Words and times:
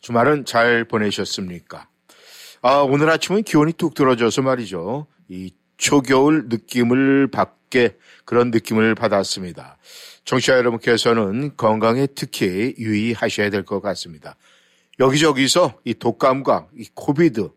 주말은 0.00 0.44
잘 0.44 0.84
보내셨습니까? 0.84 1.88
아, 2.62 2.76
오늘 2.78 3.10
아침은 3.10 3.42
기온이 3.42 3.72
뚝 3.72 3.94
떨어져서 3.94 4.42
말이죠. 4.42 5.06
이 5.28 5.52
초겨울 5.76 6.48
느낌을 6.48 7.28
받게 7.30 7.96
그런 8.24 8.50
느낌을 8.50 8.94
받았습니다. 8.94 9.78
청취자 10.24 10.56
여러분께서는 10.58 11.56
건강에 11.56 12.06
특히 12.14 12.74
유의하셔야 12.78 13.50
될 13.50 13.64
것 13.64 13.80
같습니다. 13.80 14.36
여기저기서 14.98 15.80
이 15.84 15.94
독감과 15.94 16.68
이 16.76 16.88
코비드 16.94 17.50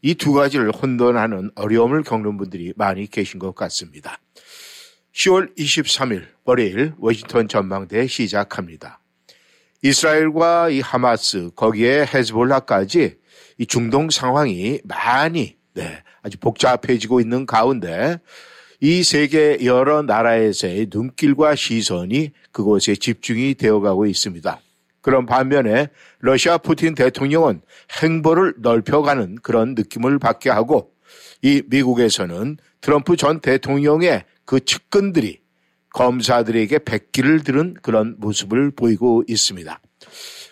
이 0.00 0.14
두 0.14 0.32
가지를 0.32 0.70
혼돈하는 0.70 1.50
어려움을 1.54 2.02
겪는 2.02 2.38
분들이 2.38 2.72
많이 2.76 3.06
계신 3.06 3.38
것 3.38 3.54
같습니다. 3.54 4.18
10월 5.12 5.54
23일 5.58 6.26
월요일 6.44 6.94
워싱턴 6.98 7.48
전망대 7.48 8.06
시작합니다. 8.06 9.00
이스라엘과 9.82 10.70
이 10.70 10.80
하마스 10.80 11.50
거기에 11.54 12.06
헤즈볼라까지 12.12 13.16
이 13.58 13.66
중동 13.66 14.10
상황이 14.10 14.80
많이 14.84 15.56
네, 15.74 16.02
아주 16.22 16.38
복잡해지고 16.38 17.20
있는 17.20 17.46
가운데 17.46 18.18
이 18.80 19.02
세계 19.02 19.64
여러 19.64 20.02
나라에서의 20.02 20.88
눈길과 20.92 21.54
시선이 21.54 22.32
그곳에 22.52 22.94
집중이 22.94 23.54
되어가고 23.54 24.06
있습니다. 24.06 24.60
그런 25.00 25.24
반면에 25.24 25.88
러시아 26.18 26.58
푸틴 26.58 26.94
대통령은 26.94 27.60
행보를 28.02 28.54
넓혀가는 28.58 29.36
그런 29.42 29.74
느낌을 29.74 30.18
받게 30.18 30.50
하고 30.50 30.90
이 31.42 31.62
미국에서는 31.66 32.56
트럼프 32.80 33.16
전 33.16 33.40
대통령의 33.40 34.24
그 34.44 34.64
측근들이 34.64 35.40
검사들에게 35.96 36.80
백기를 36.80 37.42
들은 37.42 37.74
그런 37.80 38.16
모습을 38.18 38.70
보이고 38.70 39.24
있습니다. 39.26 39.80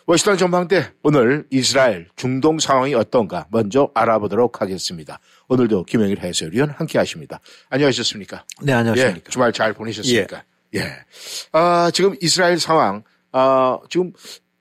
워싱턴 0.06 0.39
전망대 0.39 0.92
오늘 1.03 1.47
이스라엘 1.51 2.09
중동 2.17 2.59
상황이 2.59 2.95
어떤가 2.95 3.47
먼저 3.51 3.91
알아보도록 3.95 4.62
하겠습니다. 4.62 5.20
오늘도 5.48 5.84
김영일 5.84 6.20
해설위원 6.20 6.70
함께 6.70 6.98
하십니다. 6.98 7.41
안녕하셨습니까? 7.69 8.45
네, 8.62 8.73
안녕하십니까. 8.73 9.19
예, 9.27 9.31
주말 9.31 9.53
잘 9.53 9.75
보내셨습니까? 9.75 10.45
예. 10.77 10.78
예. 10.81 10.92
아, 11.53 11.91
지금 11.92 12.17
이스라엘 12.23 12.58
상황, 12.58 13.03
아, 13.33 13.79
지금 13.91 14.12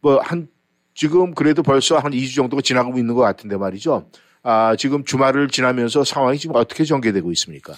뭐 0.01 0.19
한, 0.19 0.49
지금 0.93 1.33
그래도 1.33 1.63
벌써 1.63 1.97
한 1.97 2.11
2주 2.11 2.35
정도가 2.35 2.61
지나가고 2.61 2.99
있는 2.99 3.15
것 3.15 3.21
같은데 3.21 3.55
말이죠. 3.55 4.09
아, 4.43 4.75
지금 4.77 5.05
주말을 5.05 5.47
지나면서 5.47 6.03
상황이 6.03 6.37
지금 6.37 6.57
어떻게 6.57 6.83
전개되고 6.83 7.31
있습니까? 7.31 7.73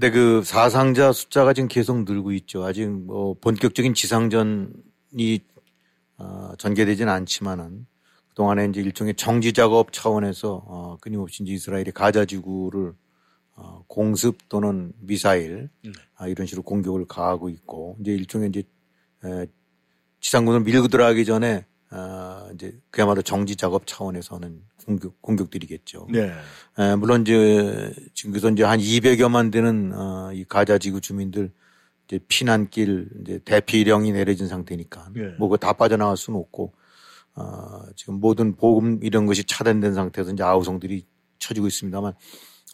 네, 0.00 0.12
그 0.12 0.44
사상자 0.44 1.10
숫자가 1.10 1.52
지금 1.52 1.66
계속 1.66 2.04
늘고 2.04 2.30
있죠. 2.30 2.64
아직 2.64 2.88
뭐 2.88 3.34
본격적인 3.34 3.94
지상전이 3.94 5.40
어, 6.18 6.52
전개되지는 6.56 7.12
않지만은 7.12 7.84
그동안에 8.28 8.66
이제 8.66 8.80
일종의 8.80 9.14
정지 9.14 9.52
작업 9.52 9.92
차원에서 9.92 10.62
어, 10.66 10.98
끊임없이 11.00 11.42
이제 11.42 11.52
이스라엘이 11.52 11.90
가자 11.90 12.26
지구를 12.26 12.92
어, 13.56 13.82
공습 13.88 14.48
또는 14.48 14.92
미사일 15.00 15.68
네. 15.82 15.90
아, 16.14 16.28
이런 16.28 16.46
식으로 16.46 16.62
공격을 16.62 17.06
가하고 17.06 17.48
있고 17.48 17.96
이제 18.00 18.12
일종의 18.12 18.50
이제 18.50 18.62
에, 19.24 19.46
지상군을 20.20 20.60
밀고 20.60 20.86
들어가기 20.86 21.24
전에 21.24 21.66
어, 21.90 22.50
이제 22.54 22.78
그야말로 22.90 23.22
정지 23.22 23.56
작업 23.56 23.86
차원에서는 23.86 24.62
공격 24.84 25.20
공격들이겠죠. 25.22 26.08
네. 26.10 26.32
에, 26.78 26.96
물론 26.96 27.22
이제 27.22 27.92
지금 28.14 28.32
그래서 28.32 28.50
이제 28.50 28.62
한 28.62 28.78
200여만 28.78 29.50
되는 29.50 29.92
어, 29.94 30.30
이 30.32 30.44
가자 30.44 30.78
지구 30.78 31.00
주민들 31.00 31.50
이제 32.06 32.20
피난길 32.28 33.08
이제 33.22 33.40
대피령이 33.44 34.12
내려진 34.12 34.48
상태니까 34.48 35.10
네. 35.14 35.28
뭐그 35.38 35.58
다 35.58 35.72
빠져나갈 35.72 36.16
수는 36.16 36.38
없고 36.40 36.72
어, 37.34 37.82
지금 37.96 38.20
모든 38.20 38.56
보금 38.56 38.98
이런 39.02 39.26
것이 39.26 39.44
차단된 39.44 39.94
상태에서 39.94 40.32
이제 40.32 40.42
아우성들이 40.42 41.06
쳐지고 41.38 41.66
있습니다만 41.68 42.14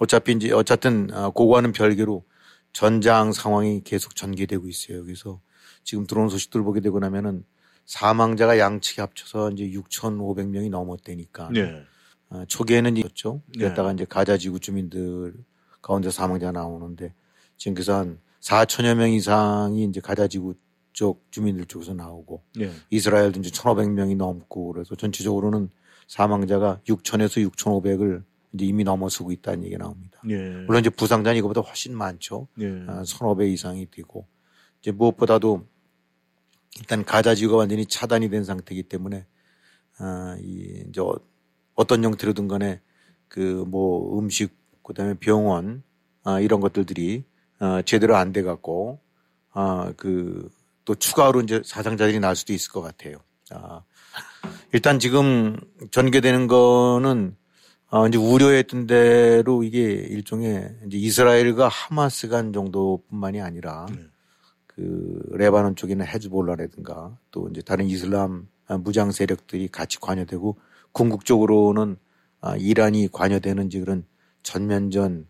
어차피 0.01 0.33
이제 0.33 0.51
어쨌든 0.53 1.13
어, 1.13 1.31
그거와는 1.31 1.73
별개로 1.73 2.25
전장 2.73 3.33
상황이 3.33 3.83
계속 3.85 4.17
전개되고 4.17 4.67
있어요. 4.69 5.05
그래서 5.05 5.41
지금 5.85 6.07
들어온 6.07 6.29
소식들 6.29 6.63
보게 6.63 6.81
되고 6.81 6.99
나면은 6.99 7.45
사망자가 7.85 8.59
양측이 8.59 9.01
합쳐서 9.01 9.51
이제 9.51 9.71
6,500명이 9.71 10.71
넘었다니까. 10.71 11.51
네. 11.53 11.83
어, 12.31 12.45
초기에는 12.47 12.97
있었죠. 12.97 13.43
그랬다가 13.53 13.91
네. 13.91 13.95
이제 13.95 14.05
가자 14.05 14.37
지구 14.39 14.59
주민들 14.59 15.35
가운데 15.83 16.11
사망자가 16.11 16.53
나오는데 16.53 17.13
지금 17.57 17.75
그래서 17.75 17.97
한 17.97 18.19
4천여 18.41 18.95
명 18.95 19.11
이상이 19.11 19.85
이제 19.85 20.01
가자 20.01 20.27
지구 20.27 20.55
쪽 20.93 21.27
주민들 21.31 21.67
쪽에서 21.67 21.93
나오고 21.93 22.43
예. 22.61 22.71
이스라엘도 22.91 23.41
이제 23.41 23.51
1,500명이 23.51 24.17
넘고 24.17 24.73
그래서 24.73 24.95
전체적으로는 24.95 25.71
사망자가 26.07 26.81
6천에서 26.87 27.51
6,500을 27.51 28.23
이제 28.55 28.65
이미 28.65 28.85
넘어서고 28.85 29.33
있다는 29.33 29.65
얘기가 29.65 29.83
나옵니다. 29.83 30.21
예. 30.29 30.37
물론 30.67 30.81
이제 30.81 30.91
부상자는 30.91 31.39
이거보다 31.39 31.61
훨씬 31.63 31.97
많죠. 31.97 32.47
예. 32.61 32.67
아, 32.87 33.03
1,500 33.05 33.49
이상이 33.49 33.91
되고 33.91 34.27
이제 34.81 34.93
무엇보다도 34.93 35.67
일단 36.79 37.05
가자 37.05 37.35
지구가 37.35 37.59
완전히 37.59 37.87
차단이 37.87 38.29
된 38.31 38.45
상태이기 38.45 38.85
때문에 38.85 39.27
아, 39.99 40.37
이 40.41 40.85
이제 40.89 41.01
어떤 41.75 42.05
형태로든 42.05 42.49
간에 42.49 42.81
그 43.29 43.65
뭐 43.67 44.19
음식 44.19 44.57
그다음에 44.83 45.15
병원 45.15 45.83
아, 46.25 46.41
이런 46.41 46.61
것들들이 46.61 47.25
어, 47.61 47.83
제대로 47.83 48.17
안 48.17 48.33
돼 48.33 48.43
갖고 48.43 49.01
아, 49.53 49.93
그 49.97 50.51
또 50.85 50.95
추가로 50.95 51.41
이제 51.41 51.63
사상자들이 51.65 52.21
날 52.21 52.37
수도 52.37 52.53
있을 52.53 52.71
것 52.71 52.83
같아요. 52.83 53.17
아, 53.51 53.83
일단 54.73 54.99
지금 54.99 55.57
전개되는 55.91 56.47
거는 56.47 57.37
어, 57.91 58.07
이제 58.07 58.19
우려했던 58.19 58.87
대로 58.87 59.63
이게 59.63 59.81
일종의 59.81 60.77
이제 60.87 60.99
이스라엘과 60.99 61.69
하마스 61.69 62.29
간 62.29 62.53
정도뿐만이 62.53 63.41
아니라 63.41 63.87
네. 63.91 63.99
그 64.75 65.23
레바논 65.33 65.77
쪽에는 65.77 66.05
헤즈볼라라든가 66.07 67.17
또 67.31 67.49
이제 67.49 67.63
다른 67.63 67.87
이슬람 67.87 68.49
무장 68.81 69.13
세력들이 69.13 69.69
같이 69.69 70.01
관여되고 70.01 70.57
궁극적으로는 70.93 71.97
아, 72.41 72.57
이란이 72.57 73.09
관여되는 73.11 73.67
이제 73.67 73.81
그런 73.81 74.05
전면전 74.43 75.27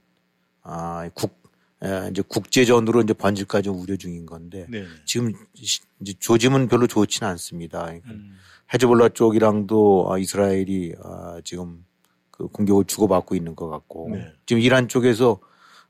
아, 0.62 1.08
국 1.14 1.44
예, 1.84 2.08
이제 2.10 2.22
국제전으로 2.26 3.02
이제 3.02 3.12
번질까지 3.12 3.68
우려 3.68 3.96
중인 3.96 4.24
건데 4.24 4.66
네네. 4.70 4.86
지금 5.04 5.32
이제 5.54 6.14
조짐은 6.18 6.68
별로 6.68 6.86
좋지는 6.86 7.28
않습니다. 7.32 7.84
그러니까 7.84 8.10
음. 8.10 8.36
헤즈볼라 8.72 9.10
쪽이랑도 9.10 10.08
아, 10.10 10.18
이스라엘이 10.18 10.94
아, 11.02 11.40
지금 11.44 11.84
그 12.30 12.48
공격을 12.48 12.86
주고받고 12.86 13.34
있는 13.34 13.54
것 13.54 13.68
같고 13.68 14.08
네. 14.12 14.32
지금 14.46 14.62
이란 14.62 14.88
쪽에서 14.88 15.40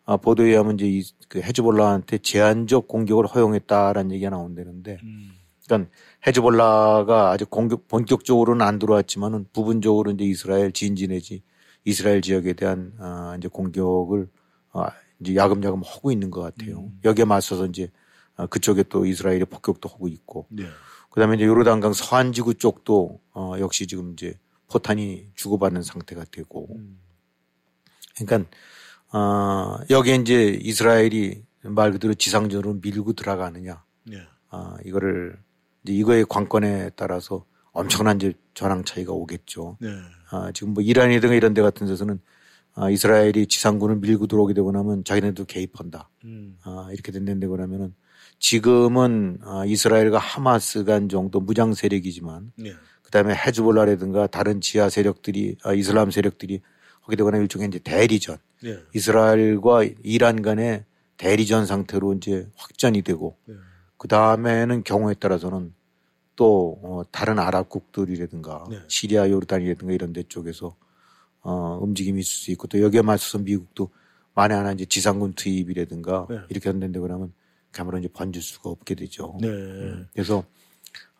아, 0.04 0.16
보도에 0.16 0.50
의하면 0.50 0.74
이제 0.74 0.86
이, 0.86 1.02
그 1.28 1.40
헤즈볼라한테 1.40 2.18
제한적 2.18 2.88
공격을 2.88 3.26
허용했다라는 3.26 4.12
얘기가 4.12 4.30
나온다는데 4.30 4.98
음. 5.02 5.30
그러니까 5.64 5.90
헤즈볼라가 6.26 7.30
아직 7.30 7.48
공격 7.48 7.88
본격적으로는 7.88 8.64
안 8.66 8.78
들어왔지만은 8.78 9.46
부분적으로 9.52 10.10
이제 10.10 10.24
이스라엘 10.24 10.72
진지 10.72 11.08
내지 11.08 11.42
이스라엘 11.84 12.20
지역에 12.20 12.52
대한 12.52 12.92
아, 12.98 13.34
이제 13.38 13.48
공격을 13.48 14.28
아, 14.72 14.90
이제 15.20 15.34
야금야금 15.34 15.82
하고 15.84 16.12
있는 16.12 16.30
것 16.30 16.40
같아요. 16.42 16.80
음. 16.80 17.00
여기에 17.04 17.24
맞서서 17.24 17.66
이제 17.66 17.90
아, 18.36 18.46
그쪽에 18.46 18.84
또 18.84 19.06
이스라엘이 19.06 19.44
폭격도 19.46 19.88
하고 19.88 20.08
있고. 20.08 20.46
네. 20.50 20.64
그다음에 21.10 21.36
이제 21.36 21.44
요르단강 21.44 21.92
서안지구 21.92 22.54
쪽도 22.54 23.20
어 23.34 23.54
역시 23.60 23.86
지금 23.86 24.12
이제 24.14 24.36
포탄이 24.68 25.28
주고받는 25.34 25.82
상태가 25.82 26.24
되고. 26.30 26.68
음. 26.74 26.98
그러니까 28.16 28.50
어 29.16 29.78
여기에 29.90 30.16
이제 30.16 30.58
이스라엘이 30.60 31.42
말 31.62 31.92
그대로 31.92 32.14
지상전으로 32.14 32.80
밀고 32.82 33.12
들어가느냐. 33.12 33.84
네. 34.04 34.18
아 34.50 34.76
이거를 34.84 35.38
이제 35.84 35.92
이거의 35.92 36.24
관건에 36.28 36.90
따라서 36.96 37.44
엄청난 37.72 38.16
이제 38.16 38.34
전황 38.54 38.84
차이가 38.84 39.12
오겠죠. 39.12 39.78
네. 39.80 39.88
아 40.30 40.50
지금 40.52 40.74
뭐 40.74 40.82
이란이든가 40.82 41.34
이런 41.34 41.54
데 41.54 41.62
같은 41.62 41.86
데서는 41.86 42.20
아, 42.76 42.90
이스라엘이 42.90 43.46
지상군을 43.46 43.96
밀고 43.96 44.26
들어오게 44.26 44.52
되고 44.52 44.72
나면 44.72 45.04
자기네도 45.04 45.44
개입한다. 45.44 46.10
음. 46.24 46.58
아, 46.64 46.88
이렇게 46.92 47.12
된다고 47.12 47.56
하면은 47.56 47.94
지금은 48.40 49.38
아, 49.42 49.64
이스라엘과 49.64 50.18
하마스 50.18 50.84
간 50.84 51.08
정도 51.08 51.40
무장 51.40 51.72
세력이지만 51.72 52.52
네. 52.56 52.72
그 52.72 53.02
그다음에 53.04 53.34
헤즈볼라라든가 53.34 54.26
다른 54.26 54.60
지하 54.60 54.88
세력들이 54.88 55.56
아, 55.62 55.72
이슬람 55.72 56.10
세력들이 56.10 56.62
하게 57.04 57.16
되거나 57.16 57.38
일종의 57.38 57.68
이제 57.68 57.78
대리전 57.78 58.38
네. 58.62 58.78
이스라엘과 58.94 59.84
이란 60.02 60.42
간의 60.42 60.84
대리전 61.16 61.66
상태로 61.66 62.14
이제 62.14 62.48
확전이 62.56 63.02
되고 63.02 63.36
네. 63.44 63.54
그 63.96 64.08
다음에는 64.08 64.82
경우에 64.84 65.14
따라서는 65.14 65.72
또 66.36 66.80
어, 66.82 67.02
다른 67.12 67.38
아랍국들이라든가 67.38 68.64
네. 68.68 68.80
시리아 68.88 69.30
요르단이라든가 69.30 69.92
이런 69.92 70.12
데 70.12 70.24
쪽에서 70.24 70.74
어, 71.42 71.78
움직임이 71.80 72.20
있을 72.20 72.30
수 72.30 72.50
있고 72.52 72.66
또 72.66 72.80
여기에 72.80 73.02
맞서서 73.02 73.38
미국도 73.38 73.90
만에 74.34 74.54
하나 74.54 74.72
이제 74.72 74.84
지상군 74.84 75.34
투입이라든가 75.34 76.26
네. 76.28 76.38
이렇게 76.48 76.68
한다는데 76.70 76.98
그러면 76.98 77.32
그야말로 77.70 77.98
이제 77.98 78.08
번질 78.08 78.42
수가 78.42 78.70
없게 78.70 78.94
되죠. 78.94 79.38
네. 79.40 79.48
그래서 80.12 80.44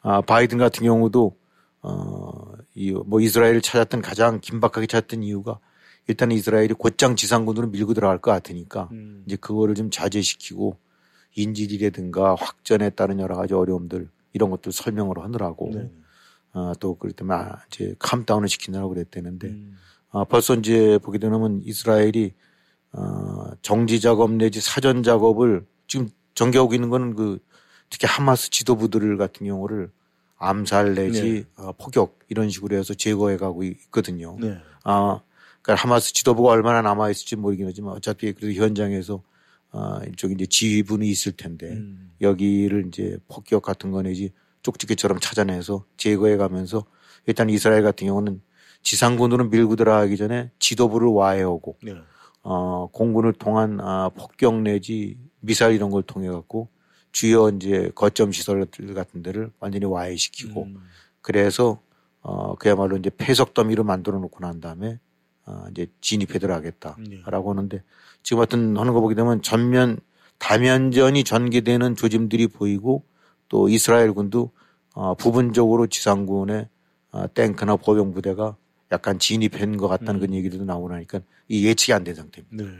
아, 0.00 0.20
바이든 0.22 0.58
같은 0.58 0.84
경우도 0.84 1.36
어, 1.82 2.52
이 2.75 2.90
뭐 2.92 3.20
이스라엘을 3.20 3.60
찾았던 3.60 4.00
가장 4.02 4.40
긴박하게 4.40 4.86
찾았던 4.86 5.22
이유가 5.22 5.60
일단 6.06 6.30
이스라엘이 6.32 6.74
곧장 6.74 7.16
지상군으로 7.16 7.68
밀고 7.68 7.94
들어갈 7.94 8.18
것 8.18 8.30
같으니까 8.30 8.88
음. 8.92 9.22
이제 9.26 9.36
그거를 9.36 9.74
좀 9.74 9.90
자제시키고 9.90 10.76
인질이라든가 11.36 12.34
확전에 12.34 12.90
따른 12.90 13.20
여러 13.20 13.36
가지 13.36 13.54
어려움들 13.54 14.08
이런 14.32 14.50
것들 14.50 14.72
설명을 14.72 15.18
하느라고 15.18 15.70
네. 15.74 15.90
아, 16.52 16.74
또 16.78 16.96
아, 17.30 17.56
이제 17.68 17.94
캄다운을 17.98 18.48
시키느라고 18.48 18.90
그랬대는데 18.90 19.48
음. 19.48 19.76
아, 20.10 20.24
벌써 20.24 20.54
이제 20.54 20.98
보게 21.02 21.18
되면 21.18 21.60
이스라엘이 21.64 22.32
어, 22.92 23.50
정지 23.62 24.00
작업 24.00 24.30
내지 24.30 24.60
사전 24.60 25.02
작업을 25.02 25.66
지금 25.88 26.08
전개하고 26.34 26.74
있는 26.74 26.90
거는 26.90 27.16
그 27.16 27.40
특히 27.90 28.06
하마스 28.06 28.50
지도부들 28.50 29.16
같은 29.16 29.46
경우를 29.46 29.90
암살 30.36 30.94
내지 30.94 31.22
네. 31.22 31.44
어, 31.56 31.72
폭격 31.72 32.18
이런 32.28 32.50
식으로 32.50 32.76
해서 32.76 32.94
제거해 32.94 33.36
가고 33.36 33.64
있거든요. 33.64 34.36
네. 34.40 34.58
아, 34.84 35.20
그러니까 35.64 35.82
하마스 35.82 36.12
지도부가 36.12 36.50
얼마나 36.50 36.82
남아 36.82 37.11
있을지 37.11 37.37
모르긴 37.37 37.66
하지만 37.66 37.94
어차피 37.94 38.32
그래도 38.34 38.52
현장에서 38.52 39.22
아, 39.70 40.00
일종 40.06 40.31
이제 40.31 40.44
지휘분이 40.46 41.08
있을 41.08 41.32
텐데 41.32 41.72
음. 41.72 42.12
여기를 42.20 42.87
이제 42.88 43.19
폭격 43.28 43.62
같은 43.62 43.90
거 43.90 44.02
내지 44.02 44.31
쪽지게처럼 44.62 45.19
찾아내서 45.20 45.87
제거해 45.96 46.37
가면서 46.37 46.84
일단 47.26 47.49
이스라엘 47.49 47.82
같은 47.82 48.06
경우는 48.06 48.43
지상군으로 48.82 49.49
밀고 49.49 49.76
들어가기 49.76 50.19
전에 50.19 50.50
지도부를 50.58 51.08
와해하고 51.08 51.78
네. 51.82 51.94
어, 52.43 52.88
공군을 52.93 53.32
통한 53.32 53.81
아, 53.81 54.10
폭격 54.10 54.60
내지 54.60 55.19
미사일 55.40 55.76
이런 55.76 55.90
걸 55.90 56.02
통해 56.02 56.28
갖고 56.28 56.69
주요 57.10 57.49
이제 57.49 57.90
거점 57.94 58.32
시설들 58.32 58.93
같은 58.93 59.22
데를 59.22 59.50
완전히 59.60 59.87
와해시키고 59.87 60.64
음. 60.64 60.76
그래서 61.22 61.81
어, 62.20 62.55
그야말로 62.56 62.99
이제 62.99 63.10
폐석 63.17 63.55
더미로 63.55 63.82
만들어 63.82 64.19
놓고 64.19 64.40
난 64.40 64.60
다음에 64.60 64.99
어, 65.46 65.64
이제 65.70 65.87
진입해 66.00 66.38
들어가겠다라고 66.38 67.50
하는데 67.50 67.82
지금 68.23 68.41
같은 68.41 68.76
하는 68.76 68.93
거 68.93 69.00
보게 69.00 69.14
되면 69.14 69.43
전면 69.43 69.99
다면전이 70.38 71.25
전개되는 71.25 71.96
조짐들이 71.96 72.49
보이고 72.49 73.05
또 73.49 73.69
이스라엘 73.69 74.12
군도 74.12 74.50
어, 74.94 75.14
부분적으로 75.14 75.87
지상군의 75.87 76.69
어, 77.12 77.26
탱크나 77.35 77.76
보병 77.76 78.12
부대가 78.12 78.56
약간 78.93 79.19
진입한 79.19 79.76
것 79.76 79.88
같다는 79.88 80.20
그런 80.20 80.35
얘기도 80.35 80.64
나오고 80.64 80.88
나니까 80.91 81.20
이 81.49 81.67
예측이 81.67 81.93
안 81.93 82.05
된 82.05 82.14
상태입니다. 82.14 82.64
네. 82.64 82.70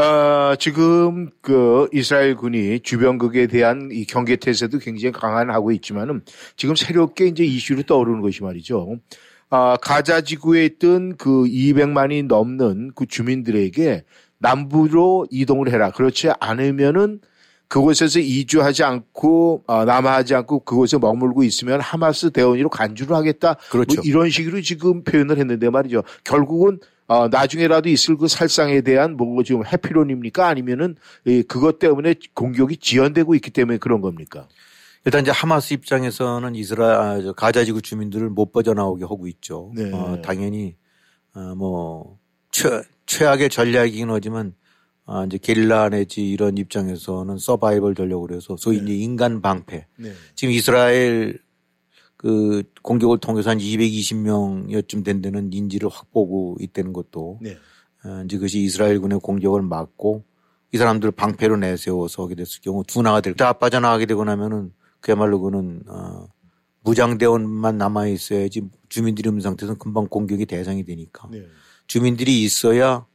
어, 0.00 0.56
지금 0.56 1.30
그 1.40 1.88
이스라엘 1.92 2.34
군이 2.36 2.80
주변국에 2.80 3.46
대한 3.46 3.90
이 3.92 4.04
경계 4.04 4.36
태세도 4.36 4.78
굉장히 4.78 5.12
강화하고 5.12 5.72
있지만은 5.72 6.22
지금 6.56 6.74
새롭게 6.74 7.26
이제 7.26 7.44
이슈로 7.44 7.84
떠오르는 7.84 8.20
것이 8.20 8.42
말이죠. 8.42 8.98
아, 9.48 9.76
가자 9.80 10.20
지구에 10.20 10.64
있던 10.64 11.16
그 11.16 11.44
200만이 11.44 12.26
넘는 12.26 12.92
그 12.94 13.06
주민들에게 13.06 14.04
남부로 14.38 15.26
이동을 15.30 15.70
해라. 15.72 15.90
그렇지 15.90 16.30
않으면은 16.40 17.20
그곳에서 17.68 18.20
이주하지 18.20 18.84
않고 18.84 19.64
어, 19.66 19.84
남하하지 19.84 20.34
않고 20.34 20.60
그곳에 20.60 20.98
머물고 20.98 21.42
있으면 21.42 21.80
하마스 21.80 22.30
대원으로 22.30 22.68
간주를 22.68 23.16
하겠다. 23.16 23.56
그렇죠. 23.70 23.96
뭐 23.96 24.04
이런 24.04 24.30
식으로 24.30 24.60
지금 24.60 25.02
표현을 25.02 25.38
했는데 25.38 25.68
말이죠. 25.68 26.02
결국은 26.22 26.78
어, 27.08 27.28
나중에라도 27.28 27.88
있을 27.88 28.16
그 28.16 28.28
살상에 28.28 28.80
대한 28.80 29.16
뭐 29.16 29.42
지금 29.42 29.64
해피론입니까? 29.64 30.46
아니면은 30.46 30.96
이 31.24 31.42
그것 31.42 31.78
때문에 31.78 32.14
공격이 32.34 32.78
지연되고 32.78 33.34
있기 33.36 33.50
때문에 33.50 33.78
그런 33.78 34.00
겁니까? 34.00 34.48
일단 35.06 35.22
이제 35.22 35.30
하마스 35.30 35.72
입장에서는 35.72 36.54
이스라엘 36.56 36.94
아, 36.96 37.22
저 37.22 37.32
가자지구 37.32 37.80
주민들을 37.80 38.28
못 38.28 38.52
빠져나오게 38.52 39.04
하고 39.04 39.28
있죠. 39.28 39.72
네. 39.74 39.92
어, 39.92 40.20
당연히 40.20 40.74
어, 41.32 41.54
뭐 41.54 42.18
최, 42.50 42.82
최악의 43.06 43.48
전략이긴 43.50 44.10
하지만 44.10 44.54
아, 45.04 45.24
이제 45.24 45.38
게릴라 45.38 45.90
내지 45.90 46.28
이런 46.28 46.58
입장에서는 46.58 47.38
서바이벌 47.38 47.94
전략으로 47.94 48.34
해서 48.34 48.56
소위 48.58 48.78
이제 48.78 48.94
인간 48.96 49.40
방패. 49.40 49.86
네. 49.96 50.12
지금 50.34 50.52
이스라엘 50.52 51.38
그 52.16 52.64
공격을 52.82 53.18
통해서 53.18 53.50
한 53.50 53.58
220명여쯤 53.58 55.04
된 55.04 55.22
데는 55.22 55.52
인지를 55.52 55.88
확보하고 55.88 56.56
있다는 56.58 56.92
것도 56.92 57.38
네. 57.40 57.56
어, 58.04 58.22
이제 58.24 58.38
그것이 58.38 58.58
이스라엘 58.60 58.98
군의 59.00 59.20
공격을 59.20 59.62
막고 59.62 60.24
이 60.72 60.78
사람들 60.78 61.12
방패로 61.12 61.58
내세워서 61.58 62.24
하게 62.24 62.34
됐을 62.34 62.60
경우 62.60 62.82
둔화가 62.84 63.20
될 63.20 63.34
때 63.34 63.44
빠져나가게 63.60 64.06
되고 64.06 64.24
나면은 64.24 64.72
그야말로 65.06 65.40
그는 65.40 65.82
어, 65.86 66.26
무장대원만 66.82 67.78
남아 67.78 68.08
있어야지 68.08 68.68
주민들이 68.88 69.28
없는 69.28 69.40
상태에서는 69.40 69.78
금방 69.78 70.08
공격이 70.08 70.46
대상이 70.46 70.84
되니까 70.84 71.28
네. 71.30 71.46
주민들이 71.86 72.42
있어야 72.42 73.06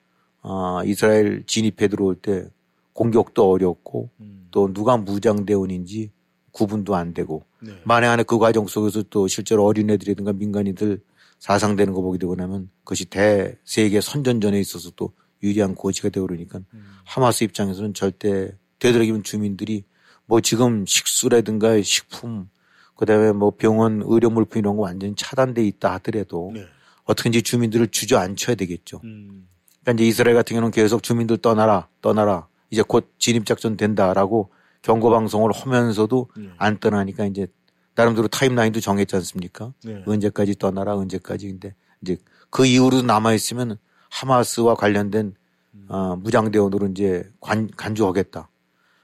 아, 0.41 0.81
이스라엘 0.85 1.43
진입해 1.45 1.89
들어올 1.89 2.15
때 2.15 2.47
공격도 2.93 3.51
어렵고 3.51 4.09
음. 4.21 4.47
또 4.51 4.73
누가 4.73 4.95
무장대원인지 4.95 6.11
구분도 6.51 6.95
안 6.95 7.13
되고 7.13 7.43
네. 7.59 7.73
만에 7.83 8.07
하나 8.07 8.23
그 8.23 8.37
과정 8.37 8.67
속에서 8.67 9.03
또 9.09 9.27
실제로 9.27 9.65
어린애들이든가 9.65 10.31
민간인들 10.31 11.01
사상되는 11.39 11.93
거 11.93 12.01
보게 12.01 12.17
되고 12.17 12.35
나면 12.35 12.69
그것이 12.85 13.03
대세계 13.03 13.99
선전전에 13.99 14.57
있어서 14.61 14.91
또 14.95 15.11
유리한 15.43 15.75
고지가 15.75 16.07
되고 16.07 16.25
그러니까 16.25 16.59
음. 16.73 16.85
하마스 17.03 17.43
입장에서는 17.43 17.93
절대 17.93 18.55
되도록이면 18.79 19.23
주민들이 19.23 19.83
뭐 20.31 20.39
지금 20.39 20.85
식수라든가 20.85 21.81
식품 21.81 22.47
그다음에 22.95 23.33
뭐 23.33 23.51
병원 23.51 24.01
의료 24.05 24.29
물품 24.29 24.59
이런 24.59 24.77
거 24.77 24.83
완전히 24.83 25.13
차단돼 25.13 25.61
있다 25.67 25.91
하더라도 25.95 26.51
네. 26.53 26.65
어떻게든지 27.03 27.41
주민들을 27.41 27.89
주저앉혀야 27.89 28.55
되겠죠. 28.55 29.01
음. 29.03 29.49
그러니까 29.81 30.01
이제 30.01 30.07
이스라엘 30.07 30.37
같은 30.37 30.53
경우는 30.53 30.71
계속 30.71 31.03
주민들 31.03 31.37
떠나라, 31.39 31.89
떠나라. 31.99 32.47
이제 32.69 32.81
곧 32.81 33.11
진입 33.19 33.45
작전 33.45 33.75
된다라고 33.75 34.51
경고 34.81 35.09
방송을 35.09 35.51
하면서도 35.51 36.29
네. 36.37 36.49
안 36.57 36.79
떠나니까 36.79 37.25
이제 37.25 37.47
나름대로 37.95 38.29
타임라인도 38.29 38.79
정했지 38.79 39.13
않습니까? 39.17 39.73
네. 39.83 40.01
언제까지 40.07 40.55
떠나라, 40.57 40.95
언제까지. 40.95 41.49
근데 41.49 41.75
이제 42.01 42.15
그 42.49 42.65
이후로도 42.65 43.05
남아 43.05 43.33
있으면 43.33 43.77
하마스와 44.09 44.75
관련된 44.75 45.35
어, 45.89 46.15
무장대원으로 46.15 46.87
이제 46.87 47.29
관, 47.41 47.69
간주하겠다. 47.75 48.47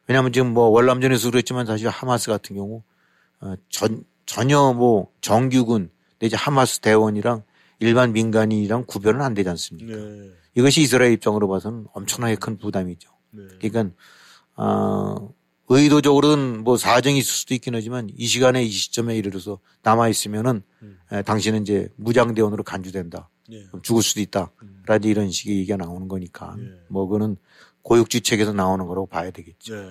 왜냐하면 0.07 0.31
지금 0.31 0.53
뭐 0.53 0.67
월남전에서 0.69 1.31
그랬지만 1.31 1.65
사실 1.65 1.89
하마스 1.89 2.29
같은 2.29 2.55
경우 2.55 2.83
어, 3.41 3.55
전, 3.69 4.03
전혀 4.25 4.73
뭐 4.73 5.11
정규군 5.21 5.89
내지 6.19 6.35
하마스 6.35 6.79
대원이랑 6.79 7.43
일반 7.79 8.13
민간인이랑 8.13 8.85
구별은 8.87 9.21
안 9.21 9.33
되지 9.33 9.49
않습니까? 9.49 9.95
네. 9.95 10.31
이것이 10.55 10.81
이스라엘 10.81 11.13
입장으로 11.13 11.47
봐서는 11.47 11.85
엄청나게 11.93 12.35
큰 12.35 12.57
부담이죠. 12.57 13.09
네. 13.31 13.43
그러니까 13.61 13.95
어, 14.55 15.29
의도적으로는 15.69 16.63
뭐 16.63 16.77
사정이 16.77 17.19
있을 17.19 17.31
수도 17.31 17.53
있긴 17.53 17.75
하지만 17.75 18.09
이 18.15 18.25
시간에 18.25 18.63
이 18.63 18.69
시점에 18.69 19.15
이르러서 19.17 19.59
남아 19.83 20.07
있으면은 20.09 20.63
음. 20.81 20.97
에, 21.11 21.21
당신은 21.21 21.61
이제 21.61 21.89
무장대원으로 21.97 22.63
간주된다. 22.63 23.29
네. 23.49 23.63
그럼 23.67 23.81
죽을 23.83 24.01
수도 24.01 24.21
있다. 24.21 24.51
음. 24.63 24.81
라지 24.87 25.09
이런 25.09 25.29
식의 25.29 25.57
얘기가 25.57 25.77
나오는 25.77 26.07
거니까 26.07 26.55
네. 26.57 26.63
뭐 26.87 27.05
그거는 27.05 27.37
고육지책에서 27.87 28.51
나오는 28.51 28.85
거라고 28.85 29.07
봐야 29.07 29.31
되겠죠. 29.31 29.75
네. 29.75 29.89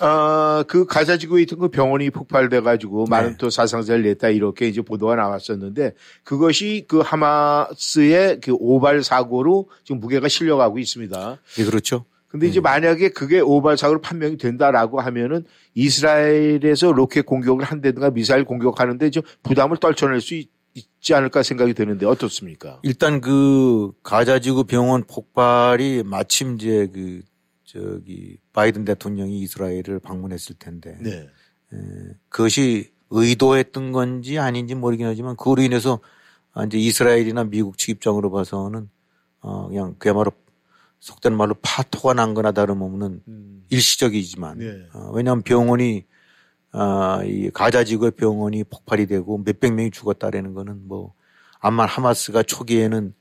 아, 0.00 0.64
그 0.66 0.86
가자 0.86 1.18
지구에 1.18 1.42
있던 1.42 1.58
그 1.58 1.68
병원이 1.68 2.08
폭발돼 2.10 2.62
가지고 2.62 3.04
많은 3.06 3.30
네. 3.32 3.36
또 3.38 3.50
사상자를 3.50 4.02
냈다 4.04 4.30
이렇게 4.30 4.68
이제 4.68 4.80
보도가 4.80 5.14
나왔었는데 5.14 5.92
그것이 6.24 6.86
그 6.88 7.00
하마스의 7.00 8.40
그 8.40 8.56
오발 8.58 9.04
사고로 9.04 9.68
지금 9.84 10.00
무게가 10.00 10.28
실려가고 10.28 10.78
있습니다. 10.78 11.38
예, 11.58 11.64
그렇죠. 11.64 12.06
근데 12.28 12.48
이제 12.48 12.58
만약에 12.60 13.10
그게 13.10 13.38
오발 13.38 13.76
사고로 13.76 14.00
판명이 14.00 14.38
된다라고 14.38 15.00
하면은 15.00 15.44
이스라엘에서 15.74 16.90
로켓 16.90 17.26
공격을 17.26 17.64
한다든가 17.64 18.10
미사일 18.10 18.44
공격하는데 18.44 19.10
좀 19.10 19.22
부담을 19.44 19.76
떨쳐낼 19.76 20.20
수 20.20 20.34
있, 20.34 20.48
지 21.00 21.14
않을까 21.14 21.42
생각이 21.42 21.74
드는데 21.74 22.06
어떻습니까? 22.06 22.80
일단 22.82 23.20
그 23.20 23.92
가자지구 24.02 24.64
병원 24.64 25.04
폭발이 25.04 26.02
마침 26.04 26.56
이제 26.56 26.88
그 26.92 27.22
저기 27.64 28.38
바이든 28.52 28.84
대통령이 28.84 29.40
이스라엘을 29.40 30.00
방문했을 30.02 30.56
텐데 30.58 30.96
네. 31.00 31.28
그것이 32.28 32.92
의도했던 33.10 33.92
건지 33.92 34.38
아닌지 34.38 34.74
모르긴 34.74 35.06
하지만 35.06 35.36
그로 35.36 35.62
인해서 35.62 36.00
아, 36.52 36.64
이제 36.64 36.78
이스라엘이나 36.78 37.44
미국 37.44 37.78
측 37.78 37.90
입장으로 37.90 38.30
봐서는 38.30 38.88
어 39.40 39.68
그냥 39.68 39.96
그야말로 39.98 40.32
속된 41.00 41.36
말로 41.36 41.54
파토가 41.60 42.14
난 42.14 42.32
거나 42.32 42.52
다름없는 42.52 43.22
음. 43.28 43.62
일시적이지만 43.68 44.58
네. 44.58 44.88
어, 44.94 45.10
왜냐하면 45.12 45.42
병원이 45.42 46.04
아, 46.76 47.22
이 47.24 47.50
가자 47.50 47.84
지구의 47.84 48.12
병원이 48.12 48.64
폭발이 48.64 49.06
되고 49.06 49.38
몇백 49.38 49.74
명이 49.74 49.92
죽었다라는 49.92 50.54
거는 50.54 50.88
뭐 50.88 51.14
암만 51.60 51.88
하마스가 51.88 52.42
초기에는 52.42 53.14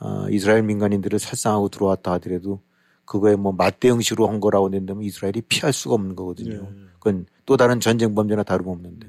어, 0.00 0.26
이스라엘 0.30 0.62
민간인들을 0.62 1.18
살상하고 1.18 1.70
들어왔다 1.70 2.12
하더라도 2.12 2.60
그거에 3.06 3.34
뭐 3.36 3.52
맞대응식으로 3.52 4.28
한 4.28 4.40
거라고 4.40 4.70
된다면 4.70 5.04
이스라엘이 5.04 5.40
피할 5.48 5.72
수가 5.72 5.94
없는 5.94 6.14
거거든요. 6.14 6.62
네. 6.62 6.68
그건 6.98 7.26
또 7.46 7.56
다른 7.56 7.80
전쟁 7.80 8.14
범죄나 8.14 8.42
다름없는데. 8.42 9.06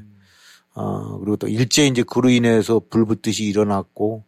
어, 0.76 1.18
그리고 1.20 1.36
또 1.36 1.48
일제 1.50 1.86
이제 1.86 2.02
그로 2.04 2.30
인해서 2.30 2.80
불붙듯이 2.90 3.44
일어났고, 3.44 4.24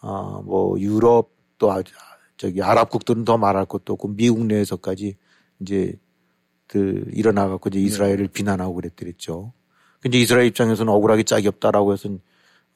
어, 0.00 0.42
뭐 0.42 0.78
유럽 0.80 1.30
또 1.58 1.70
아, 1.70 1.80
저기 2.36 2.60
아랍국들은 2.62 3.24
더 3.24 3.38
말할 3.38 3.66
것도 3.66 3.92
없고 3.92 4.08
미국 4.16 4.44
내에서까지 4.46 5.16
이제 5.60 5.94
그 6.66 7.04
일어나갖고 7.12 7.68
이제 7.70 7.78
이스라엘을 7.80 8.28
비난하고 8.28 8.74
그랬더랬죠. 8.74 9.52
근데 10.00 10.18
이스라엘 10.18 10.46
입장에서는 10.46 10.92
억울하게 10.92 11.22
짝이 11.22 11.48
없다라고 11.48 11.92
해서 11.92 12.10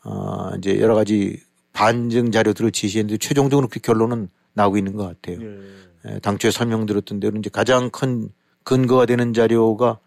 어, 0.05 0.51
이제 0.57 0.81
여러 0.81 0.95
가지 0.95 1.41
반증 1.73 2.31
자료들을 2.31 2.73
제시했는데 2.73 3.19
최종적으로 3.19 3.69
그 3.69 3.81
결론은 3.81 4.29
나오고 4.55 4.79
있는 4.79 4.95
것 4.95 5.05
같아요. 5.05 5.43
예. 5.43 5.61
예, 6.07 6.19
당초에 6.21 6.51
설명드렸던 6.51 7.21
대로 7.21 7.39
이제 7.39 7.51
가장 7.51 7.91
큰 7.91 8.31
근거가 8.63 9.07
되는 9.07 9.33
자료가 9.33 9.99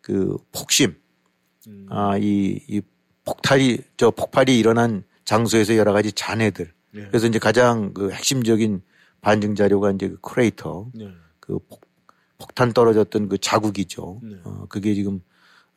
그 0.00 0.36
폭심, 0.52 0.94
음. 1.66 1.86
아, 1.90 2.16
이, 2.18 2.60
이 2.68 2.80
폭탄이, 3.24 3.78
저 3.96 4.10
폭발이 4.10 4.58
일어난 4.58 5.04
장소에서 5.24 5.76
여러 5.76 5.92
가지 5.92 6.12
잔해들. 6.12 6.72
예. 6.94 7.06
그래서 7.06 7.26
이제 7.26 7.38
가장 7.38 7.92
그 7.92 8.10
핵심적인 8.10 8.82
반증 9.20 9.54
자료가 9.54 9.92
이제 9.92 10.08
그 10.08 10.20
크레이터, 10.20 10.88
네. 10.94 11.08
그 11.38 11.58
폭, 11.68 11.82
폭탄 12.40 12.72
떨어졌던 12.72 13.28
그 13.28 13.38
자국이죠. 13.38 14.20
네. 14.22 14.36
어, 14.44 14.66
그게 14.68 14.94
지금, 14.94 15.20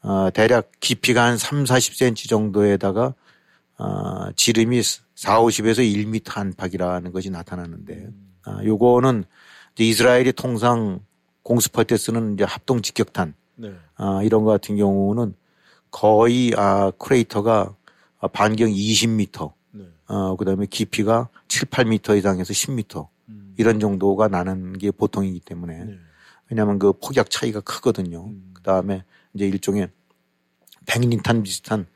어, 0.01 0.29
대략 0.33 0.71
깊이가 0.79 1.23
한 1.23 1.37
3, 1.37 1.65
40cm 1.65 2.29
정도에다가, 2.29 3.13
어, 3.77 4.31
지름이 4.35 4.81
4, 5.15 5.41
50에서 5.41 5.83
1m 5.83 6.37
안팎이라는 6.37 7.11
것이 7.11 7.29
나타나는데, 7.29 8.09
아, 8.45 8.63
요거는 8.63 9.25
이제 9.75 9.83
이스라엘이 9.83 10.33
통상 10.33 11.01
공습할 11.43 11.85
때 11.85 11.97
쓰는 11.97 12.33
이제 12.33 12.43
합동 12.43 12.81
직격탄, 12.81 13.35
네. 13.55 13.73
아, 13.95 14.21
이런 14.23 14.43
거 14.43 14.51
같은 14.51 14.77
경우는 14.77 15.35
거의 15.91 16.53
아, 16.55 16.91
크레이터가 16.97 17.75
아, 18.19 18.27
반경 18.27 18.69
20m, 18.69 19.51
네. 19.71 19.83
어, 20.07 20.35
그 20.35 20.45
다음에 20.45 20.65
깊이가 20.65 21.29
7, 21.47 21.67
8m 21.67 22.17
이상에서 22.17 22.53
10m 22.53 23.07
음. 23.29 23.53
이런 23.57 23.79
정도가 23.79 24.27
나는 24.27 24.77
게 24.77 24.91
보통이기 24.91 25.41
때문에 25.41 25.85
네. 25.85 25.99
왜냐하면 26.49 26.79
그 26.79 26.93
폭약 26.93 27.29
차이가 27.29 27.59
크거든요. 27.61 28.27
음. 28.27 28.51
그 28.53 28.61
다음에 28.63 29.03
이제 29.33 29.47
일종의 29.47 29.89
백린탄 30.85 31.43
비슷한 31.43 31.87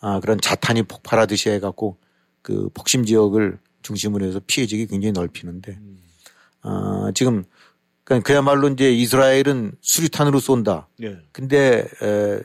아, 0.00 0.20
그런 0.20 0.40
자탄이 0.40 0.84
폭발하듯이 0.84 1.50
해갖고 1.50 1.98
그 2.42 2.70
폭심 2.74 3.04
지역을 3.04 3.58
중심으로 3.82 4.24
해서 4.26 4.40
피해 4.46 4.66
지역이 4.66 4.86
굉장히 4.86 5.12
넓히는데 5.12 5.72
음. 5.72 5.98
아, 6.62 7.12
지금 7.14 7.44
그러니까 8.04 8.26
그야말로 8.26 8.68
이제 8.68 8.92
이스라엘은 8.92 9.72
수류탄으로 9.80 10.40
쏜다. 10.40 10.88
예. 11.02 11.18
근데 11.32 11.86
에, 12.02 12.40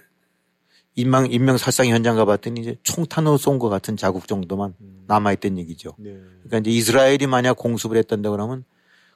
인명 0.95 1.29
인명 1.31 1.57
살상 1.57 1.87
현장 1.87 2.15
가봤더니 2.15 2.61
이제 2.61 2.77
총탄으로 2.83 3.37
쏜 3.37 3.57
것 3.59 3.69
같은 3.69 3.97
자국 3.97 4.27
정도만 4.27 4.75
남아있던 5.07 5.57
얘기죠. 5.57 5.95
네. 5.97 6.13
그러니까 6.43 6.59
이제 6.59 6.71
이스라엘이 6.71 7.27
만약 7.27 7.57
공습을 7.57 7.97
했단다 7.97 8.29
그러면 8.29 8.63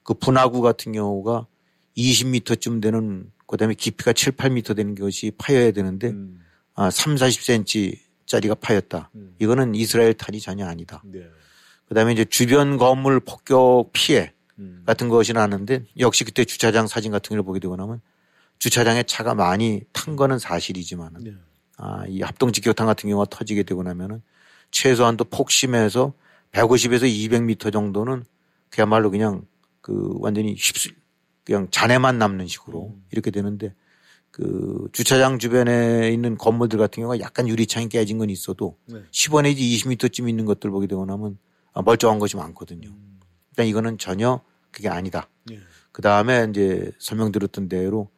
그 0.03 0.13
분화구 0.13 0.61
같은 0.61 0.91
경우가 0.91 1.45
20m쯤 1.97 2.81
되는 2.81 3.31
그다음에 3.47 3.73
깊이가 3.73 4.13
7, 4.13 4.33
8m 4.33 4.75
되는 4.75 4.95
것이 4.95 5.31
파여야 5.37 5.71
되는데 5.71 6.09
음. 6.09 6.39
아, 6.75 6.89
3, 6.89 7.15
40cm짜리가 7.15 8.59
파였다. 8.59 9.09
음. 9.15 9.35
이거는 9.39 9.75
이스라엘 9.75 10.13
탄이 10.13 10.39
전혀 10.39 10.65
아니다. 10.65 11.01
네. 11.05 11.27
그다음에 11.87 12.13
이제 12.13 12.23
주변 12.25 12.77
건물 12.77 13.19
폭격 13.19 13.89
피해 13.93 14.31
음. 14.59 14.83
같은 14.85 15.09
것이 15.09 15.33
나는데 15.33 15.83
역시 15.99 16.23
그때 16.23 16.45
주차장 16.45 16.87
사진 16.87 17.11
같은 17.11 17.35
걸 17.35 17.43
보게 17.43 17.59
되고 17.59 17.75
나면 17.75 18.01
주차장에 18.59 19.03
차가 19.03 19.33
많이 19.33 19.81
탄 19.91 20.15
거는 20.15 20.37
사실이지만은 20.37 21.23
네. 21.23 21.33
아, 21.77 22.03
이 22.07 22.21
합동 22.21 22.51
직격탄 22.51 22.85
같은 22.85 23.09
경우가 23.09 23.29
터지게 23.29 23.63
되고 23.63 23.81
나면은 23.83 24.21
최소한도 24.71 25.25
폭심에서 25.25 26.13
150에서 26.51 27.03
200m 27.03 27.71
정도는 27.73 28.25
그야말로 28.69 29.09
그냥 29.09 29.45
그 29.81 30.13
완전히 30.19 30.53
휩쓸 30.53 30.93
그냥 31.49 31.67
잔해만 31.71 32.19
남는 32.19 32.45
식으로 32.45 32.95
이렇게 33.09 33.31
되는데 33.31 33.73
그 34.29 34.87
주차장 34.93 35.39
주변에 35.39 36.11
있는 36.11 36.37
건물들 36.37 36.77
같은 36.77 37.01
경우가 37.01 37.19
약간 37.21 37.47
유리창이 37.47 37.89
깨진 37.89 38.19
건 38.19 38.29
있어도 38.29 38.77
네. 38.85 39.01
10원 39.09 39.43
내지 39.43 39.63
20m쯤 39.63 40.29
있는 40.29 40.45
것들 40.45 40.69
보게 40.69 40.85
되고 40.85 41.03
나면 41.07 41.39
아, 41.73 41.81
멀쩡한 41.81 42.19
것이 42.19 42.37
많거든요. 42.37 42.93
일단 43.49 43.65
이거는 43.65 43.97
전혀 43.97 44.41
그게 44.69 44.89
아니다. 44.89 45.27
예. 45.51 45.59
그 45.91 46.03
다음에 46.03 46.45
이제 46.51 46.91
설명드렸던 46.99 47.67
대로 47.67 48.11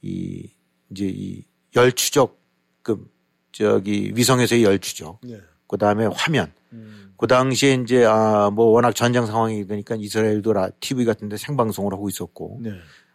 이 0.00 0.50
이제 0.90 1.06
이 1.06 1.44
열 1.76 1.92
추적 1.92 2.40
그 2.82 3.10
저기 3.52 4.12
위성에서의 4.16 4.64
열 4.64 4.78
추적 4.78 5.20
네. 5.22 5.38
그 5.66 5.76
다음에 5.76 6.06
화면 6.06 6.50
음. 6.72 7.07
그 7.18 7.26
당시에 7.26 7.74
이제 7.74 8.04
아 8.06 8.50
뭐 8.50 8.66
워낙 8.66 8.94
전쟁 8.94 9.26
상황이 9.26 9.66
되니까 9.66 9.94
이스라엘도 9.96 10.52
라 10.54 10.70
TV 10.80 11.04
같은데 11.04 11.36
생방송을 11.36 11.92
하고 11.92 12.08
있었고 12.08 12.60
네. 12.62 12.70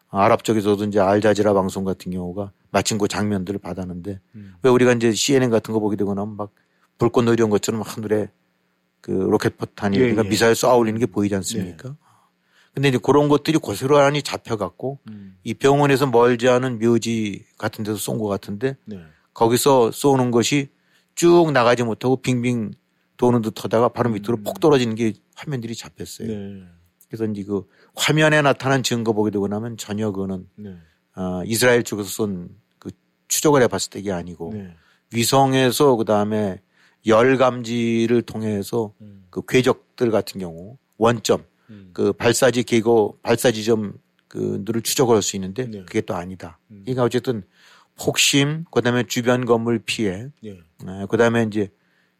아, 0.09 0.25
아랍 0.25 0.43
쪽에서도 0.43 0.83
이제 0.85 0.99
알자지라 0.99 1.53
방송 1.53 1.83
같은 1.85 2.11
경우가 2.11 2.51
마침 2.69 2.97
그 2.99 3.07
장면들을 3.07 3.59
받았는데 3.59 4.19
음. 4.35 4.53
왜 4.61 4.69
우리가 4.69 4.91
이제 4.93 5.11
CNN 5.11 5.49
같은 5.49 5.73
거 5.73 5.79
보게 5.79 5.95
되고 5.95 6.13
나면 6.13 6.35
막 6.37 6.51
불꽃 6.99 7.23
놀이온 7.23 7.49
것처럼 7.49 7.81
하늘에 7.81 8.29
그 9.01 9.11
로켓 9.11 9.57
포탄이 9.57 9.95
예, 9.97 9.99
그러니까 10.01 10.25
예. 10.25 10.29
미사일 10.29 10.53
쏘아 10.55 10.75
올리는 10.75 10.99
게 10.99 11.05
보이지 11.07 11.33
않습니까? 11.35 11.95
근데 12.73 12.89
이제 12.89 12.97
그런 12.97 13.29
것들이 13.29 13.57
고스란히 13.57 14.21
잡혀갖고 14.21 14.99
음. 15.09 15.37
이 15.43 15.53
병원에서 15.53 16.07
멀지 16.07 16.47
않은 16.49 16.79
묘지 16.79 17.45
같은 17.57 17.83
데서 17.83 17.97
쏜 17.97 18.17
것 18.19 18.27
같은데 18.27 18.75
네. 18.85 18.99
거기서 19.33 19.91
쏘는 19.91 20.31
것이 20.31 20.69
쭉 21.15 21.51
나가지 21.51 21.83
못하고 21.83 22.17
빙빙 22.17 22.71
도는 23.23 23.41
듯 23.41 23.63
하다가 23.63 23.89
바로 23.89 24.09
밑으로 24.09 24.37
폭 24.43 24.59
떨어지는 24.59 24.95
게 24.95 25.13
화면들이 25.35 25.75
잡혔어요. 25.75 26.27
네. 26.27 26.63
그래서 27.07 27.25
이제 27.25 27.43
그 27.43 27.63
화면에 27.95 28.41
나타난 28.41 28.83
증거 28.83 29.13
보게 29.13 29.31
되고 29.31 29.47
나면 29.47 29.77
전혀 29.77 30.11
그거는 30.11 30.47
네. 30.55 30.75
아, 31.13 31.41
이스라엘 31.45 31.83
쪽에서 31.83 32.09
쏜 32.09 32.49
그 32.79 32.91
추적을 33.29 33.61
해봤을 33.61 33.89
때 33.91 33.99
이게 33.99 34.11
아니고 34.11 34.51
네. 34.53 34.75
위성에서 35.13 35.95
그 35.95 36.03
다음에 36.05 36.59
열 37.07 37.37
감지를 37.37 38.23
통해서 38.23 38.93
음. 39.01 39.25
그 39.29 39.41
궤적들 39.47 40.11
같은 40.11 40.39
경우 40.41 40.77
원점 40.97 41.45
음. 41.69 41.91
그 41.93 42.11
발사지 42.13 42.63
계고 42.63 43.19
발사지점 43.21 43.93
그 44.27 44.63
들을 44.65 44.81
추적을 44.81 45.15
할 45.15 45.21
수 45.21 45.37
있는데 45.37 45.65
네. 45.65 45.83
그게 45.85 46.01
또 46.01 46.15
아니다. 46.15 46.59
음. 46.71 46.81
그러니까 46.83 47.03
어쨌든 47.03 47.43
폭심 47.95 48.65
그다음에 48.71 49.03
주변 49.03 49.45
건물 49.45 49.79
피해 49.79 50.27
예. 50.43 50.59
아, 50.85 51.05
그다음에 51.05 51.43
이제 51.43 51.69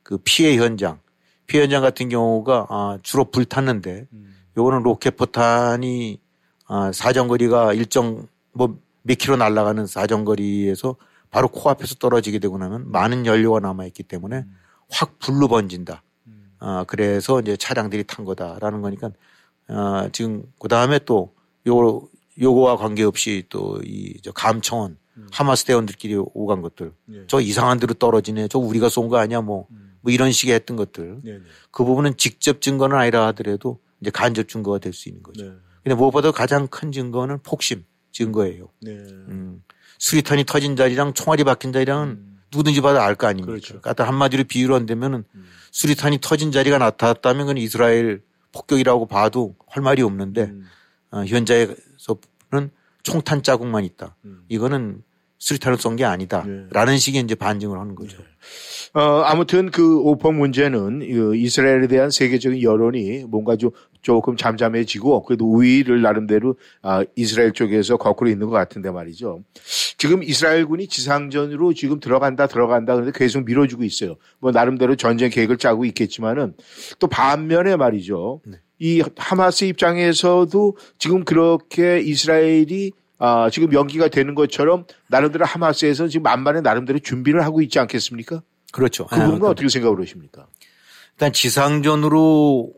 그 0.03 0.17
피해 0.24 0.57
현장 0.57 1.00
피해 1.48 1.63
현장 1.63 1.81
같은 1.81 2.10
경우가 2.10 2.67
아, 2.69 2.98
주로 3.03 3.25
불탔는데 3.25 4.07
음. 4.13 4.36
요거는 4.57 4.83
로켓 4.83 5.15
포탄이 5.17 6.19
아, 6.67 6.91
사정거리가 6.93 7.74
일정 7.74 8.27
뭐 8.53 8.77
몇 9.05 9.17
킬로 9.17 9.36
날아가는 9.36 9.86
사정거리에서 9.86 10.95
바로 11.29 11.50
코앞에서 11.50 11.95
떨어지게 11.95 12.39
되고 12.39 12.57
나면 12.57 12.89
많은 12.89 13.25
연료가 13.25 13.60
남아 13.60 13.86
있기 13.88 14.03
때문에 14.03 14.45
확 14.89 15.19
불로 15.19 15.50
번진다. 15.50 16.03
음. 16.27 16.53
아, 16.60 16.86
그래서 16.88 17.41
이제 17.41 17.57
차량들이 17.57 18.05
탄 18.05 18.24
거다라는 18.24 18.81
거니까 18.81 19.10
아, 19.67 20.07
지금 20.13 20.43
그 20.57 20.69
다음에 20.69 21.00
또 21.00 21.33
요, 21.67 22.07
요거와 22.39 22.77
관계없이 22.77 23.43
또 23.50 23.79
이 23.83 24.19
저 24.24 24.31
감청원 24.31 24.98
하마스 25.31 25.65
대원들끼리 25.65 26.15
오간 26.33 26.62
것들 26.62 26.93
예. 27.12 27.24
저 27.27 27.41
이상한 27.41 27.79
데로 27.79 27.93
떨어지네. 27.95 28.48
저 28.48 28.57
우리가 28.57 28.88
쏜 28.89 29.10
거 29.10 29.17
아니야 29.17 29.41
뭐, 29.41 29.67
뭐 30.03 30.12
이런 30.12 30.31
식의 30.31 30.53
했던 30.53 30.75
것들 30.77 31.22
네. 31.24 31.31
네. 31.33 31.39
그 31.72 31.83
부분은 31.86 32.17
직접 32.17 32.62
증거는 32.62 32.95
아니라 32.98 33.25
하더라도 33.27 33.79
이제 34.01 34.12
간접 34.12 34.50
증거가 34.50 34.77
될 34.77 34.93
수 34.93 35.07
있는 35.10 35.24
거죠. 35.24 35.45
네. 35.45 35.51
근데 35.81 35.95
무엇보다 35.95 36.31
가장 36.31 36.67
큰 36.67 36.91
증거는 36.91 37.39
폭심 37.41 37.86
증거예요. 38.12 38.69
네. 38.81 38.91
음. 38.91 39.63
수리탄이 40.00 40.43
터진 40.43 40.75
자리랑 40.75 41.13
총알이 41.13 41.43
박힌 41.45 41.72
자리랑은 41.72 42.33
누구든지 42.51 42.81
봐도 42.81 43.00
알 43.00 43.15
거 43.15 43.27
아닙니까? 43.27 43.48
그렇죠. 43.51 43.79
그러니까 43.81 44.05
한마디로 44.05 44.43
비유로 44.43 44.75
한다면은 44.75 45.24
수리탄이 45.72 46.19
터진 46.22 46.51
자리가 46.51 46.77
나타났다면 46.77 47.45
그건 47.48 47.57
이스라엘 47.57 48.22
폭격이라고 48.51 49.07
봐도 49.07 49.55
할 49.67 49.81
말이 49.81 50.01
없는데 50.01 50.43
음. 50.43 50.65
어, 51.12 51.24
현장에서는 51.25 52.69
총탄 53.03 53.41
자국만 53.41 53.86
있다. 53.86 54.15
음. 54.25 54.43
이거는 54.50 55.03
수리탄을 55.43 55.77
쏜 55.77 55.97
게 55.97 56.05
아니다. 56.05 56.43
네. 56.47 56.63
라는 56.71 56.97
식의 56.97 57.21
이제 57.21 57.35
반증을 57.35 57.77
하는 57.77 57.95
거죠. 57.95 58.17
어, 58.93 59.01
아무튼 59.25 59.71
그 59.71 60.00
오펑 60.00 60.38
문제는 60.38 61.01
이 61.03 61.43
이스라엘에 61.43 61.88
대한 61.88 62.09
세계적인 62.12 62.62
여론이 62.62 63.25
뭔가 63.27 63.57
좀 63.57 63.71
조금 64.01 64.38
잠잠해지고 64.38 65.23
그래도 65.23 65.45
우위를 65.45 66.01
나름대로 66.01 66.55
아, 66.81 67.03
이스라엘 67.15 67.51
쪽에서 67.51 67.97
거꾸로 67.97 68.29
있는 68.29 68.47
것 68.47 68.53
같은데 68.53 68.89
말이죠. 68.89 69.43
지금 69.97 70.23
이스라엘군이 70.23 70.88
지상전으로 70.88 71.73
지금 71.73 72.00
들어간다 72.00 72.47
들어간다 72.47 72.93
그런데 72.95 73.12
계속 73.17 73.43
밀어주고 73.43 73.83
있어요. 73.83 74.15
뭐 74.39 74.51
나름대로 74.51 74.95
전쟁 74.95 75.29
계획을 75.29 75.57
짜고 75.57 75.83
있겠지만은 75.85 76.53
또 77.00 77.07
반면에 77.07 77.75
말이죠. 77.75 78.41
네. 78.45 78.57
이 78.79 79.03
하마스 79.17 79.65
입장에서도 79.65 80.77
지금 80.97 81.23
그렇게 81.25 82.00
이스라엘이 82.00 82.91
아, 83.20 83.50
지금 83.50 83.72
연기가 83.74 84.08
되는 84.08 84.36
것처럼 84.36 84.86
나름대로 85.08 85.46
하마스에서 85.46 86.08
지금 86.08 86.24
만반의 86.24 86.62
나름대로 86.62 87.00
준비를 87.00 87.43
하고 87.43 87.62
있지 87.62 87.79
않겠습니까? 87.79 88.41
그렇죠. 88.72 89.05
그 89.08 89.15
부분은 89.15 89.46
아, 89.46 89.50
어떻게 89.50 89.70
생각을 89.70 90.01
하십니까? 90.01 90.48
일단 91.13 91.32
지상전으로 91.32 92.74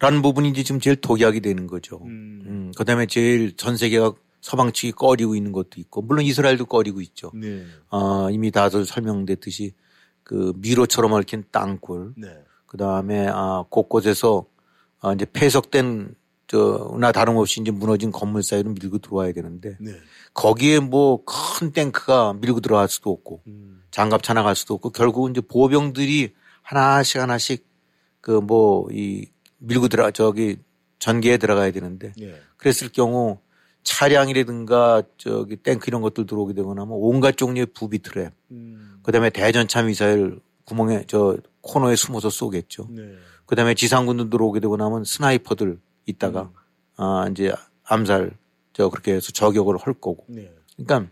라는 0.00 0.22
부분이 0.22 0.48
이제 0.50 0.62
지금 0.62 0.80
제일 0.80 0.96
독약이 0.96 1.40
되는 1.40 1.66
거죠. 1.66 2.00
음. 2.04 2.42
음, 2.46 2.72
그 2.76 2.84
다음에 2.84 3.06
제일 3.06 3.56
전 3.56 3.76
세계가 3.76 4.12
서방 4.40 4.72
측이 4.72 4.92
꺼리고 4.92 5.34
있는 5.34 5.52
것도 5.52 5.70
있고, 5.76 6.02
물론 6.02 6.24
이스라엘도 6.24 6.66
꺼리고 6.66 7.00
있죠. 7.00 7.30
네. 7.34 7.64
어, 7.90 8.28
이미 8.30 8.50
다들 8.50 8.84
설명됐듯이 8.84 9.72
그 10.22 10.52
미로처럼 10.56 11.12
얽힌 11.12 11.44
땅굴, 11.50 12.14
네. 12.16 12.28
그 12.66 12.76
다음에 12.76 13.26
아, 13.30 13.64
곳곳에서 13.68 14.46
아, 15.00 15.12
이제 15.12 15.24
폐석된 15.32 16.14
저나 16.54 17.10
다름없이 17.12 17.60
이제 17.60 17.70
무너진 17.70 18.12
건물 18.12 18.42
사이로 18.42 18.70
밀고 18.70 18.98
들어와야 18.98 19.32
되는데 19.32 19.76
네. 19.80 19.92
거기에 20.34 20.78
뭐 20.80 21.24
큰 21.24 21.72
탱크가 21.72 22.34
밀고 22.34 22.60
들어갈 22.60 22.88
수도 22.88 23.10
없고 23.10 23.42
음. 23.46 23.82
장갑 23.90 24.22
차나 24.22 24.42
갈 24.42 24.54
수도 24.54 24.74
없고 24.74 24.90
결국은 24.90 25.32
이제 25.32 25.40
보병들이 25.40 26.32
하나씩 26.62 27.20
하나씩 27.20 27.66
그 28.20 28.40
뭐 28.40 28.88
이 28.92 29.26
밀고 29.58 29.88
들어 29.88 30.10
저기 30.10 30.56
전개에 30.98 31.36
들어가야 31.38 31.70
되는데 31.72 32.12
네. 32.16 32.34
그랬을 32.56 32.90
경우 32.92 33.38
차량이라든가 33.82 35.02
저기 35.18 35.56
탱크 35.56 35.84
이런 35.88 36.00
것들 36.02 36.26
들어오게 36.26 36.54
되거나 36.54 36.82
하면 36.82 36.96
온갖 36.98 37.36
종류의 37.36 37.66
부비 37.66 37.98
트랩 37.98 38.30
음. 38.52 39.00
그다음에 39.02 39.30
대전차 39.30 39.82
미사일 39.82 40.38
구멍에 40.64 41.04
저 41.06 41.36
코너에 41.60 41.96
숨어서 41.96 42.30
쏘겠죠. 42.30 42.88
네. 42.90 43.02
그다음에 43.46 43.74
지상군들 43.74 44.30
들어오게 44.30 44.60
되고 44.60 44.76
나면 44.76 45.04
스나이퍼들 45.04 45.78
있다가 46.06 46.50
아 46.96 47.26
이제 47.30 47.52
암살 47.84 48.36
저 48.72 48.88
그렇게 48.88 49.12
해서 49.14 49.32
저격을 49.32 49.76
할 49.78 49.94
거고. 49.94 50.24
네. 50.28 50.52
그러니까 50.76 51.10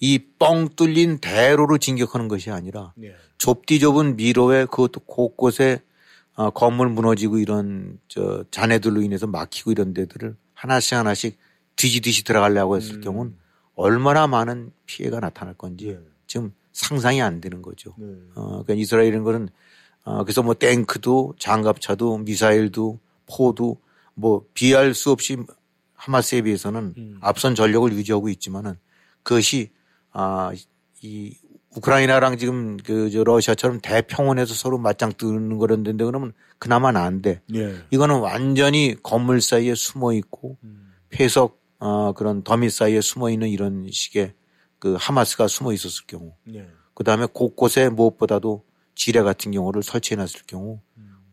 이 0.00 0.18
뻥 0.38 0.68
뚫린 0.74 1.18
대로로 1.18 1.78
진격하는 1.78 2.26
것이 2.28 2.50
아니라 2.50 2.92
네. 2.96 3.14
좁디 3.38 3.78
좁은 3.78 4.16
미로에 4.16 4.64
그것도 4.64 5.00
곳곳에 5.06 5.80
어, 6.34 6.50
건물 6.50 6.88
무너지고 6.88 7.38
이런 7.38 7.98
저 8.08 8.44
잔해들로 8.50 9.02
인해서 9.02 9.26
막히고 9.26 9.70
이런 9.70 9.92
데들을 9.94 10.34
하나씩 10.54 10.94
하나씩 10.98 11.38
뒤지듯이 11.76 12.24
들어가려고 12.24 12.76
했을 12.76 12.96
음. 12.96 13.00
경우는 13.00 13.36
얼마나 13.74 14.26
많은 14.26 14.72
피해가 14.86 15.20
나타날 15.20 15.54
건지 15.54 15.86
네. 15.88 15.98
지금 16.26 16.52
상상이 16.72 17.20
안 17.22 17.40
되는 17.40 17.62
거죠. 17.62 17.94
네. 17.98 18.06
어, 18.34 18.62
그러니까 18.64 18.74
이스라엘은 18.74 19.22
거는 19.22 19.48
어, 20.04 20.24
그래서 20.24 20.42
뭐 20.42 20.54
탱크도 20.54 21.34
장갑차도 21.38 22.18
미사일도 22.18 22.98
포도 23.26 23.80
뭐 24.14 24.44
비할 24.54 24.94
수 24.94 25.10
없이 25.10 25.36
하마스에 25.94 26.42
비해서는 26.42 26.94
음. 26.96 27.18
앞선 27.20 27.54
전력을 27.54 27.92
유지하고 27.92 28.28
있지만은 28.28 28.76
그것이 29.22 29.70
아, 30.10 30.52
이 31.02 31.36
우크라이나랑 31.74 32.36
지금 32.36 32.76
그 32.76 33.08
저 33.10 33.24
러시아처럼 33.24 33.80
대평원에서 33.80 34.52
서로 34.54 34.78
맞짱 34.78 35.12
뜨는 35.16 35.56
거런데 35.58 35.92
그러면 35.92 36.32
그나마 36.58 36.88
안 36.88 37.22
돼. 37.22 37.40
네. 37.48 37.74
이거는 37.90 38.20
완전히 38.20 38.94
건물 39.02 39.40
사이에 39.40 39.74
숨어 39.74 40.12
있고 40.14 40.58
음. 40.64 40.92
폐석 41.08 41.62
어, 41.78 42.12
그런 42.12 42.42
더미 42.42 42.70
사이에 42.70 43.00
숨어 43.00 43.30
있는 43.30 43.48
이런 43.48 43.88
식의 43.90 44.34
그 44.78 44.96
하마스가 44.98 45.48
숨어 45.48 45.72
있었을 45.72 46.04
경우 46.06 46.34
네. 46.44 46.68
그 46.94 47.04
다음에 47.04 47.26
곳곳에 47.32 47.88
무엇보다도 47.88 48.64
지뢰 48.94 49.22
같은 49.22 49.52
경우를 49.52 49.82
설치해 49.82 50.16
놨을 50.16 50.42
경우, 50.46 50.80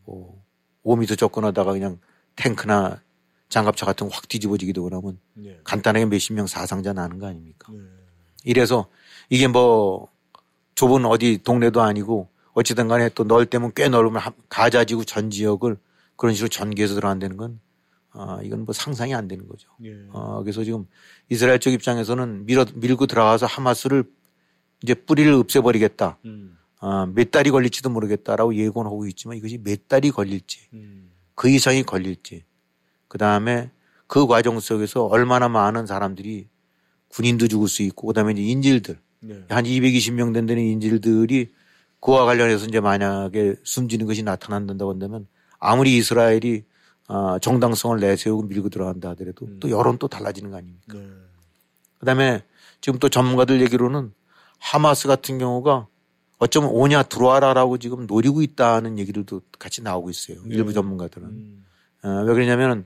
뭐, 0.06 0.39
5미터 0.86 1.18
접근하다가 1.18 1.72
그냥 1.74 2.00
탱크나 2.36 3.02
장갑차 3.50 3.86
같은 3.86 4.08
거 4.10 4.16
확 4.16 4.28
뒤집어지게 4.30 4.74
되고 4.74 4.90
나면 4.90 5.20
네. 5.34 5.60
간단하게 5.64 6.06
몇십 6.06 6.34
명 6.36 6.46
사상자 6.48 6.94
나는 6.94 7.20
거 7.20 7.28
아닙니까? 7.28 7.72
네. 7.74 7.80
이래서 8.44 8.88
이게 9.30 9.48
뭐 9.48 10.08
좁은 10.76 11.06
어디 11.06 11.40
동네도 11.44 11.82
아니고 11.82 12.30
어찌든 12.54 12.88
간에 12.88 13.10
또넓 13.10 13.50
때면 13.50 13.72
꽤 13.76 13.90
넓으면 13.90 14.22
한- 14.22 14.34
가자지구 14.50 15.06
전 15.06 15.30
지역을 15.30 15.78
그런 16.16 16.34
식으로 16.36 16.50
전개해서 16.50 16.96
들어간다는 16.96 17.38
건 17.38 17.60
아, 18.12 18.40
이건 18.44 18.66
뭐 18.66 18.74
상상이 18.74 19.14
안 19.14 19.28
되는 19.28 19.48
거죠. 19.48 19.70
네. 19.80 19.92
어, 20.12 20.42
그래서 20.44 20.64
지금 20.64 20.88
이스라엘 21.30 21.60
쪽 21.60 21.72
입장에서는 21.72 22.46
밀어, 22.46 22.66
밀고 22.74 23.06
들어가서 23.08 23.46
하마스를 23.46 24.04
이제 24.84 24.94
뿌리를 24.94 25.32
없애버리겠다. 25.34 26.18
음. 26.26 26.58
아, 26.80 27.08
몇 27.14 27.32
달이 27.32 27.52
걸릴지도 27.52 27.90
모르겠다라고 27.90 28.56
예고는 28.56 28.90
하고 28.90 29.06
있지만 29.08 29.38
이것이 29.38 29.60
몇 29.64 29.88
달이 29.88 30.12
걸릴지 30.12 30.70
음. 30.74 31.12
그 31.36 31.50
이상이 31.50 31.84
걸릴지 31.84 32.44
그 33.08 33.18
다음에 33.18 33.72
그 34.08 34.28
과정 34.28 34.60
속에서 34.60 35.06
얼마나 35.06 35.50
많은 35.50 35.86
사람들이 35.86 36.48
군인도 37.10 37.48
죽을 37.48 37.68
수 37.68 37.84
있고 37.84 38.08
그 38.08 38.14
다음에 38.14 38.34
이제 38.34 38.42
인질들 38.42 39.00
네. 39.22 39.44
한 39.50 39.66
220명 39.66 40.34
된다는 40.34 40.64
인질들이 40.64 41.54
그와 42.00 42.26
관련해서 42.26 42.66
이제 42.66 42.80
만약에 42.80 43.56
숨지는 43.64 44.06
것이 44.06 44.24
나타난다고 44.24 44.92
한다면 44.92 45.28
아무리 45.60 45.98
이스라엘이 45.98 46.64
아, 47.08 47.40
정당성을 47.42 48.00
내세우고 48.00 48.44
밀고 48.44 48.70
들어간다 48.70 49.10
하더라도 49.10 49.48
음. 49.48 49.58
또 49.60 49.70
여론 49.70 49.98
또 49.98 50.08
달라지는 50.08 50.52
거 50.52 50.58
아닙니까? 50.58 50.94
네. 50.94 51.08
그 51.98 52.06
다음에 52.06 52.44
지금 52.82 53.00
또 53.00 53.10
전문가들 53.10 53.62
얘기로는 53.62 54.14
하마스 54.60 55.08
같은 55.08 55.38
경우가 55.38 55.88
어쩌면 56.40 56.72
오냐 56.72 57.04
들어와라라고 57.04 57.78
지금 57.78 58.08
노리고 58.08 58.42
있다는 58.42 58.98
얘기들도 58.98 59.42
같이 59.60 59.82
나오고 59.82 60.10
있어요. 60.10 60.42
네. 60.46 60.56
일부 60.56 60.74
전문가들은. 60.74 61.28
음. 61.28 61.66
어, 62.04 62.24
왜 62.26 62.34
그러냐면은 62.34 62.86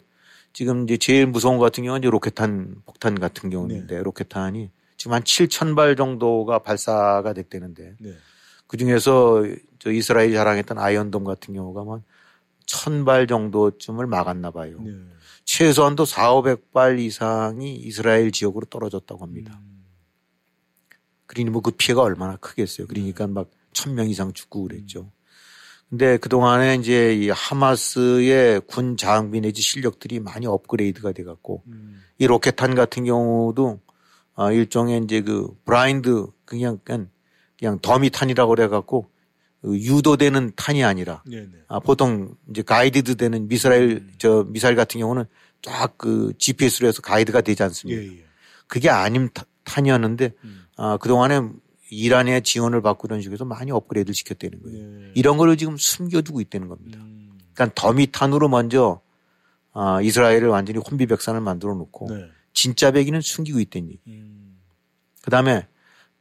지금 0.53 0.83
이제 0.83 0.97
제일 0.97 1.27
무서운 1.27 1.57
것 1.57 1.63
같은 1.65 1.83
경우는 1.83 2.01
이제 2.01 2.09
로켓탄 2.09 2.81
폭탄 2.85 3.19
같은 3.19 3.49
경우인데 3.49 3.95
네. 3.95 4.03
로켓탄이 4.03 4.69
지금 4.97 5.13
한 5.13 5.23
7천 5.23 5.75
발 5.75 5.95
정도가 5.95 6.59
발사가 6.59 7.33
됐다는데 7.33 7.95
네. 7.99 8.13
그 8.67 8.77
중에서 8.77 9.43
저 9.79 9.91
이스라엘이 9.91 10.33
자랑했던 10.33 10.79
아이언돔 10.79 11.23
같은 11.23 11.53
경우가 11.53 11.83
뭐 11.83 12.01
한천발 12.63 13.27
정도쯤을 13.27 14.07
막았나 14.07 14.51
봐요. 14.51 14.77
네. 14.81 14.91
최소한도 15.45 16.05
4, 16.05 16.33
500발 16.33 16.99
이상이 16.99 17.75
이스라엘 17.75 18.31
지역으로 18.31 18.65
떨어졌다고 18.65 19.21
합니다. 19.23 19.59
음. 19.61 19.72
그러니 21.33 21.49
뭐 21.49 21.61
그 21.61 21.71
피해가 21.71 22.01
얼마나 22.01 22.35
크겠어요. 22.37 22.87
그러니까 22.87 23.27
막 23.27 23.49
천 23.73 23.95
명 23.95 24.07
이상 24.07 24.33
죽고 24.33 24.67
그랬죠. 24.67 25.11
근데 25.89 26.17
그동안에 26.17 26.75
이제 26.75 27.15
이 27.15 27.29
하마스의 27.29 28.61
군 28.67 28.97
장비 28.97 29.41
내지 29.41 29.61
실력들이 29.63 30.19
많이 30.19 30.45
업그레이드가 30.45 31.11
돼 31.11 31.23
갖고 31.23 31.63
음. 31.67 32.03
이 32.19 32.27
로켓탄 32.27 32.75
같은 32.75 33.03
경우도 33.05 33.79
아 34.35 34.51
일종의 34.51 35.01
이제 35.03 35.21
그 35.21 35.47
브라인드 35.65 36.27
그냥 36.45 36.79
그냥, 36.83 37.09
그냥 37.57 37.79
더미탄이라고 37.81 38.49
그래 38.55 38.67
갖고 38.67 39.09
그 39.61 39.75
유도되는 39.75 40.51
탄이 40.55 40.83
아니라 40.83 41.23
네. 41.25 41.37
네. 41.41 41.47
아, 41.67 41.79
보통 41.79 42.35
이제 42.51 42.61
가이드드 42.61 43.15
되는 43.15 43.47
미사일, 43.47 44.07
저 44.19 44.45
미사일 44.49 44.75
같은 44.75 44.99
경우는 44.99 45.25
쫙 45.63 45.93
그 45.97 46.33
GPS로 46.37 46.87
해서 46.89 47.01
가이드가 47.01 47.41
되지 47.41 47.63
않습니까? 47.63 48.01
예, 48.01 48.05
예. 48.19 48.25
그게 48.67 48.89
아닌 48.89 49.29
타- 49.33 49.45
탄이었는데, 49.63 50.33
음. 50.43 50.62
아, 50.75 50.97
그동안에 50.97 51.41
이란의 51.89 52.41
지원을 52.43 52.81
받고 52.81 53.07
이런 53.07 53.21
식으로 53.21 53.45
많이 53.45 53.71
업그레이드 53.71 54.13
시켰다는 54.13 54.61
거예요. 54.63 54.87
네. 54.87 55.11
이런 55.15 55.37
거를 55.37 55.57
지금 55.57 55.77
숨겨두고 55.77 56.41
있다는 56.41 56.67
겁니다. 56.67 56.99
음. 56.99 57.37
그러니까 57.53 57.73
더미탄으로 57.75 58.49
먼저 58.49 59.01
아, 59.73 60.01
이스라엘을 60.01 60.47
완전히 60.47 60.79
혼비백산을 60.79 61.41
만들어 61.41 61.75
놓고 61.75 62.07
네. 62.09 62.29
진짜 62.53 62.91
배기는 62.91 63.21
숨기고 63.21 63.59
있다는 63.59 63.89
얘기. 63.89 63.99
음. 64.07 64.59
그 65.21 65.29
다음에 65.31 65.67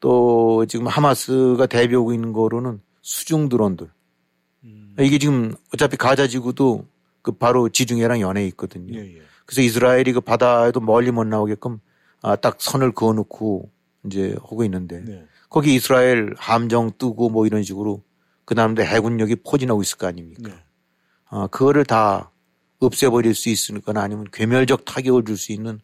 또 0.01 0.67
지금 0.67 0.87
하마스가 0.87 1.67
대비하고 1.67 2.12
있는 2.12 2.33
거로는 2.33 2.81
수중 3.03 3.49
드론들. 3.49 3.91
음. 4.65 4.97
이게 4.99 5.19
지금 5.19 5.55
어차피 5.73 5.97
가자 5.97 6.27
지구도 6.27 6.87
그 7.23 7.33
바로 7.33 7.69
지중해랑 7.69 8.21
연해 8.21 8.47
있거든요. 8.49 8.95
예, 8.99 9.17
예. 9.17 9.23
그래서 9.47 9.62
이스라엘이 9.62 10.12
그 10.12 10.21
바다에도 10.21 10.81
멀리 10.81 11.11
못 11.11 11.25
나오게끔 11.25 11.79
아, 12.21 12.37
딱 12.37 12.61
선을 12.61 12.93
그어놓고 12.93 13.71
이제 14.07 14.35
하고 14.41 14.65
있는데 14.65 15.05
네. 15.05 15.25
거기 15.49 15.75
이스라엘 15.75 16.35
함정 16.37 16.91
뜨고 16.97 17.29
뭐 17.31 17.47
이런 17.47 17.62
식으로 17.62 18.03
그 18.45 18.55
다음에 18.55 18.85
해군력이 18.85 19.37
포진하고 19.37 19.83
있을 19.83 19.99
거 19.99 20.07
아닙니까? 20.07 20.49
네. 20.49 20.55
아, 21.27 21.47
그거를 21.47 21.85
다 21.85 22.31
없애버릴 22.79 23.35
수 23.35 23.49
있으니까 23.49 23.93
아니면 23.97 24.27
괴멸적 24.33 24.85
타격을 24.85 25.25
줄 25.25 25.37
수 25.37 25.53
있는 25.53 25.81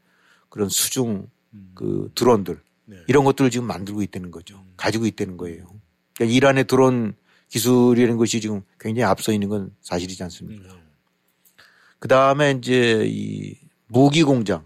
그런 0.49 0.69
수중 0.69 1.29
그 1.75 2.11
드론들 2.15 2.61
네. 2.87 2.97
이런 3.07 3.25
것들을 3.25 3.51
지금 3.51 3.67
만들고 3.67 4.03
있다는 4.03 4.31
거죠. 4.31 4.65
가지고 4.77 5.07
있다는 5.07 5.37
거예요. 5.37 5.67
그러니까 6.15 6.37
이란의 6.37 6.65
드론 6.65 7.15
기술이라는 7.49 8.17
것이 8.17 8.41
지금 8.41 8.63
굉장히 8.81 9.05
앞서 9.05 9.33
있는 9.33 9.49
건 9.49 9.75
사실이지 9.81 10.23
않습니까? 10.25 10.77
그 11.99 12.09
다음에 12.09 12.53
이제 12.53 13.05
이 13.07 13.57
무기 13.87 14.23
공장, 14.23 14.65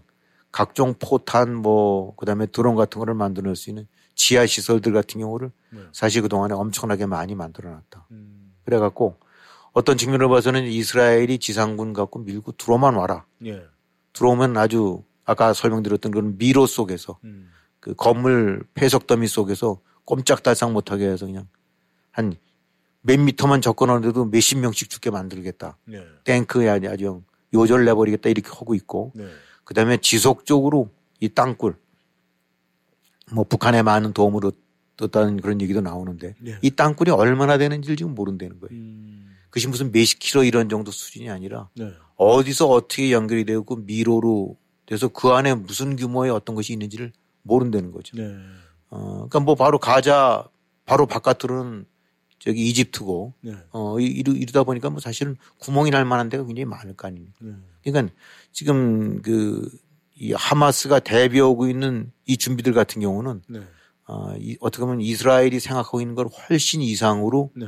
각종 0.53 0.93
포탄 0.97 1.53
뭐 1.53 2.15
그다음에 2.15 2.45
드론 2.45 2.75
같은 2.75 2.99
거를 2.99 3.13
만들어낼 3.13 3.57
수 3.57 3.69
있는 3.69 3.85
지하 4.15 4.45
시설들 4.45 4.93
같은 4.93 5.19
경우를 5.19 5.51
네. 5.71 5.81
사실 5.91 6.21
그 6.21 6.29
동안에 6.29 6.53
엄청나게 6.53 7.05
많이 7.07 7.35
만들어놨다. 7.35 8.07
음. 8.11 8.53
그래갖고 8.63 9.17
어떤 9.73 9.97
측면으로 9.97 10.29
봐서는 10.29 10.65
이스라엘이 10.65 11.39
지상군 11.39 11.91
갖고 11.91 12.19
밀고 12.19 12.53
들어만 12.53 12.93
와라. 12.95 13.25
예. 13.45 13.65
들어오면 14.13 14.55
아주 14.55 15.03
아까 15.25 15.51
설명드렸던 15.51 16.11
그런 16.13 16.37
미로 16.37 16.65
속에서 16.65 17.19
음. 17.25 17.51
그 17.81 17.93
건물 17.95 18.63
폐석 18.73 19.07
더미 19.07 19.27
속에서 19.27 19.81
꼼짝달싹 20.05 20.71
못하게 20.71 21.07
해서 21.07 21.25
그냥 21.25 21.47
한 22.11 22.37
몇 23.03 23.19
미터만 23.19 23.61
접근하는데도 23.61 24.25
몇십 24.25 24.59
명씩 24.59 24.89
죽게 24.89 25.11
만들겠다. 25.11 25.77
네. 25.85 26.03
탱크에 26.23 26.69
아주 26.69 26.89
아주 26.89 27.21
요절 27.53 27.85
내버리겠다 27.85 28.29
이렇게 28.29 28.49
하고 28.49 28.73
있고 28.73 29.11
네. 29.13 29.27
그 29.63 29.73
다음에 29.73 29.97
지속적으로 29.97 30.89
이 31.19 31.29
땅굴 31.29 31.75
뭐 33.31 33.43
북한에 33.43 33.81
많은 33.81 34.13
도움을 34.13 34.41
얻었다는 34.97 35.41
그런 35.41 35.61
얘기도 35.61 35.81
나오는데 35.81 36.35
네. 36.39 36.57
이 36.61 36.71
땅굴이 36.71 37.09
얼마나 37.11 37.57
되는지를 37.57 37.95
지금 37.95 38.13
모른다는 38.15 38.59
거예요. 38.59 38.71
음. 38.73 39.35
그것이 39.45 39.67
무슨 39.67 39.91
몇십 39.91 40.19
킬로 40.19 40.43
이런 40.43 40.67
정도 40.69 40.91
수준이 40.91 41.29
아니라 41.29 41.69
네. 41.75 41.91
어디서 42.15 42.67
어떻게 42.67 43.11
연결이 43.11 43.45
되고 43.45 43.75
미로로 43.75 44.57
돼서 44.85 45.07
그 45.07 45.29
안에 45.29 45.53
무슨 45.55 45.95
규모의 45.95 46.31
어떤 46.31 46.55
것이 46.55 46.73
있는지를 46.73 47.13
모른다는 47.43 47.91
거죠. 47.91 48.17
네. 48.17 48.35
어, 48.89 49.13
그러니까 49.29 49.39
뭐 49.39 49.55
바로 49.55 49.79
가자 49.79 50.47
바로 50.85 51.05
바깥으로는 51.05 51.85
저기 52.39 52.67
이집트고 52.69 53.33
네. 53.41 53.53
어, 53.71 53.99
이- 53.99 54.05
이러, 54.05 54.33
이러다 54.33 54.63
보니까 54.63 54.89
뭐 54.89 54.99
사실은 54.99 55.37
구멍이 55.59 55.91
날 55.91 56.03
만한 56.03 56.27
데가 56.29 56.45
굉장히 56.45 56.65
많을 56.65 56.93
거 56.95 57.07
아닙니까. 57.07 57.37
네. 57.39 57.53
그러니까 57.83 58.13
지금 58.53 59.21
그 59.21 59.83
이 60.15 60.31
하마스가 60.31 60.99
대비하고 60.99 61.67
있는 61.67 62.11
이 62.25 62.37
준비들 62.37 62.73
같은 62.73 63.01
경우는 63.01 63.41
네. 63.49 63.61
어, 64.07 64.33
이, 64.37 64.57
어떻게 64.61 64.85
보면 64.85 65.01
이스라엘이 65.01 65.59
생각하고 65.59 66.01
있는 66.01 66.15
걸 66.15 66.27
훨씬 66.27 66.81
이상으로 66.81 67.51
네. 67.55 67.67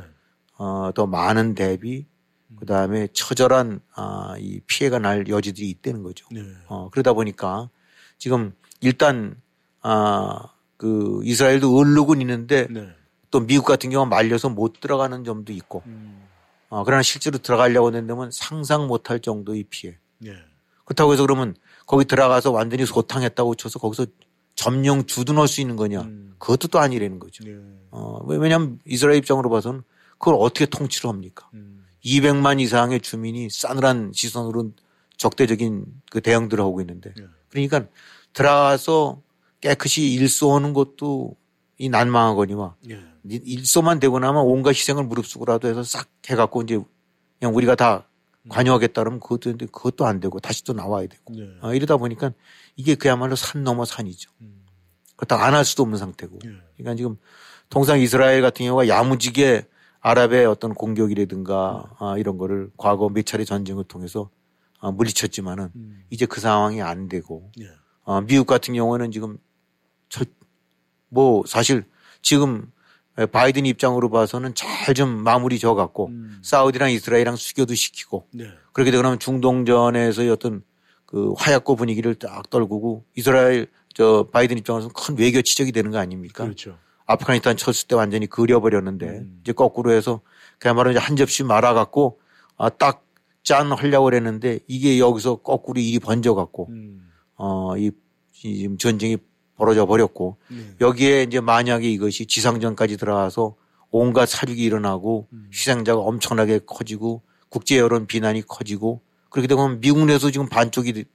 어, 0.57 0.91
더 0.93 1.07
많은 1.07 1.55
대비 1.55 2.05
그 2.57 2.65
다음에 2.65 3.07
처절한 3.11 3.81
아, 3.95 4.35
이 4.39 4.61
피해가 4.67 4.99
날 4.99 5.27
여지들이 5.27 5.69
있다는 5.71 6.03
거죠. 6.03 6.25
네. 6.31 6.41
어, 6.67 6.89
그러다 6.91 7.11
보니까 7.13 7.69
지금 8.17 8.53
일단 8.79 9.35
아, 9.81 10.53
그 10.77 11.19
이스라엘도 11.23 11.75
얼룩은 11.75 12.21
있는데 12.21 12.67
네. 12.69 12.87
또 13.31 13.41
미국 13.41 13.65
같은 13.65 13.89
경우는 13.89 14.09
말려서 14.09 14.49
못 14.49 14.79
들어가는 14.79 15.25
점도 15.25 15.51
있고 15.51 15.83
음. 15.87 16.25
어, 16.69 16.83
그러나 16.85 17.01
실제로 17.01 17.37
들어가려고 17.37 17.93
한다면 17.93 18.29
상상 18.31 18.87
못할 18.87 19.19
정도의 19.19 19.65
피해. 19.69 19.97
네. 20.85 20.87
그렇다고 20.87 21.13
해서 21.13 21.23
그러면 21.23 21.55
거기 21.87 22.05
들어가서 22.05 22.51
완전히 22.51 22.85
소탕했다고 22.85 23.55
쳐서 23.55 23.79
거기서 23.79 24.05
점령 24.55 25.05
주둔할 25.05 25.47
수 25.47 25.61
있는 25.61 25.75
거냐. 25.75 26.01
음. 26.01 26.35
그것도 26.37 26.67
또 26.69 26.79
아니라는 26.79 27.19
거죠. 27.19 27.43
네. 27.43 27.55
어, 27.91 28.19
왜- 28.25 28.37
왜냐하면 28.37 28.79
이스라엘 28.85 29.17
입장으로 29.17 29.49
봐서는 29.49 29.81
그걸 30.17 30.35
어떻게 30.39 30.65
통치를 30.65 31.09
합니까? 31.09 31.49
음. 31.53 31.83
200만 32.03 32.59
이상의 32.61 33.01
주민이 33.01 33.49
싸늘한 33.49 34.11
시선으로 34.13 34.71
적대적인 35.17 35.85
그 36.11 36.21
대응들을 36.21 36.63
하고 36.63 36.79
있는데 36.81 37.13
네. 37.17 37.23
그러니까 37.49 37.87
들어가서 38.33 39.21
깨끗이 39.61 40.11
일소하는 40.13 40.73
것도 40.73 41.35
이 41.77 41.89
난망하거니와 41.89 42.75
네. 42.85 42.99
일소만 43.23 43.99
되고 43.99 44.19
나면 44.19 44.43
온갖 44.43 44.69
희생을 44.75 45.03
무릅쓰고라도 45.05 45.67
해서 45.67 45.83
싹 45.83 46.07
해갖고 46.29 46.61
이제 46.61 46.79
그냥 47.39 47.55
우리가 47.55 47.75
다 47.75 48.07
관여하겠다 48.49 49.01
그러면 49.01 49.19
그것도 49.19 49.57
그것도 49.71 50.05
안 50.05 50.19
되고 50.19 50.39
다시 50.39 50.63
또 50.63 50.73
나와야 50.73 51.07
되고 51.07 51.33
네. 51.33 51.49
어, 51.61 51.73
이러다 51.73 51.97
보니까 51.97 52.31
이게 52.75 52.95
그야말로 52.95 53.35
산 53.35 53.63
넘어 53.63 53.85
산이죠. 53.85 54.31
음. 54.41 54.65
그렇다고 55.15 55.41
안 55.43 55.53
할 55.53 55.63
수도 55.65 55.83
없는 55.83 55.97
상태고. 55.97 56.39
네. 56.43 56.51
그러니까 56.77 56.95
지금 56.95 57.17
통상 57.69 57.99
이스라엘 57.99 58.41
같은 58.41 58.65
경우가 58.65 58.87
야무지게 58.87 59.65
아랍의 60.01 60.45
어떤 60.45 60.73
공격이라든가 60.75 61.95
아, 61.99 62.15
이런 62.17 62.37
거를 62.37 62.69
과거 62.77 63.09
몇 63.09 63.25
차례 63.25 63.43
전쟁을 63.43 63.85
통해서 63.85 64.29
아, 64.79 64.91
물리쳤지만은 64.91 65.71
음. 65.75 66.03
이제 66.09 66.25
그 66.25 66.41
상황이 66.41 66.81
안 66.81 67.07
되고 67.07 67.49
네. 67.57 67.65
어, 68.03 68.21
미국 68.21 68.45
같은 68.45 68.73
경우는 68.75 69.11
지금 69.11 69.37
저, 70.09 70.23
뭐 71.09 71.43
사실 71.47 71.85
지금 72.21 72.71
바이든 73.15 73.65
입장으로 73.65 74.09
봐서는 74.09 74.53
잘 74.55 74.93
좀 74.93 75.09
마무리 75.09 75.57
져 75.57 75.73
갖고 75.73 76.07
음. 76.07 76.39
사우디랑 76.41 76.91
이스라엘이랑 76.91 77.35
수교도 77.35 77.73
시키고 77.73 78.27
네. 78.33 78.49
그렇게 78.71 78.91
되면 78.91 79.17
중동전에서의 79.19 80.29
어떤 80.29 80.63
그 81.05 81.33
화약고 81.37 81.75
분위기를 81.75 82.15
딱 82.15 82.49
떨구고 82.49 83.05
이스라엘 83.15 83.67
저 83.93 84.27
바이든 84.31 84.57
입장에서는 84.59 84.93
큰 84.93 85.17
외교 85.17 85.41
치적이 85.41 85.71
되는 85.71 85.91
거 85.91 85.97
아닙니까? 85.97 86.43
그렇죠. 86.43 86.77
아프가니스탄 87.05 87.57
쳤을 87.57 87.87
때 87.87 87.95
완전히 87.95 88.27
그려버렸는데 88.27 89.05
음. 89.07 89.39
이제 89.41 89.53
거꾸로 89.53 89.91
해서 89.91 90.21
그야말로 90.59 90.91
이제 90.91 90.99
한 90.99 91.15
접시 91.15 91.43
말아갖고 91.43 92.19
아, 92.57 92.69
딱 92.69 93.05
짠 93.45 93.71
하려고 93.71 94.05
그랬는데 94.05 94.59
이게 94.67 94.99
여기서 94.99 95.37
거꾸로 95.37 95.79
일이 95.79 95.99
번져갖고 95.99 96.67
음. 96.71 97.11
어, 97.35 97.77
이, 97.77 97.91
이 98.43 98.57
지금 98.57 98.77
전쟁이 98.77 99.17
벌어져 99.55 99.85
버렸고 99.85 100.37
네. 100.49 100.75
여기에 100.81 101.23
이제 101.23 101.39
만약에 101.39 101.89
이것이 101.89 102.25
지상전까지 102.25 102.97
들어가서 102.97 103.55
온갖 103.91 104.27
사륙이 104.27 104.59
일어나고 104.59 105.27
음. 105.31 105.49
희생자가 105.53 106.01
엄청나게 106.01 106.61
커지고 106.65 107.21
국제 107.49 107.77
여론 107.77 108.07
비난이 108.07 108.43
커지고 108.47 109.01
그렇게 109.29 109.47
되면 109.47 109.79
미국 109.79 110.05
내에서 110.05 110.31
지금 110.31 110.47
반쪽이나 110.49 111.05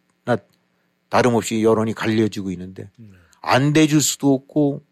다름없이 1.08 1.62
여론이 1.62 1.92
갈려지고 1.94 2.50
있는데 2.52 2.90
네. 2.96 3.08
안 3.42 3.72
대줄 3.72 4.00
수도 4.00 4.34
없고 4.34 4.82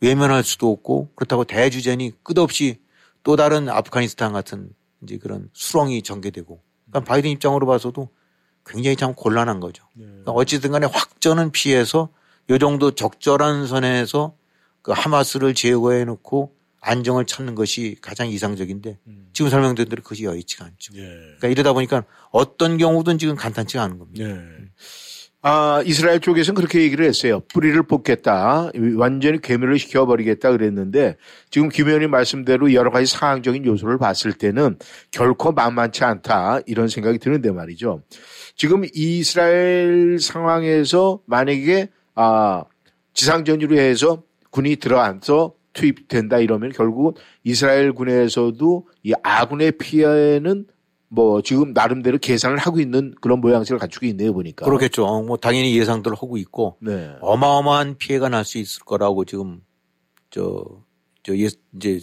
외면할 0.00 0.44
수도 0.44 0.70
없고 0.70 1.12
그렇다고 1.14 1.44
대주전이 1.44 2.12
끝없이 2.22 2.80
또 3.22 3.36
다른 3.36 3.68
아프가니스탄 3.68 4.32
같은 4.32 4.70
이제 5.02 5.18
그런 5.18 5.48
수렁이 5.52 6.02
전개되고 6.02 6.62
그러니까 6.90 7.08
바이든 7.10 7.30
입장으로 7.30 7.66
봐서도 7.66 8.10
굉장히 8.66 8.96
참 8.96 9.14
곤란한 9.14 9.60
거죠. 9.60 9.84
네. 9.94 10.04
그러니까 10.04 10.32
어찌든 10.32 10.70
간에 10.72 10.86
확전은 10.86 11.50
피해서 11.52 12.10
요 12.50 12.58
정도 12.58 12.90
적절한 12.92 13.66
선에서 13.66 14.34
그 14.82 14.92
하마스를 14.92 15.54
제거해 15.54 16.04
놓고 16.04 16.54
안정을 16.80 17.26
찾는 17.26 17.54
것이 17.54 17.96
가장 18.00 18.28
이상적인데 18.28 18.98
음. 19.06 19.28
지금 19.32 19.50
설명드린 19.50 19.88
대로 19.88 20.02
그것이 20.02 20.24
여의치가 20.24 20.64
않죠. 20.64 20.94
예. 20.96 21.02
그러니까 21.02 21.48
이러다 21.48 21.72
보니까 21.72 22.04
어떤 22.30 22.78
경우든 22.78 23.18
지금 23.18 23.36
간단치가 23.36 23.82
않은 23.82 23.98
겁니다. 23.98 24.26
네. 24.26 24.40
아, 25.40 25.82
이스라엘 25.86 26.18
쪽에서는 26.18 26.56
그렇게 26.56 26.82
얘기를 26.82 27.06
했어요. 27.06 27.40
뿌리를 27.52 27.80
뽑겠다. 27.84 28.72
완전히 28.96 29.40
괴멸을 29.40 29.78
시켜버리겠다 29.78 30.50
그랬는데 30.50 31.16
지금 31.50 31.68
김 31.68 31.86
의원님 31.86 32.10
말씀대로 32.10 32.72
여러 32.74 32.90
가지 32.90 33.06
상황적인 33.06 33.64
요소를 33.64 33.98
봤을 33.98 34.32
때는 34.32 34.78
결코 35.12 35.52
만만치 35.52 36.02
않다. 36.04 36.60
이런 36.66 36.88
생각이 36.88 37.18
드는데 37.18 37.52
말이죠. 37.52 38.02
지금 38.56 38.82
이스라엘 38.92 40.18
상황에서 40.20 41.20
만약에 41.26 41.88
아, 42.20 42.64
지상전으로 43.14 43.78
해서 43.78 44.22
군이 44.50 44.76
들어앉아서 44.76 45.54
투입된다 45.72 46.38
이러면 46.38 46.72
결국 46.72 47.16
이스라엘 47.44 47.92
군에서도 47.92 48.88
이 49.04 49.12
아군의 49.22 49.72
피해는 49.78 50.66
뭐 51.10 51.40
지금 51.42 51.72
나름대로 51.72 52.18
계산을 52.18 52.58
하고 52.58 52.80
있는 52.80 53.14
그런 53.20 53.40
모양새를 53.40 53.78
갖추고 53.78 54.06
있네요 54.06 54.32
보니까. 54.32 54.64
그렇겠죠. 54.66 55.06
어, 55.06 55.22
뭐 55.22 55.36
당연히 55.36 55.76
예상들을 55.78 56.16
하고 56.16 56.36
있고 56.36 56.76
네. 56.80 57.12
어마어마한 57.20 57.96
피해가 57.98 58.28
날 58.28 58.44
수 58.44 58.58
있을 58.58 58.82
거라고 58.84 59.24
지금 59.24 59.60
저, 60.30 60.64
저 61.22 61.36
예, 61.38 61.48
이제 61.76 62.00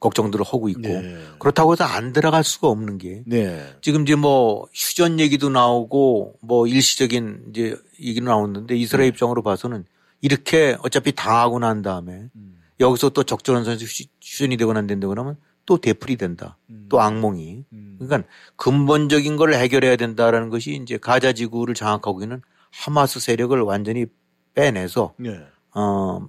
걱정들을 0.00 0.44
하고 0.44 0.68
있고 0.70 0.80
네. 0.80 1.16
그렇다고 1.38 1.72
해서 1.72 1.84
안 1.84 2.12
들어갈 2.12 2.42
수가 2.42 2.68
없는 2.68 2.96
게 2.98 3.22
네. 3.26 3.62
지금 3.82 4.02
이제 4.02 4.14
뭐 4.14 4.66
휴전 4.74 5.20
얘기도 5.20 5.50
나오고 5.50 6.36
뭐 6.40 6.66
일시적인 6.66 7.44
이제 7.50 7.76
얘기도 8.00 8.24
나오는데 8.26 8.76
이스라엘 8.76 9.10
입장으로 9.10 9.42
봐서는 9.42 9.84
이렇게 10.22 10.76
어차피 10.82 11.12
당하고 11.12 11.58
난 11.58 11.82
다음에 11.82 12.28
음. 12.34 12.56
여기서 12.80 13.10
또 13.10 13.22
적절한 13.22 13.64
선에서 13.64 13.84
휴- 13.84 14.08
휴전이 14.22 14.56
되거나 14.56 14.78
안 14.80 14.86
된다 14.86 15.06
그러면 15.06 15.36
또 15.66 15.76
되풀이 15.76 16.16
된다. 16.16 16.56
음. 16.70 16.86
또 16.88 17.00
악몽이. 17.00 17.64
음. 17.72 17.96
그러니까 18.00 18.26
근본적인 18.56 19.36
걸 19.36 19.52
해결해야 19.54 19.96
된다라는 19.96 20.48
것이 20.48 20.80
이제 20.82 20.96
가자 20.96 21.32
지구를 21.34 21.74
장악하고 21.74 22.22
있는 22.22 22.40
하마스 22.70 23.20
세력을 23.20 23.58
완전히 23.60 24.06
빼내서 24.54 25.12
네. 25.18 25.40
어 25.74 26.26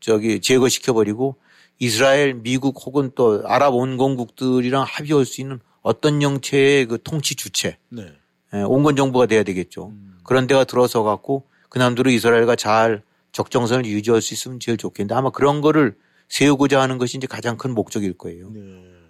저기 0.00 0.40
제거시켜 0.40 0.94
버리고 0.94 1.36
이스라엘, 1.80 2.34
미국 2.34 2.76
혹은 2.86 3.10
또 3.14 3.42
아랍 3.46 3.74
원공국들이랑 3.74 4.84
합의할 4.86 5.24
수 5.24 5.40
있는 5.40 5.60
어떤 5.82 6.20
형태의 6.20 6.86
그 6.86 7.02
통치 7.02 7.34
주체, 7.34 7.78
네. 7.88 8.12
예, 8.52 8.62
온건 8.62 8.96
정부가 8.96 9.26
돼야 9.26 9.42
되겠죠. 9.42 9.88
음. 9.88 10.18
그런 10.22 10.46
데가 10.46 10.64
들어서 10.64 11.02
갖고 11.02 11.46
그남대로 11.70 12.10
이스라엘과 12.10 12.56
잘 12.56 13.02
적정선을 13.32 13.86
유지할 13.86 14.20
수 14.20 14.34
있으면 14.34 14.60
제일 14.60 14.76
좋겠는데 14.76 15.14
아마 15.14 15.30
그런 15.30 15.62
거를 15.62 15.96
세우고자 16.28 16.80
하는 16.82 16.98
것이 16.98 17.16
이제 17.16 17.26
가장 17.26 17.56
큰 17.56 17.74
목적일 17.74 18.12
거예요. 18.18 18.50
네. 18.50 18.60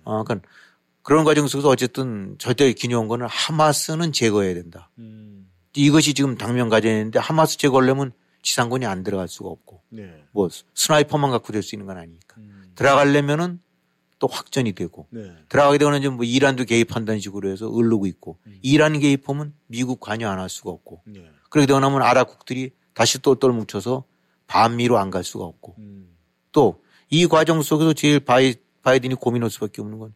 어, 0.05 0.23
그러니까 0.23 0.49
그런 1.03 1.25
과정 1.25 1.49
속에서 1.49 1.69
어쨌든 1.69 2.37
절대 2.39 2.73
기념한 2.73 3.09
거는 3.09 3.27
하마스는 3.29 4.13
제거해야 4.13 4.55
된다. 4.55 4.91
음. 4.99 5.51
이것이 5.75 6.15
지금 6.15 6.37
당면 6.37 6.69
과제인데 6.69 7.19
하마스 7.19 7.59
제거하려면 7.59 8.13
지상군이 8.43 8.87
안 8.87 9.03
들어갈 9.03 9.27
수가 9.29 9.49
없고 9.51 9.83
네. 9.91 10.23
뭐 10.33 10.49
스나이퍼만 10.75 11.31
갖고 11.31 11.53
될 11.53 11.63
수 11.63 11.75
있는 11.75 11.87
건 11.87 11.99
아니니까 11.99 12.37
음. 12.39 12.60
들어가려면은 12.75 13.61
또 14.19 14.27
확전이 14.27 14.73
되고 14.73 15.07
네. 15.11 15.33
들어가게 15.49 15.79
되면 15.79 15.99
이제 15.99 16.09
뭐 16.09 16.25
이란도 16.25 16.65
개입한다는 16.65 17.21
식으로 17.21 17.51
해서 17.51 17.75
을르고 17.75 18.07
있고 18.07 18.39
음. 18.47 18.59
이란 18.63 18.99
개입하면 18.99 19.55
미국 19.67 19.99
관여 20.01 20.29
안 20.29 20.39
할 20.39 20.49
수가 20.51 20.71
없고 20.71 21.03
네. 21.07 21.25
그렇게 21.49 21.67
되고 21.67 21.81
나면 21.81 22.03
아랍국들이 22.03 22.73
다시 22.95 23.21
똘똘 23.23 23.53
뭉쳐서 23.53 24.05
반미로 24.47 24.99
안 24.99 25.11
갈 25.11 25.25
수가 25.25 25.45
없고 25.45 25.77
음. 25.79 26.17
또이 26.53 27.27
과정 27.31 27.63
속에서 27.63 27.93
제일 27.95 28.21
바이, 28.21 28.57
바이든이 28.83 29.15
고민할 29.15 29.49
수밖에 29.51 29.81
없는 29.81 29.99
건 29.99 30.15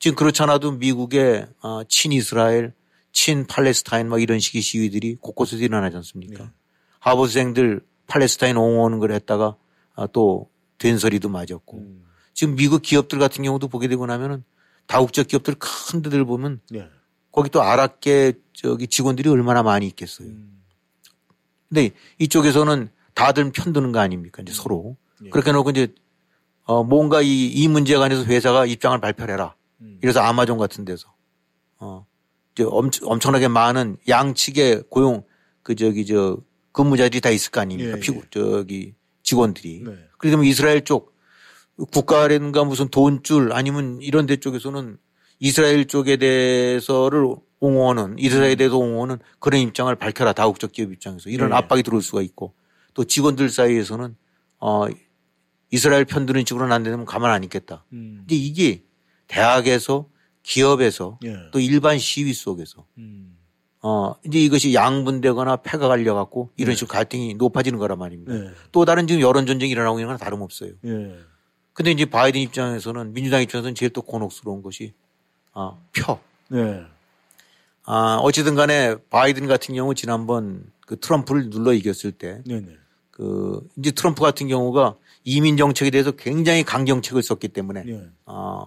지금 0.00 0.16
그렇지 0.16 0.42
않아도 0.42 0.72
미국의 0.72 1.46
어, 1.62 1.82
친이스라엘, 1.88 2.74
친팔레스타인 3.12 4.08
막 4.08 4.20
이런 4.20 4.38
식의 4.40 4.60
시위들이 4.60 5.16
곳곳에서 5.20 5.62
일어나지 5.62 5.96
않습니까? 5.96 6.44
네. 6.44 6.50
하버드생들 7.00 7.80
팔레스타인 8.08 8.56
옹호하는 8.56 8.98
걸 8.98 9.12
했다가 9.12 9.56
아, 9.94 10.06
또 10.08 10.50
된소리도 10.78 11.28
맞았고 11.28 11.78
음. 11.78 12.04
지금 12.34 12.56
미국 12.56 12.82
기업들 12.82 13.18
같은 13.18 13.42
경우도 13.44 13.68
보게 13.68 13.88
되고 13.88 14.04
나면은 14.06 14.44
다국적 14.86 15.28
기업들 15.28 15.54
큰 15.58 16.02
데들 16.02 16.24
보면 16.24 16.60
네. 16.70 16.88
거기 17.32 17.50
또 17.50 17.62
아랍계 17.62 18.34
저기 18.52 18.86
직원들이 18.86 19.28
얼마나 19.28 19.62
많이 19.62 19.86
있겠어요. 19.86 20.28
음. 20.28 20.62
근데 21.68 21.90
이쪽에서는 22.18 22.88
다들 23.14 23.50
편드는 23.52 23.92
거 23.92 23.98
아닙니까? 23.98 24.42
이제 24.42 24.52
음. 24.52 24.54
서로. 24.54 24.96
네. 25.20 25.30
그렇게 25.30 25.52
놓고 25.52 25.70
이제 25.70 25.92
어 26.64 26.84
뭔가 26.84 27.22
이, 27.22 27.46
이 27.46 27.68
문제에 27.68 27.96
관해서 27.96 28.24
회사가 28.24 28.66
입장을 28.66 28.98
발표를 29.00 29.34
해라. 29.34 29.54
음. 29.80 29.98
이래서 30.02 30.20
아마존 30.20 30.58
같은 30.58 30.84
데서 30.84 31.12
어 31.78 32.06
이제 32.52 32.64
엄, 32.64 32.90
엄청나게 33.02 33.48
많은 33.48 33.96
양측의 34.08 34.84
고용 34.90 35.24
그 35.62 35.74
저기 35.74 36.06
저 36.06 36.38
근무자들이 36.72 37.20
다 37.20 37.30
있을 37.30 37.50
거 37.50 37.60
아닙니까? 37.60 37.96
예, 37.96 38.00
피고 38.00 38.18
예. 38.18 38.22
저기 38.30 38.94
직원들이. 39.26 39.82
네. 39.84 39.92
그러면 40.18 40.46
이스라엘 40.46 40.84
쪽 40.84 41.14
국가라든가 41.92 42.64
무슨 42.64 42.88
돈줄 42.88 43.52
아니면 43.52 44.00
이런 44.00 44.24
데 44.24 44.36
쪽에서는 44.36 44.96
이스라엘 45.40 45.86
쪽에 45.86 46.16
대해서를 46.16 47.36
옹호하는 47.60 48.18
이스라엘에 48.18 48.54
음. 48.54 48.56
대해서 48.56 48.78
옹호하는 48.78 49.18
그런 49.38 49.60
입장을 49.60 49.94
밝혀라 49.96 50.32
다국적 50.32 50.72
기업 50.72 50.92
입장에서 50.92 51.28
이런 51.28 51.50
네. 51.50 51.56
압박이 51.56 51.82
들어올 51.82 52.02
수가 52.02 52.22
있고 52.22 52.54
또 52.94 53.04
직원들 53.04 53.50
사이에서는 53.50 54.16
어 54.60 54.86
이스라엘 55.70 56.04
편 56.04 56.24
드는 56.24 56.44
식으로는 56.46 56.72
안 56.72 56.82
되면 56.82 57.04
가만 57.04 57.30
안 57.30 57.44
있겠다. 57.44 57.84
음. 57.92 58.18
근데 58.20 58.36
이게 58.36 58.84
대학에서 59.26 60.08
기업에서 60.44 61.18
예. 61.24 61.36
또 61.52 61.58
일반 61.58 61.98
시위 61.98 62.32
속에서 62.32 62.86
음. 62.98 63.35
어 63.82 64.14
이제 64.24 64.38
이것이 64.38 64.74
양분되거나 64.74 65.56
패가 65.56 65.86
갈려 65.88 66.14
갖고 66.14 66.50
이런 66.56 66.70
네. 66.70 66.76
식으로 66.76 66.92
갈등이 66.92 67.34
높아지는 67.34 67.78
거란 67.78 67.98
말입니다. 67.98 68.32
네. 68.32 68.50
또 68.72 68.84
다른 68.84 69.06
지금 69.06 69.20
여론 69.20 69.46
전쟁이 69.46 69.70
일어나고 69.72 69.98
있는 69.98 70.08
건 70.08 70.18
다름없어요. 70.18 70.72
예. 70.84 71.18
근데 71.72 71.90
이제 71.90 72.04
바이든 72.06 72.40
입장에서는 72.40 73.12
민주당 73.12 73.42
입장에서는 73.42 73.74
제일 73.74 73.92
또 73.92 74.02
곤혹스러운 74.02 74.62
것이 74.62 74.94
아, 75.52 75.76
표. 75.92 76.18
네. 76.48 76.82
아, 77.84 78.18
어찌든 78.22 78.54
간에 78.54 78.96
바이든 79.10 79.46
같은 79.46 79.74
경우 79.74 79.94
지난번 79.94 80.64
그 80.86 80.98
트럼프를 80.98 81.50
눌러 81.50 81.72
이겼을 81.72 82.12
때 82.12 82.40
네 82.46 82.60
네. 82.60 82.76
그 83.10 83.66
이제 83.78 83.90
트럼프 83.92 84.20
같은 84.22 84.46
경우가 84.48 84.96
이민 85.24 85.56
정책에 85.56 85.90
대해서 85.90 86.10
굉장히 86.12 86.62
강경책을 86.64 87.22
썼기 87.22 87.48
때문에 87.48 87.84
네. 87.84 88.06
아, 88.26 88.66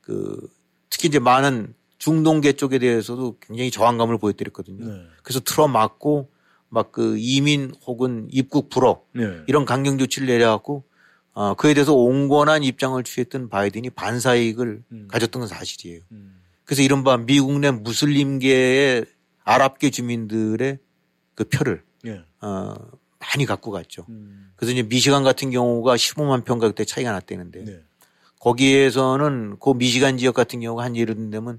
그 0.00 0.48
특히 0.90 1.08
이제 1.08 1.18
많은 1.18 1.74
중동계 2.06 2.52
쪽에 2.52 2.78
대해서도 2.78 3.38
굉장히 3.40 3.72
저항감을 3.72 4.18
보여드렸거든요. 4.18 4.86
네. 4.86 5.02
그래서 5.24 5.40
틀어 5.40 5.66
막고 5.66 6.30
막 6.68 6.92
그 6.92 7.16
이민 7.18 7.74
혹은 7.84 8.28
입국 8.30 8.68
불허 8.68 9.02
네. 9.12 9.42
이런 9.48 9.64
강경 9.64 9.98
조치를 9.98 10.28
내려갖고 10.28 10.84
어, 11.32 11.54
그에 11.54 11.74
대해서 11.74 11.94
온건한 11.94 12.62
입장을 12.62 13.02
취했던 13.02 13.48
바이든이 13.48 13.90
반사 13.90 14.36
이익을 14.36 14.84
음. 14.92 15.08
가졌던 15.10 15.40
건 15.40 15.48
사실이에요. 15.48 16.02
음. 16.12 16.40
그래서 16.64 16.82
이른바 16.82 17.16
미국 17.16 17.58
내 17.58 17.72
무슬림계의 17.72 19.04
아랍계 19.42 19.90
주민들의 19.90 20.78
그 21.34 21.44
표를 21.44 21.82
예. 22.06 22.22
어, 22.40 22.74
많이 23.18 23.46
갖고 23.46 23.72
갔죠. 23.72 24.06
음. 24.10 24.52
그래서 24.54 24.72
이제 24.72 24.84
미시간 24.84 25.24
같은 25.24 25.50
경우가 25.50 25.96
15만 25.96 26.44
평가 26.44 26.68
그때 26.68 26.84
차이가 26.84 27.10
났다는데 27.10 27.64
네. 27.64 27.80
거기에서는 28.38 29.56
그 29.60 29.70
미시간 29.70 30.18
지역 30.18 30.36
같은 30.36 30.60
경우가 30.60 30.84
한 30.84 30.96
예를 30.96 31.16
들면 31.16 31.58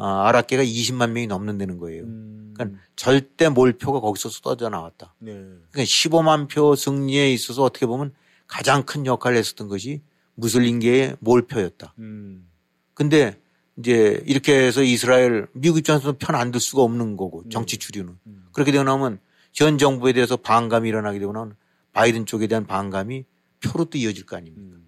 아, 0.00 0.28
아랍계가 0.28 0.62
20만 0.62 1.10
명이 1.10 1.26
넘는다는 1.26 1.78
거예요. 1.78 2.04
음. 2.04 2.54
그러니까 2.54 2.78
절대 2.96 3.48
몰표가 3.48 4.00
거기서 4.00 4.28
쏟아져 4.28 4.68
나왔다. 4.68 5.14
네. 5.18 5.32
그러니까 5.32 5.82
15만 5.84 6.48
표 6.48 6.74
승리에 6.74 7.32
있어서 7.32 7.62
어떻게 7.64 7.86
보면 7.86 8.12
가장 8.46 8.84
큰 8.84 9.06
역할을 9.06 9.36
했었던 9.36 9.68
것이 9.68 10.02
무슬림계의 10.34 11.16
몰표였다. 11.20 11.94
음. 11.98 12.48
근데 12.94 13.38
이제 13.78 14.22
이렇게 14.26 14.54
해서 14.66 14.82
이스라엘 14.82 15.46
미국 15.52 15.78
입장에서는 15.78 16.18
편 16.18 16.34
안 16.34 16.50
들 16.50 16.60
수가 16.60 16.82
없는 16.82 17.16
거고 17.16 17.42
음. 17.44 17.50
정치 17.50 17.76
주류는 17.76 18.18
음. 18.26 18.44
그렇게 18.52 18.72
되고 18.72 18.84
나면 18.84 19.18
현 19.54 19.78
정부에 19.78 20.12
대해서 20.12 20.36
반감이 20.36 20.88
일어나게 20.88 21.18
되고 21.18 21.32
나면 21.32 21.54
바이든 21.92 22.26
쪽에 22.26 22.46
대한 22.46 22.66
반감이 22.66 23.24
표로 23.60 23.84
또 23.86 23.98
이어질 23.98 24.26
거 24.26 24.36
아닙니까? 24.36 24.76
음. 24.76 24.86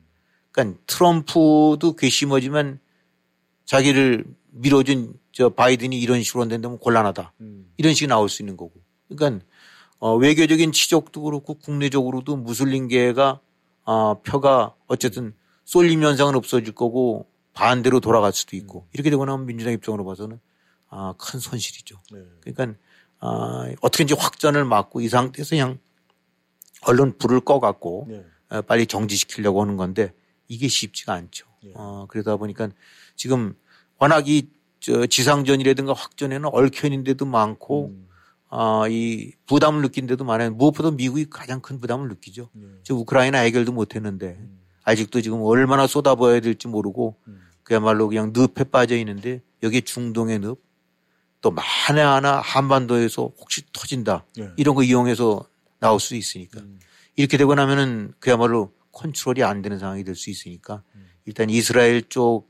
그러니까 0.52 0.78
트럼프도 0.86 1.94
괘씸하지만 1.96 2.80
자기를 3.64 4.24
밀어준 4.52 5.14
저 5.32 5.48
바이든이 5.50 5.98
이런 6.00 6.22
식으로 6.22 6.46
된다면 6.48 6.78
곤란하다. 6.78 7.32
음. 7.40 7.72
이런 7.76 7.94
식이 7.94 8.06
나올 8.06 8.28
수 8.28 8.42
있는 8.42 8.56
거고. 8.56 8.72
그러니까 9.08 9.44
어, 9.98 10.14
외교적인 10.16 10.72
치적도 10.72 11.22
그렇고 11.22 11.54
국내적으로도 11.54 12.36
무슬림계가 12.36 13.40
어, 13.84 14.22
표가 14.22 14.74
어쨌든 14.86 15.34
쏠림 15.64 16.02
현상은 16.02 16.34
없어질 16.34 16.74
거고 16.74 17.28
반대로 17.52 18.00
돌아갈 18.00 18.32
수도 18.32 18.56
있고 18.56 18.80
음. 18.80 18.88
이렇게 18.92 19.10
되고 19.10 19.24
나면 19.24 19.46
민주당 19.46 19.72
입장으로 19.72 20.04
봐서는 20.04 20.40
아, 20.88 21.14
큰 21.18 21.38
손실이죠. 21.38 21.96
네. 22.12 22.20
그러니까 22.40 22.78
아, 23.20 23.70
어떻게든지 23.80 24.14
확전을 24.14 24.64
막고 24.64 25.00
이 25.00 25.08
상태에서 25.08 25.50
그냥 25.50 25.78
얼른 26.82 27.18
불을 27.18 27.40
꺼갖고 27.40 28.06
네. 28.08 28.24
어, 28.48 28.62
빨리 28.62 28.86
정지시키려고 28.86 29.62
하는 29.62 29.76
건데 29.76 30.12
이게 30.48 30.66
쉽지가 30.66 31.12
않죠. 31.12 31.46
네. 31.62 31.72
어, 31.74 32.06
그러다 32.08 32.36
보니까 32.36 32.70
지금 33.14 33.54
워낙 34.00 34.26
이저 34.28 35.06
지상전이라든가 35.06 35.92
확전에는 35.92 36.48
얽혀있는 36.52 37.04
데도 37.04 37.26
많고 37.26 37.88
음. 37.88 38.08
어, 38.48 38.88
이 38.88 39.32
부담을 39.46 39.82
느낀 39.82 40.06
데도 40.06 40.24
많아요. 40.24 40.50
무엇보다 40.52 40.90
미국이 40.90 41.28
가장 41.30 41.60
큰 41.60 41.80
부담을 41.80 42.08
느끼죠. 42.08 42.48
네. 42.52 42.66
지금 42.82 43.00
우크라이나 43.02 43.38
해결도 43.38 43.72
못 43.72 43.94
했는데 43.94 44.36
음. 44.40 44.60
아직도 44.84 45.20
지금 45.20 45.42
얼마나 45.42 45.86
쏟아부어야 45.86 46.40
될지 46.40 46.66
모르고 46.66 47.16
음. 47.28 47.40
그야말로 47.62 48.08
그냥 48.08 48.32
늪에 48.34 48.64
빠져 48.64 48.96
있는데 48.96 49.42
여기에 49.62 49.82
중동의 49.82 50.40
늪 50.40 50.60
또 51.42 51.50
만에 51.50 52.02
하나 52.02 52.38
한반도에서 52.40 53.32
혹시 53.38 53.62
터진다 53.72 54.26
네. 54.36 54.50
이런 54.58 54.74
거 54.74 54.82
이용해서 54.82 55.42
나올 55.78 55.98
수 55.98 56.14
있으니까 56.14 56.60
음. 56.60 56.78
이렇게 57.16 57.38
되고 57.38 57.54
나면은 57.54 58.12
그야말로 58.18 58.72
컨트롤이 58.92 59.42
안 59.42 59.62
되는 59.62 59.78
상황이 59.78 60.04
될 60.04 60.14
수 60.16 60.28
있으니까 60.28 60.82
음. 60.94 61.06
일단 61.24 61.48
이스라엘 61.48 62.02
쪽 62.10 62.49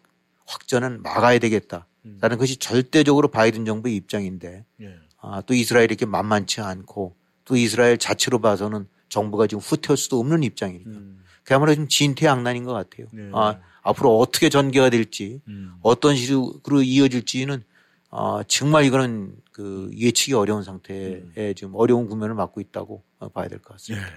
확전은 0.51 1.03
막아야 1.03 1.39
되겠다 1.39 1.87
라는 2.21 2.37
음. 2.37 2.39
것이 2.39 2.57
절대적으로 2.57 3.29
바이든 3.29 3.65
정부의 3.65 3.95
입장인데 3.97 4.65
예. 4.81 4.95
아, 5.21 5.43
또 5.43 5.55
이스라엘이 5.55 5.85
이렇게 5.85 6.07
만만치 6.07 6.61
않고 6.61 7.15
또 7.45 7.57
이스라엘 7.57 7.99
자체로 7.99 8.41
봐서는 8.41 8.89
정부가 9.09 9.47
지금 9.47 9.61
후퇴할 9.61 9.97
수도 9.97 10.19
없는 10.19 10.43
입장이니까 10.43 10.91
음. 10.91 11.23
그야말로 11.45 11.75
좀 11.75 11.89
진퇴양난인 11.89 12.65
것 12.65 12.73
같아요. 12.73 13.07
네. 13.13 13.31
아, 13.35 13.59
앞으로 13.83 14.19
어떻게 14.19 14.49
전개가 14.49 14.91
될지 14.91 15.41
음. 15.49 15.75
어떤 15.83 16.17
식으로 16.17 16.83
이어질지는 16.83 17.63
아, 18.11 18.43
정말 18.49 18.85
이거는 18.85 19.35
그 19.53 19.91
예측이 19.97 20.33
어려운 20.35 20.65
상태에 20.65 21.23
음. 21.37 21.55
지금 21.55 21.75
어려운 21.75 22.09
국면을 22.09 22.35
맞고 22.35 22.61
있다고 22.61 23.03
봐야 23.35 23.49
될 23.49 23.61
것 23.61 23.75
같습니다. 23.75 24.07
네. 24.07 24.13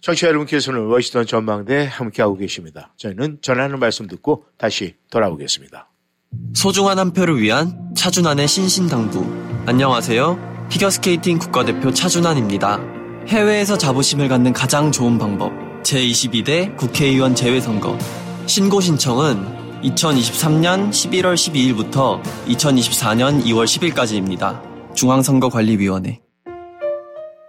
청취자 0.00 0.28
여러분께서는 0.28 0.86
워싱턴 0.86 1.26
전망대 1.26 1.88
함께하고 1.90 2.36
계십니다. 2.36 2.92
저희는 2.96 3.38
전하는 3.42 3.78
말씀 3.78 4.06
듣고 4.06 4.44
다시 4.58 4.96
돌아오겠습니다. 5.10 5.88
소중한 6.54 6.98
한 6.98 7.12
표를 7.12 7.40
위한 7.40 7.94
차준환의 7.96 8.48
신신당부 8.48 9.24
안녕하세요. 9.66 10.66
피겨스케이팅 10.70 11.38
국가대표 11.38 11.92
차준환입니다. 11.92 12.80
해외에서 13.28 13.78
자부심을 13.78 14.28
갖는 14.28 14.52
가장 14.52 14.92
좋은 14.92 15.18
방법. 15.18 15.52
제22대 15.82 16.76
국회의원 16.76 17.34
재외선거. 17.34 17.96
신고 18.46 18.80
신청은 18.80 19.82
2023년 19.82 20.90
11월 20.90 21.34
12일부터 21.34 22.22
2024년 22.46 23.42
2월 23.44 23.64
10일까지입니다. 23.64 24.94
중앙선거관리위원회. 24.94 26.23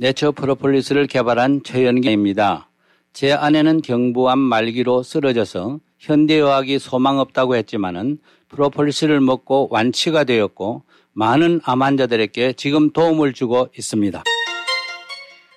내추럴 0.00 0.32
프로폴리스를 0.32 1.06
개발한 1.06 1.60
최연기입니다. 1.62 2.70
제 3.12 3.34
아내는 3.34 3.82
경부암 3.82 4.38
말기로 4.38 5.02
쓰러져서 5.02 5.78
현대의학이 5.98 6.78
소망 6.78 7.18
없다고 7.18 7.54
했지만은 7.56 8.16
프로폴리스를 8.48 9.20
먹고 9.20 9.68
완치가 9.70 10.24
되었고 10.24 10.84
많은 11.12 11.60
암 11.64 11.82
환자들에게 11.82 12.54
지금 12.54 12.92
도움을 12.92 13.34
주고 13.34 13.68
있습니다. 13.76 14.24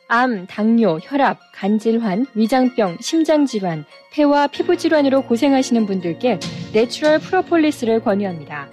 암, 0.10 0.46
당뇨, 0.48 1.00
혈압, 1.02 1.40
간질환, 1.54 2.26
위장병, 2.34 2.98
심장질환, 3.00 3.86
폐와 4.12 4.48
피부질환으로 4.48 5.22
고생하시는 5.22 5.86
분들께 5.86 6.42
내추럴 6.74 7.20
프로폴리스를 7.20 8.02
권유합니다. 8.02 8.68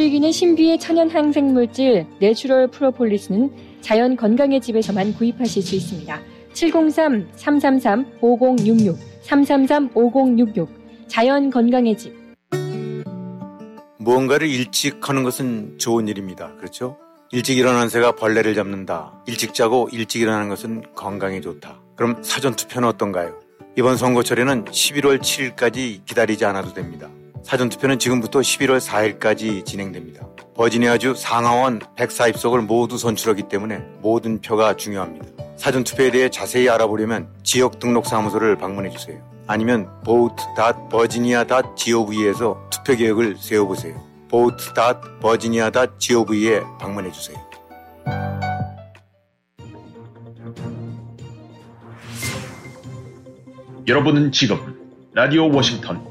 이기는 0.00 0.32
신비의 0.32 0.80
천연 0.80 1.08
항생물질 1.08 2.06
내추럴 2.18 2.66
프로폴리스는 2.66 3.69
자연 3.80 4.16
건강의 4.16 4.60
집에서만 4.60 5.14
구입하실 5.14 5.62
수 5.62 5.74
있습니다. 5.74 6.20
703-333-5066, 6.52 8.96
333-5066, 9.24 10.68
자연 11.08 11.50
건강의 11.50 11.96
집. 11.96 12.20
무언가를 13.98 14.48
일찍 14.48 15.08
하는 15.08 15.22
것은 15.22 15.78
좋은 15.78 16.08
일입니다. 16.08 16.52
그렇죠? 16.56 16.98
일찍 17.32 17.58
일어나는 17.58 17.88
새가 17.88 18.16
벌레를 18.16 18.54
잡는다. 18.54 19.12
일찍 19.26 19.54
자고 19.54 19.88
일찍 19.92 20.20
일어나는 20.22 20.48
것은 20.48 20.82
건강에 20.96 21.40
좋다. 21.40 21.80
그럼 21.94 22.20
사전투표는 22.22 22.88
어떤가요? 22.88 23.38
이번 23.76 23.96
선거철에는 23.96 24.64
11월 24.64 25.20
7일까지 25.20 26.04
기다리지 26.06 26.44
않아도 26.46 26.74
됩니다. 26.74 27.08
사전투표는 27.50 27.98
지금부터 27.98 28.38
11월 28.38 28.78
4일까지 28.78 29.66
진행됩니다. 29.66 30.24
버지니아주 30.54 31.16
상하원 31.16 31.80
140석을 31.96 32.64
모두 32.64 32.96
선출하기 32.96 33.48
때문에 33.48 33.78
모든 34.00 34.40
표가 34.40 34.76
중요합니다. 34.76 35.26
사전투표에 35.56 36.12
대해 36.12 36.30
자세히 36.30 36.68
알아보려면 36.68 37.28
지역 37.42 37.80
등록 37.80 38.06
사무소를 38.06 38.54
방문해 38.54 38.90
주세요. 38.90 39.20
아니면 39.48 39.88
vote.virginia.gov에서 40.04 42.68
투표 42.70 42.94
계획을 42.94 43.36
세워보세요. 43.36 44.00
vote.virginia.gov에 44.28 46.62
방문해 46.78 47.10
주세요. 47.10 47.36
여러분은 53.88 54.30
지금 54.30 54.78
라디오 55.14 55.52
워싱턴 55.52 56.09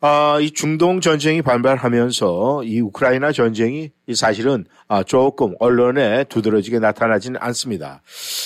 아, 0.00 0.38
이 0.40 0.50
중동 0.50 1.00
전쟁이 1.00 1.40
반발하면서 1.42 2.64
이 2.64 2.80
우크라이나 2.80 3.32
전쟁이 3.32 3.90
사실은 4.14 4.66
아, 4.86 5.02
조금 5.02 5.54
언론에 5.60 6.24
두드러지게 6.24 6.78
나타나지는 6.78 7.40
않습니다. 7.40 8.02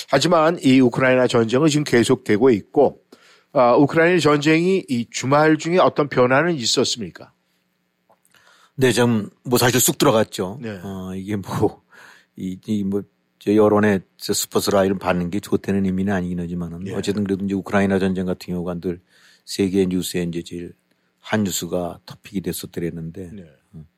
하지만 0.08 0.58
이 0.62 0.80
우크라이나 0.80 1.26
전쟁은 1.26 1.68
지금 1.68 1.84
계속되고 1.84 2.50
있고 2.50 3.00
아, 3.52 3.74
우크라이나 3.74 4.20
전쟁이 4.20 4.84
이 4.88 5.06
주말 5.10 5.56
중에 5.56 5.78
어떤 5.78 6.08
변화는 6.08 6.54
있었습니까? 6.54 7.32
네, 8.76 8.92
좀 8.92 9.30
뭐 9.42 9.58
사실 9.58 9.80
쑥 9.80 9.98
들어갔죠. 9.98 10.58
네. 10.62 10.78
어, 10.84 11.12
이게 11.16 11.34
뭐, 11.34 11.82
이, 12.36 12.58
이 12.66 12.84
뭐, 12.84 13.02
저 13.40 13.54
여론의 13.54 14.02
스포츠라 14.18 14.84
이런 14.84 14.98
받는 14.98 15.30
게 15.30 15.40
좋다는 15.40 15.84
의미는 15.86 16.12
아니긴 16.12 16.40
하지만은 16.40 16.86
예. 16.86 16.94
어쨌든 16.94 17.24
그래도 17.24 17.44
이제 17.44 17.54
우크라이나 17.54 17.98
전쟁 17.98 18.26
같은 18.26 18.52
경우가 18.52 18.74
늘 18.80 19.00
세계 19.44 19.86
뉴스에 19.86 20.24
이제 20.24 20.42
제일 20.42 20.74
한 21.20 21.44
뉴스가 21.44 22.00
터픽이 22.06 22.40
됐었더랬는데 22.40 23.30
네. 23.32 23.44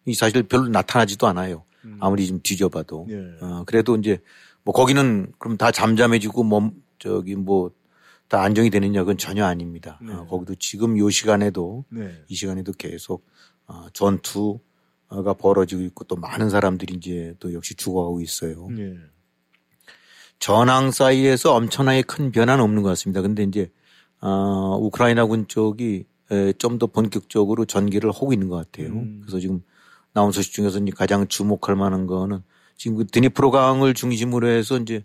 이 0.06 0.14
사실 0.14 0.42
별로 0.42 0.68
나타나지도 0.68 1.26
않아요. 1.28 1.64
아무리 1.98 2.26
좀 2.26 2.40
뒤져봐도. 2.42 3.06
예. 3.10 3.36
어, 3.40 3.64
그래도 3.66 3.96
이제 3.96 4.18
뭐 4.64 4.74
거기는 4.74 5.32
그럼 5.38 5.56
다 5.56 5.70
잠잠해지고 5.70 6.42
뭐 6.44 6.72
저기 6.98 7.36
뭐 7.36 7.72
다 8.30 8.42
안정이 8.42 8.70
되느냐 8.70 9.00
그건 9.00 9.18
전혀 9.18 9.44
아닙니다. 9.44 9.98
어, 10.08 10.24
거기도 10.26 10.54
지금 10.54 10.96
요 10.98 11.10
시간에도 11.10 11.84
네. 11.88 12.22
이 12.28 12.34
시간에도 12.36 12.72
계속 12.72 13.26
어, 13.66 13.86
전투가 13.92 15.34
벌어지고 15.36 15.82
있고 15.82 16.04
또 16.04 16.14
많은 16.14 16.48
사람들이 16.48 16.94
이제 16.94 17.34
또 17.40 17.52
역시 17.52 17.74
죽어가고 17.74 18.20
있어요. 18.20 18.68
네. 18.70 18.94
전황 20.38 20.92
사이에서 20.92 21.56
엄청나게 21.56 22.02
큰 22.02 22.30
변화는 22.30 22.62
없는 22.62 22.84
것 22.84 22.90
같습니다. 22.90 23.20
근데 23.20 23.42
이제 23.42 23.72
어, 24.20 24.78
우크라이나군 24.80 25.48
쪽이 25.48 26.04
좀 26.58 26.78
더 26.78 26.86
본격적으로 26.86 27.64
전개를 27.64 28.10
하고 28.10 28.32
있는 28.32 28.48
것 28.48 28.56
같아요. 28.56 28.92
그래서 29.20 29.40
지금 29.40 29.62
나온 30.12 30.32
소식 30.32 30.52
중에서 30.52 30.78
이제 30.78 30.92
가장 30.94 31.26
주목할 31.26 31.76
만한 31.76 32.06
거는 32.06 32.42
지금 32.76 32.96
그 32.96 33.06
드니프로 33.06 33.50
강을 33.50 33.94
중심으로 33.94 34.48
해서 34.48 34.78
이제 34.78 35.04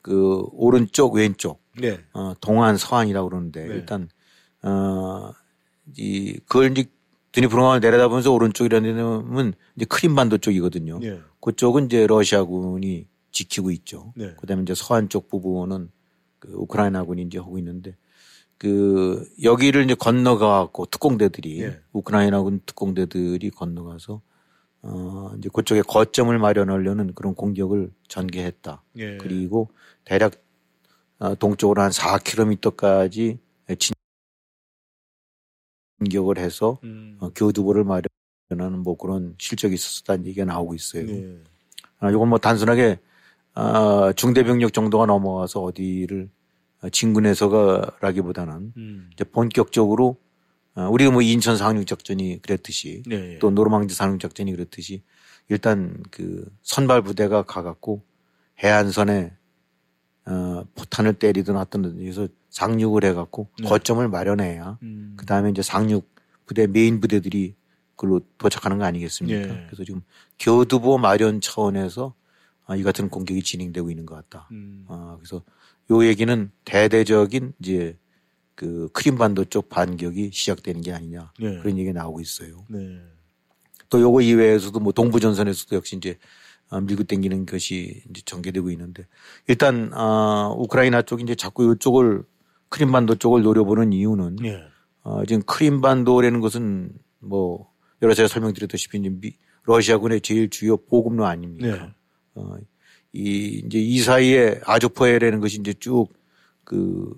그 0.00 0.44
오른쪽 0.52 1.14
왼쪽 1.14 1.62
네. 1.78 2.00
어, 2.12 2.34
동안 2.40 2.76
서안이라고 2.76 3.28
그러는데 3.28 3.66
네. 3.66 3.74
일단 3.74 4.08
어, 4.62 5.32
이 5.96 6.38
그걸 6.46 6.70
이제 6.72 6.86
드니프로 7.30 7.62
강을 7.62 7.80
내려다보면서 7.80 8.32
오른쪽이라는 8.32 8.96
데는 8.96 9.54
이제 9.76 9.84
크림반도 9.86 10.38
쪽이거든요. 10.38 10.98
네. 10.98 11.20
그쪽은 11.40 11.86
이제 11.86 12.06
러시아군이 12.06 13.06
지키고 13.30 13.70
있죠. 13.70 14.12
네. 14.16 14.34
그다음에 14.40 14.62
이제 14.62 14.74
서안 14.74 15.08
쪽 15.08 15.28
부분은 15.28 15.90
그 16.38 16.52
우크라이나군이 16.52 17.22
이제 17.22 17.38
하고 17.38 17.58
있는데 17.58 17.96
그 18.62 19.28
여기를 19.42 19.82
이제 19.82 19.96
건너가고 19.96 20.86
특공대들이 20.86 21.62
네. 21.62 21.80
우크라이나군 21.92 22.60
특공대들이 22.64 23.50
건너가서 23.50 24.22
어 24.82 25.32
이제 25.36 25.48
그쪽에 25.52 25.82
거점을 25.82 26.38
마련하려는 26.38 27.12
그런 27.16 27.34
공격을 27.34 27.90
전개했다. 28.06 28.84
예. 28.98 29.16
그리고 29.16 29.68
대략 30.04 30.34
어, 31.18 31.34
동쪽으로 31.34 31.82
한 31.82 31.90
4km까지 31.90 33.38
진격을 35.98 36.38
해서 36.38 36.78
음. 36.84 37.16
어, 37.18 37.30
교두보를 37.30 37.82
마련하는 37.82 38.78
뭐 38.78 38.96
그런 38.96 39.34
실적이 39.38 39.74
있었다는 39.74 40.24
얘기가 40.26 40.44
나오고 40.44 40.76
있어요. 40.76 41.04
네. 41.04 41.42
아, 41.98 42.12
이건 42.12 42.28
뭐 42.28 42.38
단순하게 42.38 43.00
아, 43.54 44.12
중대병력 44.14 44.72
정도가 44.72 45.06
넘어와서 45.06 45.62
어디를 45.62 46.30
어, 46.30 46.41
진군에서가라기보다는 46.90 48.72
음. 48.76 49.10
이제 49.12 49.24
본격적으로 49.24 50.16
어, 50.74 50.88
우리가 50.88 51.10
뭐 51.10 51.22
인천 51.22 51.56
상륙 51.56 51.86
작전이 51.86 52.40
그랬듯이 52.40 53.02
네. 53.06 53.38
또 53.38 53.50
노르망디 53.50 53.94
상륙 53.94 54.20
작전이 54.20 54.52
그랬듯이 54.52 55.02
일단 55.48 56.02
그 56.10 56.50
선발 56.62 57.02
부대가 57.02 57.42
가갖고 57.42 58.02
해안선에 58.62 59.32
어, 60.24 60.64
포탄을 60.74 61.14
때리든 61.14 61.56
어떤 61.56 61.98
데서 61.98 62.28
상륙을 62.50 63.04
해갖고 63.04 63.48
네. 63.60 63.68
거점을 63.68 64.06
마련해야 64.08 64.78
음. 64.82 65.14
그 65.16 65.26
다음에 65.26 65.50
이제 65.50 65.62
상륙 65.62 66.10
부대 66.46 66.66
메인 66.66 67.00
부대들이 67.00 67.54
그걸로 67.96 68.20
도착하는 68.38 68.78
거 68.78 68.84
아니겠습니까? 68.84 69.40
예. 69.40 69.66
그래서 69.66 69.84
지금 69.84 70.02
교두보 70.38 70.98
마련 70.98 71.40
차원에서 71.40 72.14
아, 72.66 72.76
이 72.76 72.82
같은 72.82 73.08
공격이 73.08 73.42
진행되고 73.42 73.90
있는 73.90 74.06
것 74.06 74.14
같다. 74.14 74.48
음. 74.52 74.84
아, 74.88 75.16
그래서 75.18 75.42
요 75.92 76.06
얘기는 76.06 76.50
대대적인 76.64 77.52
이제 77.60 77.98
그 78.54 78.88
크림반도 78.92 79.46
쪽 79.46 79.68
반격이 79.68 80.30
시작되는 80.32 80.80
게 80.82 80.92
아니냐 80.92 81.32
네. 81.38 81.58
그런 81.58 81.78
얘기가 81.78 82.00
나오고 82.00 82.20
있어요. 82.20 82.64
네. 82.68 83.00
또 83.88 84.00
요거 84.00 84.22
이외에서도 84.22 84.78
뭐 84.80 84.92
동부전선에서도 84.92 85.76
역시 85.76 85.96
이제 85.96 86.18
아, 86.70 86.80
밀고 86.80 87.04
당기는 87.04 87.44
것이 87.44 88.02
이제 88.08 88.22
전개되고 88.24 88.70
있는데 88.70 89.06
일단 89.46 89.90
아, 89.92 90.54
우크라이나 90.56 91.02
쪽이 91.02 91.22
이제 91.22 91.34
자꾸 91.34 91.74
이쪽을 91.74 92.22
크림반도 92.70 93.16
쪽을 93.16 93.42
노려보는 93.42 93.92
이유는 93.92 94.38
예. 94.44 94.62
어, 95.02 95.24
지금 95.26 95.42
크림반도라는 95.42 96.40
것은 96.40 96.92
뭐 97.18 97.70
여러 98.00 98.14
제가 98.14 98.28
설명드렸다시피 98.28 98.98
이제 98.98 99.10
미, 99.10 99.36
러시아군의 99.64 100.22
제일 100.22 100.48
주요 100.48 100.76
보급로 100.76 101.26
아닙니까? 101.26 101.66
네. 101.66 101.94
어, 102.34 102.56
이 103.12 103.62
이제 103.66 103.78
이 103.78 103.98
사이에 104.00 104.60
아조포에라는 104.64 105.40
것이 105.40 105.58
이제 105.60 105.72
쭉 105.74 106.22
그 106.64 107.14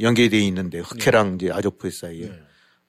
연계돼 0.00 0.38
있는데 0.46 0.80
흑해랑 0.80 1.36
이제 1.36 1.50
아조포에 1.50 1.90
사이에 1.90 2.28
네. 2.28 2.42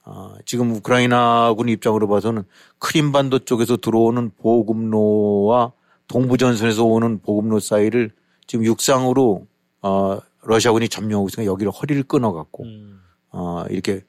아, 0.03 0.35
지금 0.45 0.71
우크라이나군 0.71 1.69
입장으로 1.69 2.07
봐서는 2.07 2.43
크림반도 2.79 3.39
쪽에서 3.39 3.77
들어오는 3.77 4.31
보급로와 4.37 5.73
동부전선에서 6.07 6.83
오는 6.83 7.21
보급로 7.21 7.59
사이를 7.59 8.11
지금 8.47 8.65
육상으로 8.65 9.47
어, 9.81 10.19
러시아군이 10.43 10.89
점령하고 10.89 11.29
있으니까 11.29 11.51
여기를 11.51 11.71
허리를 11.71 12.03
끊어갖고 12.03 12.63
음. 12.63 13.01
어, 13.29 13.65
이렇게 13.69 14.03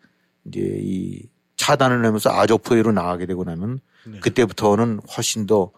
이제 0.47 0.61
이 0.80 1.22
차단을 1.57 2.05
하면서 2.05 2.30
아조포에로 2.30 2.93
나가게 2.93 3.26
되고 3.26 3.45
나면 3.45 3.80
네. 4.07 4.20
그때부터는 4.20 5.01
훨씬 5.16 5.47
더 5.47 5.70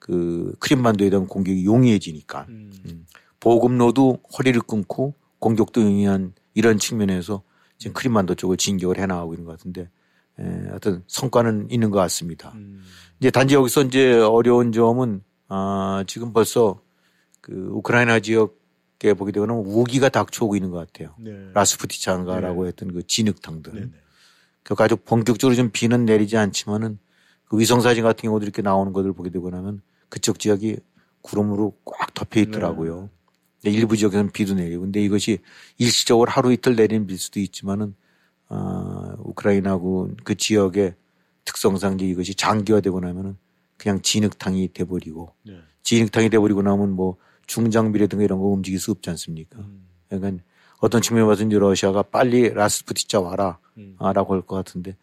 그 0.00 0.54
크림반도에 0.58 1.10
대한 1.10 1.28
공격이 1.28 1.64
용이해지니까 1.64 2.46
음. 2.48 2.72
음. 2.86 3.06
보급로도 3.38 4.18
허리를 4.36 4.60
끊고 4.62 5.14
공격도 5.38 5.82
용이한 5.82 6.32
이런 6.54 6.78
측면에서 6.78 7.42
지금 7.78 7.94
크림반도 7.94 8.34
쪽을 8.34 8.56
진격을 8.56 8.98
해 8.98 9.06
나가고 9.06 9.34
있는 9.34 9.46
것 9.46 9.52
같은데 9.52 9.88
에, 10.38 10.68
어떤 10.72 11.04
성과는 11.06 11.70
있는 11.70 11.90
것 11.90 11.98
같습니다. 12.00 12.52
음. 12.56 12.82
이제 13.20 13.30
단지 13.30 13.54
여기서 13.54 13.82
이제 13.82 14.18
어려운 14.18 14.72
점은 14.72 15.22
아, 15.48 16.02
지금 16.06 16.32
벌써 16.32 16.80
그 17.40 17.52
우크라이나 17.72 18.20
지역에 18.20 19.14
보게 19.16 19.32
되면 19.32 19.50
우기가 19.50 20.08
닥쳐오고 20.08 20.56
있는 20.56 20.70
것 20.70 20.78
같아요. 20.78 21.14
네. 21.18 21.50
라스푸티창가라고 21.52 22.66
했던 22.66 22.92
그 22.92 23.06
진흙탕들. 23.06 23.72
네네. 23.74 23.90
그 24.62 24.74
아주 24.78 24.96
본격적으로 24.96 25.54
좀 25.56 25.70
비는 25.70 26.04
내리지 26.04 26.36
않지만은 26.36 26.98
그 27.44 27.58
위성사진 27.58 28.04
같은 28.04 28.22
경우도 28.28 28.44
이렇게 28.44 28.62
나오는 28.62 28.92
것을 28.92 29.12
보게 29.12 29.30
되고 29.30 29.50
나면 29.50 29.82
그쪽 30.10 30.38
지역이 30.38 30.76
구름으로 31.22 31.74
꽉 31.86 32.12
덮여 32.12 32.40
있더라고요. 32.40 33.08
근데 33.62 33.76
일부 33.76 33.96
지역에서는 33.96 34.32
비도 34.32 34.54
내리고 34.54 34.82
근데 34.82 35.02
이것이 35.02 35.38
일시적으로 35.78 36.30
하루 36.30 36.52
이틀 36.52 36.76
내리는 36.76 37.06
빌 37.06 37.18
수도 37.18 37.40
있지만은 37.40 37.94
아, 38.48 39.14
우크라이나군 39.20 40.16
그 40.24 40.34
지역의 40.34 40.94
특성상 41.44 42.00
이것이 42.00 42.34
장기화되고 42.34 43.00
나면은 43.00 43.36
그냥 43.76 44.02
진흙탕이 44.02 44.72
돼버리고 44.74 45.32
네. 45.44 45.58
진흙탕이 45.82 46.28
돼버리고 46.30 46.62
나면 46.62 46.90
뭐 46.90 47.16
중장비라든가 47.46 48.24
이런 48.24 48.38
거 48.38 48.46
움직일 48.46 48.78
수 48.78 48.90
없지 48.90 49.08
않습니까? 49.10 49.58
음. 49.60 49.86
그러니까 50.08 50.42
어떤 50.80 51.02
측면에 51.02 51.26
봐서 51.26 51.44
이제 51.44 51.58
러시아가 51.58 52.02
빨리 52.02 52.50
라스푸티차 52.50 53.20
와라 53.20 53.58
음. 53.78 53.96
아, 53.98 54.12
라고 54.12 54.34
할 54.34 54.42
것 54.42 54.56
같은데 54.56 54.96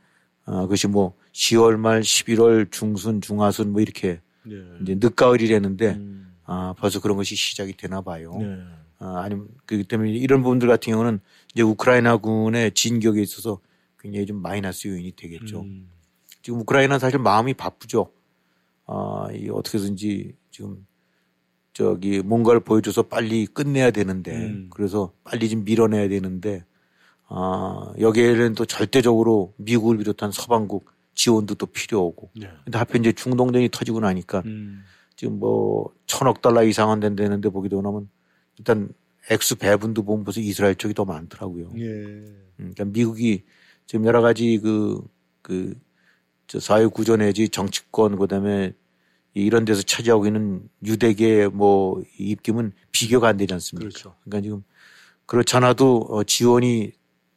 아, 0.45 0.61
그것이 0.61 0.87
뭐 0.87 1.15
10월 1.33 1.77
말 1.77 2.01
11월 2.01 2.71
중순 2.71 3.21
중하순 3.21 3.71
뭐 3.71 3.81
이렇게 3.81 4.19
네. 4.47 4.55
이제 4.81 4.95
늦가을이라는데 4.95 5.87
음. 5.95 6.33
아, 6.45 6.73
벌써 6.77 6.99
그런 7.01 7.17
것이 7.17 7.35
시작이 7.35 7.73
되나 7.75 8.01
봐요. 8.01 8.35
네. 8.39 8.57
아, 8.99 9.21
아니면 9.23 9.47
그렇기 9.65 9.85
때문에 9.85 10.11
이런 10.11 10.41
부분들 10.41 10.67
같은 10.67 10.91
경우는 10.91 11.19
이제 11.53 11.61
우크라이나군의 11.61 12.73
진격에 12.73 13.21
있어서 13.21 13.59
굉장히 13.99 14.25
좀 14.25 14.41
마이너스 14.41 14.87
요인이 14.87 15.13
되겠죠. 15.15 15.61
음. 15.61 15.89
지금 16.41 16.59
우크라이나는 16.61 16.99
사실 16.99 17.19
마음이 17.19 17.53
바쁘죠. 17.53 18.11
아, 18.85 19.27
이 19.33 19.49
어떻게든지 19.49 20.33
지금 20.49 20.87
저기 21.73 22.21
뭔가를 22.21 22.61
보여줘서 22.61 23.03
빨리 23.03 23.45
끝내야 23.45 23.91
되는데 23.91 24.35
음. 24.35 24.69
그래서 24.71 25.11
빨리 25.23 25.49
좀 25.49 25.63
밀어내야 25.63 26.07
되는데 26.07 26.63
아, 27.27 27.93
여기에는 27.99 28.55
또 28.55 28.65
절대적으로 28.65 29.53
미국을 29.57 29.97
비롯한 29.97 30.31
서방국 30.31 30.91
지원도 31.17 31.55
또 31.55 31.65
필요하고 31.65 32.29
네. 32.35 32.47
근데 32.63 32.77
하필 32.77 33.01
이제 33.01 33.11
중동전이 33.11 33.69
터지고 33.71 33.99
나니까 33.99 34.43
음. 34.45 34.83
지금 35.15 35.39
뭐 35.39 35.91
천억 36.05 36.43
달러 36.43 36.63
이상은 36.63 36.99
된다는데 36.99 37.49
보기도 37.49 37.81
하면 37.81 38.07
일단 38.57 38.89
액수 39.31 39.55
배분도 39.55 40.03
보면 40.03 40.23
벌써 40.23 40.39
이스라엘 40.39 40.75
쪽이 40.75 40.93
더 40.93 41.05
많더라고요. 41.05 41.73
예. 41.77 41.83
음, 41.83 42.43
그러니까 42.55 42.85
미국이 42.85 43.43
지금 43.87 44.05
여러 44.05 44.21
가지 44.21 44.59
그, 44.61 45.03
그, 45.41 45.75
저 46.45 46.59
사회 46.59 46.85
구조 46.85 47.17
내지 47.17 47.49
정치권 47.49 48.15
그다음에 48.17 48.73
이런 49.33 49.65
데서 49.65 49.81
차지하고 49.81 50.27
있는 50.27 50.69
유대계 50.85 51.47
뭐 51.47 52.01
입김은 52.19 52.73
비교가 52.91 53.27
안 53.27 53.37
되지 53.37 53.53
않습니까? 53.55 53.89
그렇죠. 53.89 54.15
그러니까 54.23 54.41
지금 54.41 54.63
그렇잖아도 55.25 56.07
어, 56.09 56.23
지원이 56.23 56.91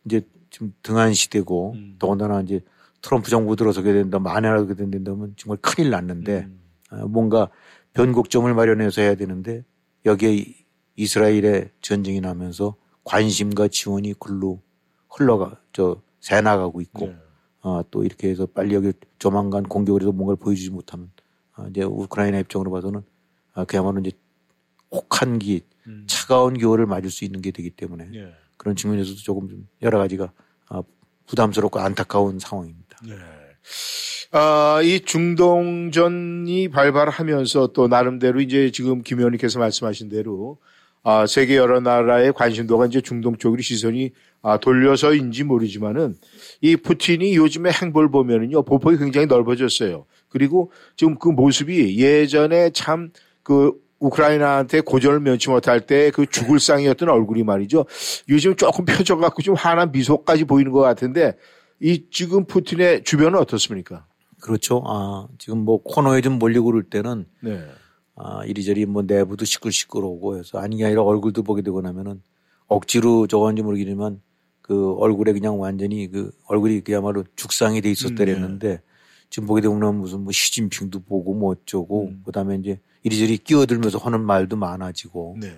이제 0.04 0.20
좀 0.50 0.74
등한시되고 0.82 1.72
음. 1.72 1.96
더군다나 1.98 2.42
이제 2.42 2.60
트럼프 3.02 3.30
정부 3.30 3.56
들어서게 3.56 3.92
된다, 3.92 4.18
만약에 4.18 4.74
된다면 4.74 5.34
정말 5.36 5.58
큰일 5.60 5.90
났는데 5.90 6.46
음. 6.48 6.60
어, 6.90 7.06
뭔가 7.08 7.48
변곡점을 7.94 8.52
마련해서 8.52 9.02
해야 9.02 9.14
되는데 9.14 9.64
여기에 10.06 10.34
이- 10.34 10.54
이스라엘의 10.96 11.70
전쟁이 11.80 12.20
나면서 12.20 12.76
관심과 13.04 13.68
지원이 13.68 14.14
글로 14.18 14.60
흘러가 15.08 15.60
저 15.72 16.02
새 16.20 16.40
나가고 16.42 16.82
있고 16.82 17.06
네. 17.06 17.16
어, 17.62 17.80
또 17.90 18.04
이렇게 18.04 18.28
해서 18.28 18.44
빨리 18.46 18.74
여기 18.74 18.92
조만간 19.18 19.62
공격을 19.62 20.02
해서 20.02 20.12
뭔가를 20.12 20.36
보여주지 20.36 20.70
못하면 20.70 21.10
어, 21.56 21.66
이제 21.70 21.82
우크라이나 21.82 22.38
입장으로 22.40 22.70
봐서는 22.70 23.02
아, 23.54 23.64
그야말로 23.64 24.00
이제 24.00 24.12
혹한기 24.92 25.62
음. 25.86 26.04
차가운 26.06 26.58
겨울을 26.58 26.86
맞을 26.86 27.10
수 27.10 27.24
있는 27.24 27.40
게 27.40 27.50
되기 27.52 27.70
때문에 27.70 28.10
예. 28.14 28.34
그런 28.58 28.76
측면에서도 28.76 29.16
조금 29.20 29.48
좀 29.48 29.66
여러 29.82 29.98
가지가 29.98 30.30
아, 30.68 30.82
부담스럽고 31.26 31.80
안타까운 31.80 32.38
상황입니다. 32.38 32.89
네. 33.06 33.14
아, 34.32 34.80
이 34.82 35.00
중동전이 35.00 36.68
발발하면서 36.68 37.68
또 37.68 37.88
나름대로 37.88 38.40
이제 38.40 38.70
지금 38.70 39.02
김 39.02 39.18
의원님께서 39.18 39.58
말씀하신 39.58 40.08
대로 40.08 40.58
아, 41.02 41.26
세계 41.26 41.56
여러 41.56 41.80
나라의 41.80 42.32
관심도가 42.32 42.86
이제 42.86 43.00
중동 43.00 43.36
쪽으로 43.36 43.62
시선이 43.62 44.12
아, 44.42 44.58
돌려서인지 44.58 45.44
모르지만은 45.44 46.14
이 46.60 46.76
푸틴이 46.76 47.36
요즘에 47.36 47.70
행보를 47.70 48.10
보면은요, 48.10 48.62
보폭이 48.64 48.98
굉장히 48.98 49.26
넓어졌어요. 49.26 50.06
그리고 50.28 50.70
지금 50.96 51.16
그 51.16 51.28
모습이 51.28 51.98
예전에 51.98 52.70
참 52.70 53.10
그 53.42 53.72
우크라이나한테 53.98 54.80
고전을 54.80 55.20
면치 55.20 55.50
못할 55.50 55.80
때 55.80 56.10
그 56.10 56.26
죽을 56.26 56.60
상이었던 56.60 57.08
얼굴이 57.08 57.42
말이죠. 57.42 57.84
요즘 58.28 58.54
조금 58.56 58.84
펴져갖고 58.86 59.42
좀 59.42 59.54
환한 59.54 59.92
미소까지 59.92 60.44
보이는 60.44 60.72
것 60.72 60.80
같은데 60.80 61.36
이 61.80 62.06
지금 62.10 62.44
푸틴의 62.44 63.04
주변은 63.04 63.38
어떻습니까? 63.38 64.06
그렇죠. 64.40 64.82
아, 64.86 65.26
지금 65.38 65.64
뭐 65.64 65.82
코너에 65.82 66.20
좀 66.20 66.38
몰리고 66.38 66.66
그럴 66.66 66.82
때는 66.82 67.26
네. 67.40 67.64
아, 68.16 68.44
이리저리 68.44 68.86
뭐 68.86 69.02
내부도 69.02 69.44
시끌시끌하고 69.44 70.38
해서 70.38 70.58
아닌 70.58 70.78
게 70.78 70.84
아니라 70.84 71.02
얼굴도 71.02 71.42
보게 71.42 71.62
되고 71.62 71.80
나면은 71.80 72.22
억지로 72.66 73.26
저건지 73.26 73.62
모르겠지만 73.62 74.20
그 74.60 74.94
얼굴에 74.94 75.32
그냥 75.32 75.58
완전히 75.58 76.08
그 76.08 76.30
얼굴이 76.46 76.82
그야말로 76.82 77.24
죽상이 77.34 77.80
돼 77.80 77.90
있었다랬는데 77.90 78.82
지금 79.30 79.46
보게 79.46 79.60
되면 79.60 79.96
무슨 79.96 80.20
뭐 80.20 80.32
시진핑도 80.32 81.00
보고 81.04 81.34
뭐 81.34 81.52
어쩌고 81.52 82.08
음. 82.08 82.22
그 82.24 82.32
다음에 82.32 82.56
이제 82.56 82.80
이리저리 83.02 83.38
끼어들면서 83.38 83.98
하는 83.98 84.20
말도 84.20 84.56
많아지고 84.56 85.38
네. 85.40 85.56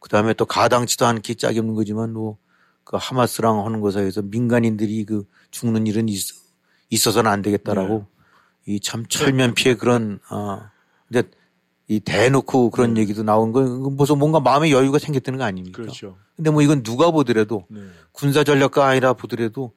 그 0.00 0.08
다음에 0.08 0.32
또 0.34 0.46
가당치도 0.46 1.06
않게 1.06 1.34
짝이 1.34 1.58
없는 1.58 1.74
거지만 1.74 2.12
뭐그 2.12 2.96
하마스랑 2.96 3.64
하는 3.64 3.80
것에 3.80 4.00
의해서 4.00 4.22
민간인들이 4.22 5.04
그 5.04 5.24
죽는 5.50 5.86
일은 5.86 6.08
있, 6.08 6.22
있어서는 6.90 7.30
안 7.30 7.42
되겠다라고 7.42 8.06
이참 8.66 9.06
철면피의 9.06 9.78
그런 9.78 10.20
어 10.30 10.60
근데 11.08 11.28
이 11.88 12.00
대놓고 12.00 12.70
그런 12.70 12.94
네. 12.94 13.00
얘기도 13.00 13.22
나온 13.22 13.52
건 13.52 13.96
무슨 13.96 14.18
뭔가 14.18 14.40
마음의 14.40 14.72
여유가 14.72 14.98
생겼다는 14.98 15.38
거 15.38 15.44
아닙니까? 15.44 15.82
그렇죠. 15.82 16.18
근데 16.36 16.50
뭐 16.50 16.60
이건 16.60 16.82
누가 16.82 17.10
보더라도 17.10 17.64
네. 17.68 17.80
군사 18.12 18.44
전략가 18.44 18.86
아니라 18.86 19.14
보더라도 19.14 19.72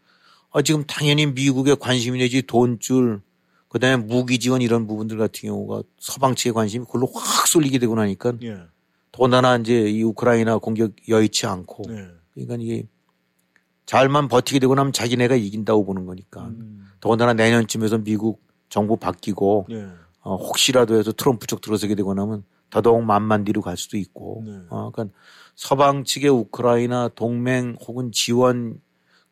아, 0.52 0.62
지금 0.62 0.84
당연히 0.86 1.26
미국의 1.26 1.78
관심이 1.78 2.20
내지 2.20 2.42
돈줄 2.42 3.22
그다음에 3.70 4.04
무기 4.04 4.38
지원 4.38 4.62
이런 4.62 4.86
부분들 4.86 5.18
같은 5.18 5.48
경우가 5.48 5.84
서방 5.98 6.36
측의 6.36 6.54
관심이 6.54 6.84
그걸로 6.86 7.08
확 7.14 7.48
쏠리게 7.48 7.80
되고 7.80 7.96
나니까 7.96 8.34
예. 8.44 8.58
더나 9.14 9.58
이제 9.58 9.90
이 9.90 10.04
우크라이나 10.04 10.58
공격 10.58 10.92
여의치 11.08 11.46
않고 11.46 11.84
네. 11.88 12.08
그러니까 12.34 12.58
이게 12.60 12.84
잘만 13.92 14.30
버티게 14.30 14.60
되고 14.60 14.74
나면 14.74 14.94
자기네가 14.94 15.36
이긴다고 15.36 15.84
보는 15.84 16.06
거니까 16.06 16.46
음. 16.46 16.88
더군다나 17.02 17.34
내년쯤에서 17.34 17.98
미국 17.98 18.42
정부 18.70 18.96
바뀌고 18.96 19.68
예. 19.72 19.86
어, 20.22 20.38
혹시라도 20.38 20.98
해서 20.98 21.12
트럼프 21.12 21.46
쪽 21.46 21.60
들어서게 21.60 21.96
되고 21.96 22.14
나면 22.14 22.46
더더욱 22.70 23.04
만만 23.04 23.44
뒤로 23.44 23.62
갈 23.62 23.76
수도 23.76 23.98
있고 23.98 24.44
네. 24.46 24.54
어, 24.70 24.92
그러니까 24.94 25.14
서방 25.56 26.06
측의 26.06 26.30
우크라이나 26.30 27.10
동맹 27.16 27.76
혹은 27.86 28.14
지원 28.14 28.80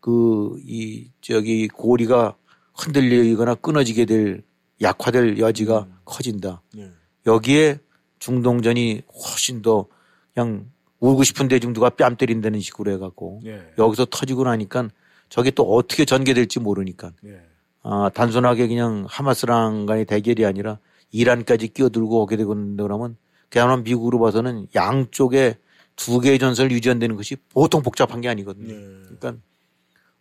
그 0.01 0.57
이 0.67 1.09
저기 1.21 1.69
고리가 1.69 2.35
흔들리거나 2.75 3.55
끊어지게 3.55 4.03
될 4.03 4.43
약화될 4.81 5.39
여지가 5.39 5.87
음. 5.89 5.95
커진다. 6.03 6.63
예. 6.75 6.91
여기에 7.25 7.79
중동전이 8.19 9.03
훨씬 9.07 9.61
더 9.61 9.85
그냥 10.33 10.69
울고 10.99 11.23
싶은 11.23 11.47
대중도가 11.47 11.91
뺨 11.91 12.15
때린다는 12.17 12.59
식으로 12.59 12.91
해갖고 12.91 13.41
예. 13.45 13.73
여기서 13.77 14.05
터지고 14.05 14.43
나니까 14.43 14.89
저게 15.29 15.51
또 15.51 15.63
어떻게 15.73 16.05
전개될지 16.05 16.59
모르니까 16.59 17.11
예. 17.25 17.41
아, 17.83 18.09
단순하게 18.13 18.67
그냥 18.67 19.05
하마스랑 19.07 19.85
간의 19.85 20.05
대결이 20.05 20.45
아니라 20.45 20.79
이란까지 21.11 21.69
끼어들고 21.69 22.21
오게 22.21 22.35
되고 22.37 22.53
그러면 22.77 23.15
그야말로 23.49 23.81
미국으로 23.81 24.19
봐서는 24.19 24.67
양쪽에 24.75 25.57
두 25.95 26.19
개의 26.19 26.39
전선을 26.39 26.71
유지한다는 26.71 27.15
것이 27.15 27.35
보통 27.53 27.81
복잡한 27.81 28.21
게 28.21 28.29
아니거든요. 28.29 28.73
예. 28.73 29.17
그러니까 29.17 29.35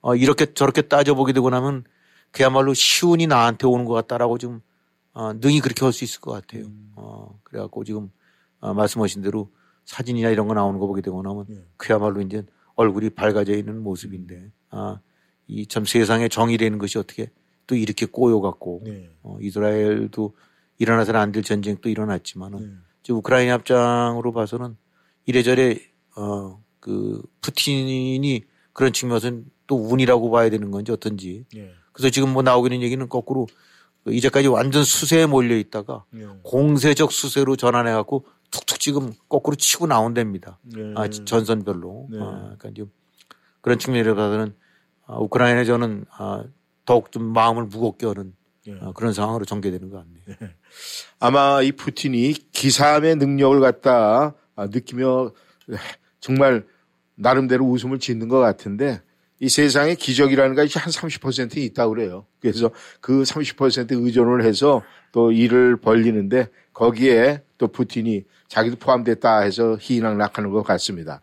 어, 0.01 0.15
이렇게 0.15 0.55
저렇게 0.55 0.83
따져보게 0.83 1.33
되고 1.33 1.51
나면 1.51 1.85
그야말로 2.31 2.73
시운이 2.75 3.27
나한테 3.27 3.67
오는 3.67 3.85
것 3.85 3.95
같다라고 3.95 4.39
좀 4.39 4.61
어, 5.13 5.33
능히 5.33 5.61
그렇게 5.61 5.85
할 5.85 5.93
수 5.93 6.05
있을 6.05 6.21
것 6.21 6.31
같아요. 6.33 6.67
음. 6.67 6.93
어, 6.95 7.39
그래갖고 7.43 7.83
지금 7.85 8.11
어, 8.61 8.73
말씀하신 8.75 9.23
대로 9.23 9.51
사진이나 9.89 10.29
이런 10.29 10.47
거 10.49 10.53
나오는 10.55 10.79
거 10.79 10.87
보게 10.87 11.01
되고 11.01 11.23
나면 11.23 11.47
예. 11.51 11.65
그야말로 11.79 12.21
이제 12.21 12.45
얼굴이 12.75 13.09
밝아져 13.11 13.55
있는 13.55 13.83
모습인데 13.83 14.51
아, 14.71 15.01
이 15.47 15.67
참 15.67 15.87
세상에 15.87 16.29
정의라는 16.29 16.77
것이 16.79 16.99
어떻게 16.99 17.31
또 17.67 17.75
이렇게 17.75 18.05
꼬여갖고 18.05 18.83
예. 18.87 19.09
어, 19.23 19.39
이스라엘도 19.41 20.35
일어나서는 20.77 21.19
안 21.19 21.33
될 21.33 21.43
전쟁도 21.43 21.89
일어났지만은 21.89 22.63
예. 22.63 22.69
지금 23.03 23.19
우크라이나 23.21 23.55
입장으로 23.55 24.33
봐서는 24.33 24.77
이래저래 25.25 25.79
어, 26.17 26.63
그 26.81 27.23
푸틴이 27.41 28.45
그런 28.75 28.93
측면에서는 28.93 29.47
또 29.67 29.77
운이라고 29.89 30.31
봐야 30.31 30.51
되는 30.51 30.71
건지 30.71 30.93
어떤지 30.93 31.47
예. 31.57 31.73
그래서 31.93 32.11
지금 32.11 32.35
뭐 32.35 32.43
나오고 32.43 32.67
있는 32.67 32.83
얘기는 32.83 33.09
거꾸로 33.09 33.47
그 34.05 34.13
이제까지 34.13 34.49
완전 34.49 34.85
수세에 34.85 35.25
몰려 35.25 35.57
있다가 35.57 36.05
예. 36.15 36.27
공세적 36.43 37.11
수세로 37.11 37.57
전환해 37.57 37.91
갖고 37.93 38.27
툭툭 38.51 38.81
지금 38.81 39.13
거꾸로 39.29 39.57
치고 39.57 39.87
나온답니다. 39.87 40.59
예. 40.77 40.93
아, 40.97 41.09
전선별로. 41.09 42.09
네. 42.11 42.19
아, 42.21 42.55
그러니까 42.59 42.71
지금 42.75 42.91
그런 43.61 43.79
측면에서 43.79 44.15
봐서는 44.15 44.55
아, 45.07 45.17
우크라이나 45.19 45.65
저는 45.65 46.05
아, 46.11 46.45
더욱 46.85 47.13
좀 47.13 47.25
마음을 47.33 47.65
무겁게 47.65 48.07
하는 48.07 48.35
예. 48.67 48.79
아, 48.81 48.93
그런 48.93 49.13
상황으로 49.13 49.45
전개되는 49.45 49.91
것 49.91 49.99
같네요. 49.99 50.53
아마 51.21 51.63
이 51.63 51.73
푸틴이 51.73 52.33
기사함의 52.53 53.17
능력을 53.17 53.61
갖다 53.61 54.35
아, 54.57 54.67
느끼며 54.67 55.33
정말 56.21 56.67
나름대로 57.15 57.65
웃음을 57.67 57.99
짓는 57.99 58.29
것 58.29 58.39
같은데 58.39 59.03
이 59.41 59.49
세상에 59.49 59.95
기적이라는 59.95 60.55
것이 60.57 60.79
한 60.79 60.91
30% 60.91 61.57
있다고 61.59 61.95
그래요. 61.95 62.27
그래서 62.41 62.71
그 63.01 63.23
30% 63.23 63.93
의존을 63.93 64.45
해서 64.45 64.83
또 65.13 65.31
일을 65.31 65.77
벌리는데 65.77 66.49
거기에 66.73 67.43
또 67.59 67.69
푸틴이 67.69 68.25
자기도 68.49 68.77
포함됐다 68.77 69.41
해서 69.41 69.77
희낙락하는 69.81 70.51
것 70.51 70.63
같습니다. 70.63 71.21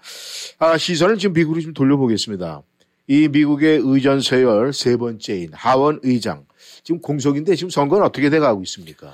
아, 0.59 0.77
시선을 0.77 1.17
지금 1.17 1.33
미국으로 1.33 1.61
좀 1.61 1.73
돌려보겠습니다. 1.73 2.61
이 3.07 3.27
미국의 3.27 3.81
의전 3.83 4.19
서열 4.19 4.73
세 4.73 4.97
번째인 4.97 5.51
하원 5.53 5.99
의장 6.03 6.45
지금 6.83 7.01
공석인데 7.01 7.55
지금 7.55 7.69
선거는 7.69 8.05
어떻게 8.05 8.29
돼가고 8.29 8.61
있습니까? 8.63 9.13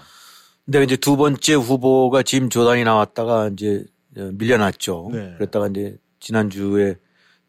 근데 0.65 0.84
이제 0.84 0.95
두 0.95 1.17
번째 1.17 1.53
후보가 1.53 2.24
짐 2.24 2.49
조단이 2.49 2.84
나왔다가 2.84 3.49
이제 3.53 3.86
밀려났죠. 4.09 5.09
네. 5.11 5.34
그랬다가 5.38 5.67
이제 5.67 5.97
지난주에 6.19 6.97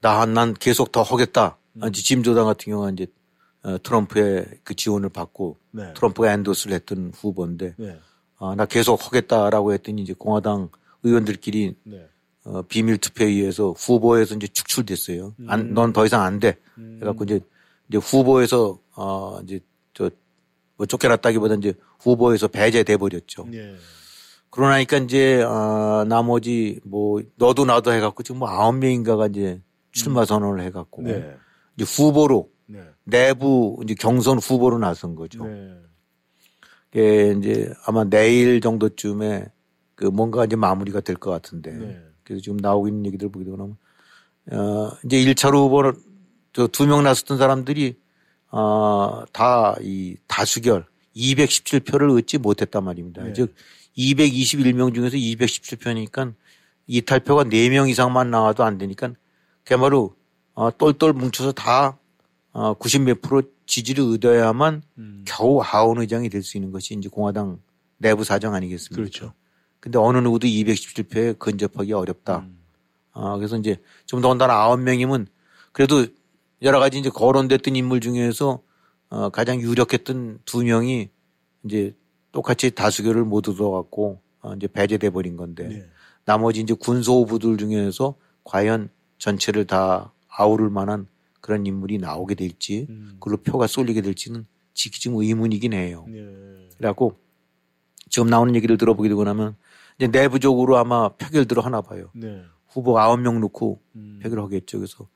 나, 0.00 0.26
난 0.26 0.54
계속 0.54 0.92
더 0.92 1.02
하겠다. 1.02 1.56
음. 1.74 1.84
아, 1.84 1.88
이제 1.88 2.02
짐 2.02 2.22
조단 2.22 2.44
같은 2.44 2.72
경우는 2.72 2.94
이제 2.94 3.06
어, 3.62 3.76
트럼프의 3.80 4.46
그 4.64 4.74
지원을 4.74 5.08
받고 5.10 5.56
네. 5.70 5.92
트럼프가 5.94 6.32
엔도스를 6.32 6.74
했던 6.74 7.12
후보인데 7.14 7.74
네. 7.76 7.98
아, 8.42 8.56
나 8.56 8.66
계속 8.66 9.06
하겠다라고 9.06 9.72
했더니 9.72 10.02
이제 10.02 10.14
공화당 10.18 10.68
의원들끼리 11.04 11.76
네. 11.84 12.08
어, 12.44 12.62
비밀 12.62 12.98
투표에 12.98 13.28
의해서 13.28 13.70
후보에서 13.70 14.34
이제 14.34 14.48
축출됐어요. 14.48 15.34
안, 15.46 15.74
넌 15.74 15.92
더 15.92 16.04
이상 16.04 16.22
안 16.22 16.40
돼. 16.40 16.56
음. 16.76 16.96
그래갖고 16.98 17.22
이제, 17.22 17.40
이제 17.88 17.98
후보에서, 17.98 18.80
어, 18.96 19.38
이제 19.44 19.60
저, 19.94 20.10
뭐 20.76 20.86
쫓겨났다기보다 20.86 21.54
이제 21.54 21.74
후보에서 22.00 22.48
배제돼 22.48 22.96
버렸죠. 22.96 23.46
예. 23.52 23.76
그러나니까 24.50 24.96
이제, 24.96 25.44
아, 25.46 26.04
나머지 26.08 26.80
뭐, 26.82 27.22
너도 27.36 27.64
나도 27.64 27.92
해갖고 27.92 28.24
지금 28.24 28.40
뭐 28.40 28.48
아홉 28.48 28.76
명인가가 28.76 29.28
이제 29.28 29.60
출마 29.92 30.24
선언을 30.24 30.64
해갖고 30.64 31.02
네. 31.02 31.36
이제 31.76 31.84
후보로 31.84 32.50
네. 32.66 32.80
내부 33.04 33.78
이제 33.84 33.94
경선 33.94 34.38
후보로 34.38 34.78
나선 34.78 35.14
거죠. 35.14 35.44
네. 35.46 35.76
예, 36.96 37.34
이제 37.38 37.72
아마 37.86 38.04
내일 38.04 38.60
정도쯤에 38.60 39.46
그 39.94 40.04
뭔가 40.06 40.44
이제 40.44 40.56
마무리가 40.56 41.00
될 41.00 41.16
것 41.16 41.30
같은데. 41.30 41.72
네. 41.72 42.00
그래서 42.24 42.42
지금 42.42 42.56
나오고 42.58 42.88
있는 42.88 43.06
얘기들 43.06 43.30
보게 43.30 43.44
되고 43.44 43.56
나면, 43.56 43.76
어, 44.52 44.90
이제 45.04 45.16
1차로 45.24 45.64
후보를 45.64 45.94
저두 46.52 46.86
명 46.86 47.02
나섰던 47.02 47.38
사람들이, 47.38 47.96
어, 48.50 49.24
다 49.32 49.76
이 49.80 50.16
다수결 50.26 50.84
217표를 51.16 52.16
얻지 52.18 52.38
못했단 52.38 52.84
말입니다. 52.84 53.22
네. 53.22 53.32
즉 53.32 53.54
221명 53.96 54.94
중에서 54.94 55.16
217표니까 55.16 56.34
이탈표가 56.86 57.44
4명 57.44 57.88
이상만 57.88 58.30
나와도 58.30 58.64
안 58.64 58.76
되니까 58.78 59.12
그야말로 59.64 60.14
어, 60.54 60.70
똘똘 60.76 61.12
뭉쳐서 61.12 61.52
다 61.52 61.98
어, 62.52 62.74
90 62.74 63.02
몇 63.02 63.20
프로 63.22 63.42
지지를 63.72 64.04
얻어야만 64.04 64.82
음. 64.98 65.24
겨우 65.26 65.58
하원 65.62 65.98
의장이 65.98 66.28
될 66.28 66.42
수 66.42 66.58
있는 66.58 66.72
것이 66.72 66.92
이제 66.94 67.08
공화당 67.08 67.58
내부 67.96 68.22
사정 68.22 68.52
아니겠습니까? 68.52 68.96
그렇죠. 68.96 69.32
근데 69.80 69.98
어느 69.98 70.18
누구도 70.18 70.46
217표에 70.46 71.38
근접하기 71.38 71.90
어렵다. 71.94 72.40
음. 72.40 72.58
아, 73.12 73.36
그래서 73.38 73.56
이제 73.56 73.80
좀 74.04 74.20
더군다나 74.20 74.52
아홉 74.54 74.78
명이면 74.80 75.26
그래도 75.72 76.04
여러 76.60 76.80
가지 76.80 76.98
이제 76.98 77.08
거론됐던 77.08 77.74
인물 77.74 78.00
중에서 78.00 78.60
어, 79.08 79.30
가장 79.30 79.58
유력했던 79.60 80.40
두 80.44 80.62
명이 80.64 81.08
이제 81.64 81.96
똑같이 82.30 82.70
다수결을 82.72 83.24
못 83.24 83.48
얻어갖고 83.48 84.20
어, 84.42 84.52
이제 84.54 84.66
배제돼 84.66 85.08
버린 85.10 85.36
건데 85.38 85.68
네. 85.68 85.86
나머지 86.26 86.60
이제 86.60 86.74
군소 86.74 87.22
후보들 87.22 87.56
중에서 87.56 88.16
과연 88.44 88.90
전체를 89.18 89.66
다 89.66 90.12
아우를 90.28 90.68
만한 90.68 91.06
그런 91.42 91.66
인물이 91.66 91.98
나오게 91.98 92.34
될지 92.36 92.86
음. 92.88 93.16
그걸로 93.20 93.36
표가 93.36 93.66
쏠리게 93.66 94.00
될지는 94.00 94.46
지금 94.72 95.16
의문이긴 95.16 95.74
해요. 95.74 96.06
네. 96.08 96.68
그래갖고 96.78 97.20
지금 98.08 98.28
나오는 98.28 98.54
얘기를 98.54 98.78
들어보게 98.78 99.08
되고 99.10 99.22
나면 99.24 99.56
이제 99.98 100.06
내부적으로 100.06 100.78
아마 100.78 101.10
표결들을 101.10 101.62
하나 101.62 101.82
봐요. 101.82 102.10
네. 102.14 102.42
후보 102.68 102.98
아홉 102.98 103.20
명 103.20 103.40
놓고 103.40 103.82
음. 103.96 104.20
표결을 104.22 104.42
하겠죠. 104.44 104.78
그래서 104.78 105.08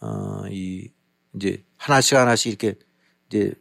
어이 0.00 0.88
이제 1.34 1.62
하나씩 1.76 2.16
하나씩 2.16 2.48
이렇게 2.48 2.78
이제 3.28 3.52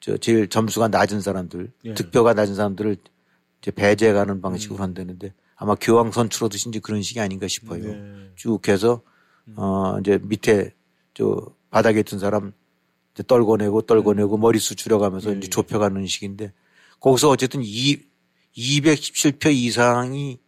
저 0.00 0.16
제일 0.16 0.48
점수가 0.48 0.88
낮은 0.88 1.20
사람들, 1.20 1.72
예. 1.84 1.94
득표가 1.94 2.34
낮은 2.34 2.54
사람들을 2.54 2.96
이제 3.60 3.70
배제해가는 3.70 4.40
방식으로 4.40 4.80
음. 4.80 4.82
한다는데 4.82 5.32
아마 5.54 5.74
교황 5.74 6.10
선출하듯이 6.10 6.70
이제 6.70 6.80
그런 6.80 7.02
식이 7.02 7.20
아닌가 7.20 7.46
싶어요. 7.46 7.84
네. 7.84 8.30
쭉 8.34 8.66
해서 8.68 9.02
어 9.56 9.98
이제 10.00 10.18
밑에 10.22 10.74
저 11.14 11.54
바닥에 11.70 12.00
있던 12.00 12.18
사람 12.18 12.52
이제 13.14 13.22
떨궈내고 13.26 13.82
떨궈내고 13.82 14.36
머리수 14.36 14.74
줄여가면서 14.76 15.30
음. 15.30 15.34
예, 15.34 15.38
이제 15.38 15.46
예. 15.46 15.50
좁혀가는 15.50 16.06
식인데 16.06 16.52
거기서 17.00 17.30
어쨌든 17.30 17.62
이 17.64 17.98
217표 18.56 19.52
이상이 19.52 20.38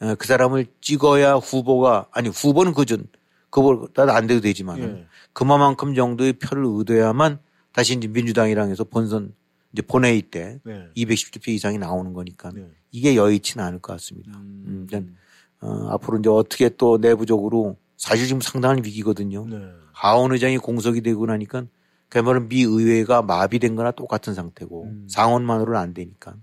어, 0.00 0.14
그 0.16 0.26
사람을 0.26 0.66
찍어야 0.80 1.34
후보가 1.34 2.08
아니 2.12 2.28
후보는 2.28 2.74
그전 2.74 3.06
그보다 3.50 4.14
안 4.14 4.26
돼도 4.26 4.40
되지만 4.40 4.78
예. 4.80 5.06
그만큼 5.32 5.94
정도의 5.94 6.34
표를 6.34 6.64
얻어야만 6.64 7.38
다시 7.72 7.94
이제 7.94 8.08
민주당이랑 8.08 8.70
해서 8.70 8.84
본선 8.84 9.34
이제 9.72 9.82
본회의 9.82 10.22
때 10.22 10.60
네. 10.64 10.88
210조 10.96 11.48
이상이 11.48 11.78
나오는 11.78 12.12
거니까 12.12 12.50
네. 12.54 12.66
이게 12.90 13.16
여의치는 13.16 13.64
않을 13.64 13.78
것 13.78 13.94
같습니다. 13.94 14.32
음, 14.36 14.86
그러니까 14.88 15.12
어, 15.60 15.88
앞으로 15.90 16.18
이제 16.18 16.28
어떻게 16.28 16.68
또 16.70 16.98
내부적으로 16.98 17.78
사실 17.96 18.26
지금 18.26 18.40
상당한 18.40 18.78
위기거든요. 18.84 19.46
네. 19.48 19.56
하원 20.02 20.32
의장이 20.32 20.58
공석이 20.58 21.00
되고 21.00 21.24
나니까 21.26 21.66
그야말로 22.08 22.40
미 22.48 22.62
의회가 22.62 23.22
마비된 23.22 23.76
거나 23.76 23.92
똑같은 23.92 24.34
상태고 24.34 24.82
음. 24.82 25.06
상원만으로는 25.08 25.78
안 25.78 25.94
되니까 25.94 26.34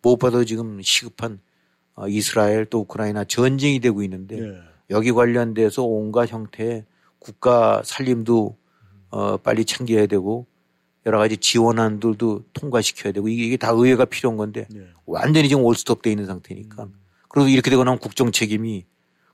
무엇보다도 0.00 0.44
지금 0.44 0.80
시급한 0.80 1.40
어, 1.94 2.06
이스라엘 2.06 2.66
또 2.66 2.82
우크라이나 2.82 3.24
전쟁이 3.24 3.80
되고 3.80 4.04
있는데 4.04 4.40
네. 4.40 4.60
여기 4.90 5.10
관련돼서 5.10 5.82
온갖 5.82 6.30
형태의 6.30 6.84
국가 7.18 7.82
살림도 7.84 8.56
어, 9.08 9.36
빨리 9.38 9.64
챙겨야 9.64 10.06
되고 10.06 10.46
여러 11.04 11.18
가지 11.18 11.36
지원안들도 11.36 12.44
통과시켜야 12.52 13.12
되고 13.12 13.26
이게, 13.26 13.44
이게 13.44 13.56
다 13.56 13.72
의회가 13.72 14.04
필요한 14.04 14.36
건데 14.36 14.68
네. 14.70 14.86
완전히 15.04 15.48
지금 15.48 15.64
올 15.64 15.74
스톱 15.74 16.02
돼 16.02 16.10
있는 16.10 16.26
상태니까 16.26 16.86
그리고 17.28 17.48
이렇게 17.48 17.70
되고 17.70 17.82
나면 17.82 17.98
국정 17.98 18.30
책임이 18.30 18.86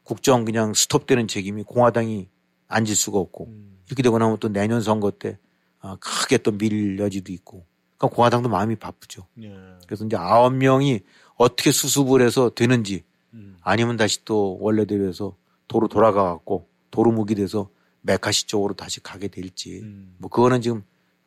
국정 0.03 0.47
그냥 0.47 0.73
스톱되는 0.73 1.29
책임이 1.29 1.65
공화당이 1.65 2.29
앉을 2.69 2.95
수가 2.95 3.19
없고. 3.19 3.49
이렇게 3.87 4.03
되고 4.03 4.19
나면 4.19 4.39
또 4.39 4.49
내년 4.49 4.81
선거 4.81 5.11
때 5.11 5.39
아, 5.81 5.97
크게 6.01 6.39
또 6.39 6.51
밀려지도 6.53 7.33
있고. 7.33 7.65
그러니까 7.97 8.15
공화당도 8.15 8.49
마음이 8.49 8.77
바쁘죠. 8.77 9.27
네. 9.35 9.55
그래서 9.87 10.05
이제 10.05 10.17
아홉 10.17 10.55
명이 10.55 11.01
어떻게 11.37 11.71
수습을 11.71 12.21
해서 12.23 12.51
되는지 12.51 13.05
아니면 13.63 13.97
다시 13.97 14.25
또 14.25 14.59
원래대로 14.61 15.07
해서 15.07 15.37
도로 15.69 15.89
돌아가 15.89 16.25
갖고 16.25 16.69
도루묵이 16.91 17.35
돼서 17.35 17.69
메카시 18.03 18.47
쪽으로 18.47 18.75
다시 18.75 19.03
가게 19.03 19.29
될지. 19.29 19.83
뭐 20.19 20.31
그거는 20.31 20.61
지금 20.63 20.85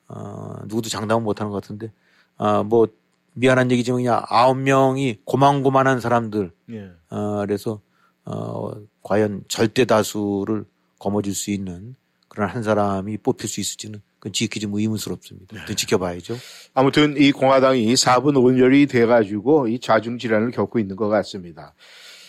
어 0.07 0.55
누구도 0.65 0.89
장담은 0.89 1.23
못하는 1.23 1.51
것 1.51 1.61
같은데. 1.61 1.91
아뭐 2.37 2.87
미안한 3.33 3.69
얘기지만 3.71 3.99
그냥 3.99 4.23
아홉 4.27 4.57
명이 4.57 5.19
고만고만한 5.25 5.99
사람들. 5.99 6.51
예. 6.71 6.91
어 7.09 7.39
그래서 7.41 7.81
어 8.25 8.71
과연 9.03 9.43
절대 9.47 9.85
다수를 9.85 10.65
거머쥘 10.99 11.33
수 11.33 11.51
있는 11.51 11.95
그런 12.27 12.49
한 12.49 12.61
사람이 12.61 13.17
뽑힐 13.17 13.49
수 13.49 13.59
있을지는 13.59 14.01
그건 14.19 14.33
지극히 14.33 14.59
좀 14.59 14.73
의문스럽습니다. 14.75 15.65
또 15.65 15.73
지켜봐야죠. 15.73 16.37
아무튼 16.73 17.15
이 17.17 17.31
공화당이 17.31 17.93
4분 17.93 18.33
5열이 18.33 18.89
돼가지고 18.89 19.67
이 19.69 19.79
좌중 19.79 20.17
질환을 20.17 20.51
겪고 20.51 20.79
있는 20.79 20.95
것 20.95 21.07
같습니다. 21.07 21.73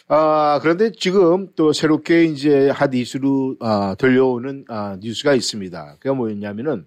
아, 0.09 0.59
그런데 0.63 0.91
지금 0.91 1.49
또 1.55 1.73
새롭게 1.73 2.25
이제 2.25 2.71
핫 2.71 2.93
이슈로 2.95 3.57
아, 3.61 3.95
들려오는 3.99 4.65
아, 4.69 4.97
뉴스가 5.01 5.35
있습니다. 5.35 5.97
그게 6.01 6.11
뭐였냐면은 6.11 6.87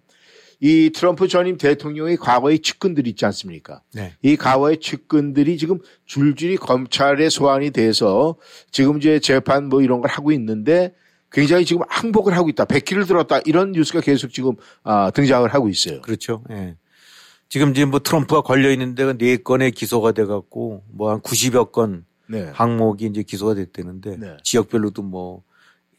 이 0.60 0.92
트럼프 0.94 1.28
전임 1.28 1.58
대통령의 1.58 2.16
과거의 2.18 2.60
측근들 2.60 3.06
있지 3.08 3.26
않습니까? 3.26 3.82
네. 3.94 4.14
이 4.22 4.38
과거의 4.38 4.80
측근들이 4.80 5.58
지금 5.58 5.80
줄줄이 6.06 6.56
검찰에 6.56 7.30
소환이 7.30 7.72
돼서 7.72 8.36
지금 8.72 8.98
이제 8.98 9.20
재판 9.20 9.68
뭐 9.68 9.82
이런 9.82 10.00
걸 10.00 10.10
하고 10.10 10.32
있는데 10.32 10.94
굉장히 11.34 11.66
지금 11.66 11.82
항복을 11.90 12.38
하고 12.38 12.48
있다. 12.48 12.66
백기를 12.66 13.06
들었다. 13.06 13.40
이런 13.46 13.72
뉴스가 13.72 14.02
계속 14.02 14.32
지금 14.32 14.54
아, 14.84 15.12
등장을 15.12 15.52
하고 15.54 15.68
있어요. 15.68 16.00
그렇죠. 16.02 16.44
예. 16.52 16.78
지금 17.50 17.74
지금 17.74 17.92
뭐 17.92 18.00
트럼프가 18.00 18.42
걸려 18.42 18.72
있는 18.72 18.96
데가 18.96 19.14
네 19.14 19.38
건의 19.38 19.72
기소가 19.72 20.12
돼 20.14 20.26
갖고 20.26 20.84
뭐 20.92 21.12
한 21.12 21.22
90여 21.22 21.72
건 21.72 22.06
네. 22.28 22.50
항목이 22.54 23.06
이제 23.06 23.24
기소가 23.24 23.56
됐다는데 23.56 24.18
네. 24.18 24.38
지역별로도 24.44 25.02
뭐 25.02 25.44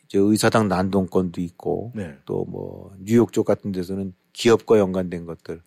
이제 0.06 0.18
의사당 0.18 0.68
난동 0.68 1.08
건도 1.08 1.40
있고 1.40 1.92
네. 1.94 2.16
또뭐 2.24 2.94
뉴욕 3.00 3.32
쪽 3.32 3.44
같은 3.44 3.72
데서는 3.72 4.14
기업과 4.32 4.78
연관된 4.78 5.26
것들 5.26 5.62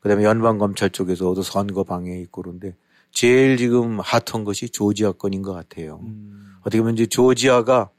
그다음에 0.00 0.24
연방 0.24 0.58
검찰 0.58 0.90
쪽에서도 0.90 1.40
선거 1.42 1.84
방해 1.84 2.18
있고 2.22 2.42
그런데 2.42 2.74
제일 3.10 3.56
지금 3.56 4.00
핫한 4.00 4.44
것이 4.44 4.68
조지아 4.68 5.12
건인 5.12 5.42
것 5.42 5.52
같아요. 5.52 6.00
음. 6.02 6.56
어떻게 6.60 6.80
보면 6.80 6.94
이제 6.94 7.06
조지아가 7.06 7.90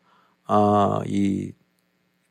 아이 0.45 1.51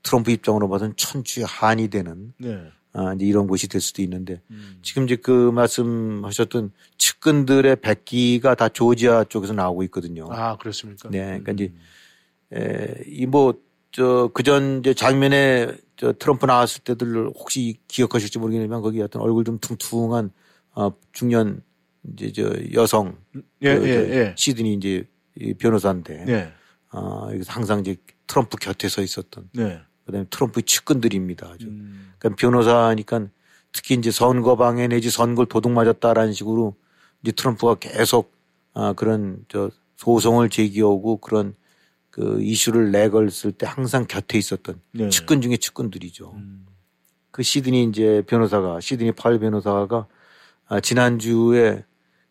트럼프 0.03 0.31
입장으로 0.31 0.69
봐서는 0.69 0.95
천추의 0.97 1.47
한이 1.47 1.89
되는 1.89 2.33
네. 2.39 2.71
아, 2.95 3.15
이제 3.15 3.25
이런 3.25 3.47
곳이 3.47 3.69
될 3.69 3.81
수도 3.81 4.03
있는데 4.03 4.43
음. 4.51 4.79
지금 4.83 5.05
이제 5.05 5.17
그 5.17 5.51
말씀하셨던 5.51 6.73
측근들의 6.99 7.77
백기가 7.77 8.55
다 8.55 8.69
조지아 8.69 9.25
쪽에서 9.25 9.55
나오고 9.55 9.83
있거든요. 9.85 10.29
아, 10.31 10.57
그렇습니까? 10.59 11.09
네, 11.09 11.41
그러니까 11.41 11.53
이제 11.53 11.73
에, 12.53 13.03
이뭐 13.07 13.55
저 13.93 14.31
그전 14.35 14.81
이제 14.81 14.93
장면에 14.95 15.69
저 15.97 16.13
트럼프 16.13 16.47
나왔을 16.47 16.83
때들 16.83 17.29
혹시 17.29 17.79
기억하실지 17.89 18.39
모르겠지만 18.39 18.83
거기 18.83 19.01
어떤 19.01 19.23
얼굴 19.23 19.45
좀 19.45 19.59
퉁퉁한 19.59 20.31
어 20.75 20.93
중년 21.13 21.63
이제 22.13 22.33
저 22.33 22.51
여성 22.73 23.17
예, 23.63 23.79
그, 23.79 23.89
예, 23.89 23.95
저 23.95 24.01
예. 24.15 24.35
시드니 24.37 24.75
이제 24.75 25.07
이 25.39 25.55
변호사인데 25.55 26.25
네. 26.25 26.53
어 26.93 27.29
여기서 27.33 27.53
항상 27.53 27.81
이제 27.81 27.97
트럼프 28.27 28.57
곁에 28.57 28.89
서 28.89 29.03
있었던 29.03 29.49
네. 29.55 29.81
그다음에 30.07 30.27
트럼프의 30.31 30.65
측근들입니다. 30.65 31.49
아주. 31.49 31.67
음. 31.67 32.13
그러니까 32.19 32.41
변호사니까 32.41 33.29
특히 33.73 33.95
이제 33.95 34.11
선거 34.11 34.57
방해 34.57 34.87
내지 34.89 35.11
선거를 35.11 35.49
도둑 35.49 35.73
맞았다라는 35.73 36.33
식으로 36.33 36.77
이제 37.23 37.33
트럼프가 37.33 37.77
계속 37.77 38.33
아 38.75 38.93
그런 38.93 39.45
저 39.49 39.71
소송을 39.97 40.51
제기하고 40.51 41.19
그런 41.19 41.55
그 42.11 42.43
이슈를 42.43 42.91
내걸었을 42.91 43.53
때 43.53 43.67
항상 43.67 44.07
곁에 44.07 44.37
있었던 44.37 44.81
네. 44.93 45.09
측근 45.09 45.41
중에 45.41 45.57
측근들이죠. 45.57 46.33
음. 46.35 46.67
그 47.31 47.43
시드니 47.43 47.85
이제 47.85 48.23
변호사가 48.27 48.81
시드니 48.81 49.13
파일 49.13 49.39
변호사가 49.39 50.07
아, 50.67 50.81
지난주에 50.81 51.85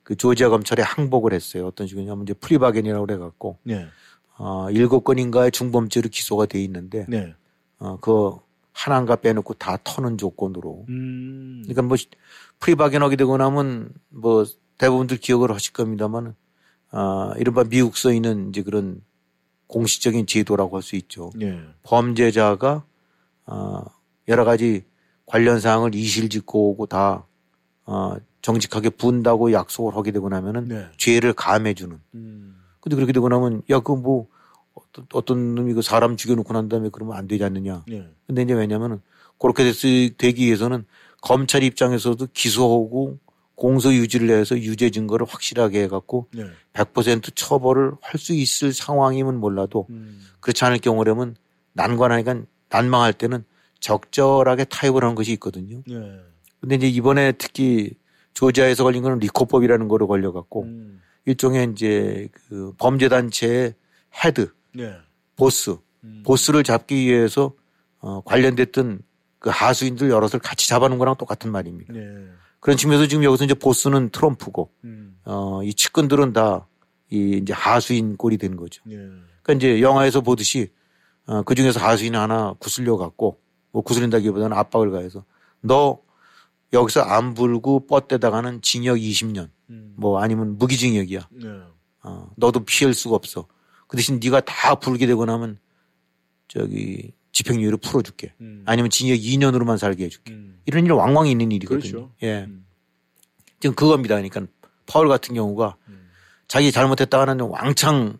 그 0.04 0.16
조지아 0.16 0.50
검찰에 0.50 0.84
항복을 0.84 1.34
했어요. 1.34 1.68
어떤 1.68 1.88
식이냐면 1.88 2.24
이제 2.24 2.34
프리바겐이라고 2.34 3.06
그래 3.06 3.18
갖고 3.18 3.58
네. 3.64 3.88
아, 4.44 4.68
일곱 4.72 5.04
건인가의 5.04 5.52
중범죄로 5.52 6.10
기소가 6.10 6.48
돼 6.48 6.62
있는데 6.64 7.06
네. 7.08 7.36
어, 7.78 7.98
그 8.02 8.36
하나인가 8.74 9.16
빼놓고 9.18 9.54
다 9.56 9.78
터는 9.84 10.18
조건으로. 10.18 10.86
음. 10.90 11.62
그러니까 11.64 11.84
뭐 11.84 11.98
프리바겐하게 12.60 13.16
되고 13.18 13.38
나면 13.38 13.94
뭐 14.10 14.46
대부분들 14.78 15.18
기억을 15.18 15.52
하실 15.54 15.74
겁니다만 15.74 16.36
아, 16.90 17.34
이른바 17.38 17.64
미국 17.64 17.98
서 17.98 18.12
있는 18.12 18.50
이제 18.50 18.64
그런 18.64 19.02
공식적인 19.68 20.26
제도라고 20.26 20.76
할 20.76 20.82
수 20.84 20.96
있죠. 20.96 21.32
네. 21.36 21.60
범죄자가 21.84 22.84
아, 23.46 23.84
여러 24.28 24.44
가지 24.44 24.84
관련 25.26 25.60
사항을 25.60 25.94
이실 25.96 26.30
짓고 26.30 26.72
오고 26.72 26.88
다 26.88 27.26
어, 27.86 28.16
정직하게 28.42 28.90
분다고 28.92 29.52
약속을 29.52 29.96
하게 29.96 30.12
되고 30.12 30.30
나면은 30.30 30.68
네. 30.68 30.88
죄를 30.98 31.34
감해주는. 31.34 32.00
음. 32.16 32.61
근데 32.82 32.96
그렇게 32.96 33.14
되고 33.14 33.30
나면 33.30 33.62
야그뭐 33.70 34.28
어떤, 34.74 35.06
어떤 35.14 35.56
놈이 35.56 35.74
그 35.74 35.82
사람 35.82 36.18
죽여놓고 36.18 36.54
난 36.54 36.68
다음에 36.70 36.90
그러면 36.92 37.16
안 37.16 37.28
되지 37.28 37.44
않느냐. 37.44 37.84
네. 37.88 38.08
근데 38.28 38.42
이제 38.42 38.54
왜냐면은 38.54 39.02
그렇게 39.40 39.64
됐, 39.64 40.18
되기 40.18 40.46
위해서는 40.46 40.86
검찰 41.22 41.64
입장에서도 41.64 42.28
기소하고 42.34 43.20
공소 43.56 43.94
유지를 43.94 44.32
해서 44.32 44.58
유죄 44.58 44.90
증거를 44.90 45.28
확실하게 45.30 45.84
해갖고 45.84 46.28
네. 46.34 46.46
100% 46.74 47.36
처벌을 47.36 47.94
할 48.02 48.20
수 48.20 48.34
있을 48.34 48.74
상황이면 48.74 49.38
몰라도 49.38 49.86
음. 49.92 50.22
그렇지 50.40 50.66
않을 50.66 50.80
경우라면 50.80 51.36
난망하니까 51.74 52.42
난망할 52.70 53.14
때는 53.14 53.44
적절하게 53.80 54.66
타협을 54.66 55.04
하는 55.04 55.16
것이 55.16 55.32
있거든요. 55.34 55.82
네. 55.88 56.20
근데 56.60 56.76
이제 56.76 56.88
이번에 56.88 57.34
특히 57.34 57.92
조지아에서 58.34 58.84
걸린 58.84 59.04
거는 59.04 59.20
RICO법이라는 59.20 59.88
거로 59.88 60.08
걸려갖고 60.08 60.64
음. 60.64 61.02
일종의 61.26 61.72
이제 61.72 62.30
그 62.32 62.74
범죄단체의 62.78 63.76
head, 64.24 64.52
네. 64.74 64.96
보스, 65.36 65.78
음. 66.04 66.24
보스를 66.26 66.64
잡기 66.64 66.96
위해서 66.96 67.54
어, 68.00 68.22
관련됐던 68.22 69.02
그 69.40 69.50
하수인들 69.52 70.10
여럿을 70.10 70.40
같이 70.40 70.68
잡아놓은 70.68 70.98
거랑 70.98 71.16
똑같은 71.18 71.52
말입니다. 71.52 71.94
네. 71.94 72.02
그런 72.60 72.78
측면에서 72.78 73.08
지금 73.08 73.24
여기서 73.24 73.46
이제 73.46 73.54
보스는 73.54 74.10
트럼프고, 74.10 74.72
음. 74.84 75.18
어, 75.26 75.62
이 75.64 75.74
측근들은 75.74 76.34
다 76.34 76.68
이 77.12 77.38
이제 77.42 77.52
하수인 77.54 78.16
꼴이 78.16 78.38
된 78.38 78.56
거죠. 78.56 78.82
네. 78.86 78.96
그러니까 79.44 79.54
이제 79.54 79.82
영화에서 79.82 80.22
보듯이 80.22 80.72
어, 81.28 81.44
그 81.44 81.56
중에서 81.56 81.80
하수인 81.80 82.16
하나 82.16 82.54
구슬려 82.58 82.96
갖고 82.96 83.38
뭐 83.72 83.82
구슬린다기보다는 83.84 84.58
압박을 84.58 84.92
가해서 84.92 85.26
너 85.60 86.00
여기서 86.74 87.02
안 87.02 87.34
불고 87.34 87.86
뻗대다가는 87.86 88.62
징역 88.62 88.98
20년 88.98 89.50
음. 89.70 89.94
뭐 89.98 90.22
아니면 90.22 90.58
무기징역이야. 90.58 91.28
네. 91.32 91.48
어, 92.04 92.32
너도 92.38 92.64
피할 92.66 92.94
수가 92.94 93.16
없어. 93.16 93.48
그 93.88 93.98
대신 93.98 94.20
네가 94.24 94.42
다 94.42 94.76
불게 94.76 95.06
되고 95.06 95.26
나면 95.26 95.60
저기 96.48 97.12
집행유예를 97.34 97.78
풀어줄게. 97.78 98.34
음. 98.42 98.64
아니면 98.66 98.90
징역 98.90 99.16
2년으로만 99.16 99.78
살게 99.78 100.06
해줄게. 100.06 100.34
음. 100.34 100.60
이런 100.66 100.86
일 100.86 100.94
왕왕 100.94 101.28
있는 101.28 101.52
일이거든요. 101.52 101.92
그렇죠. 101.92 102.12
예. 102.24 102.44
음. 102.44 102.66
지금 103.60 103.76
그겁니다. 103.76 104.16
그러니까 104.16 104.46
파울 104.86 105.08
같은 105.08 105.36
경우가 105.36 105.78
음. 105.88 106.10
자기 106.48 106.72
잘못했다가는 106.72 107.46
왕창 107.46 108.18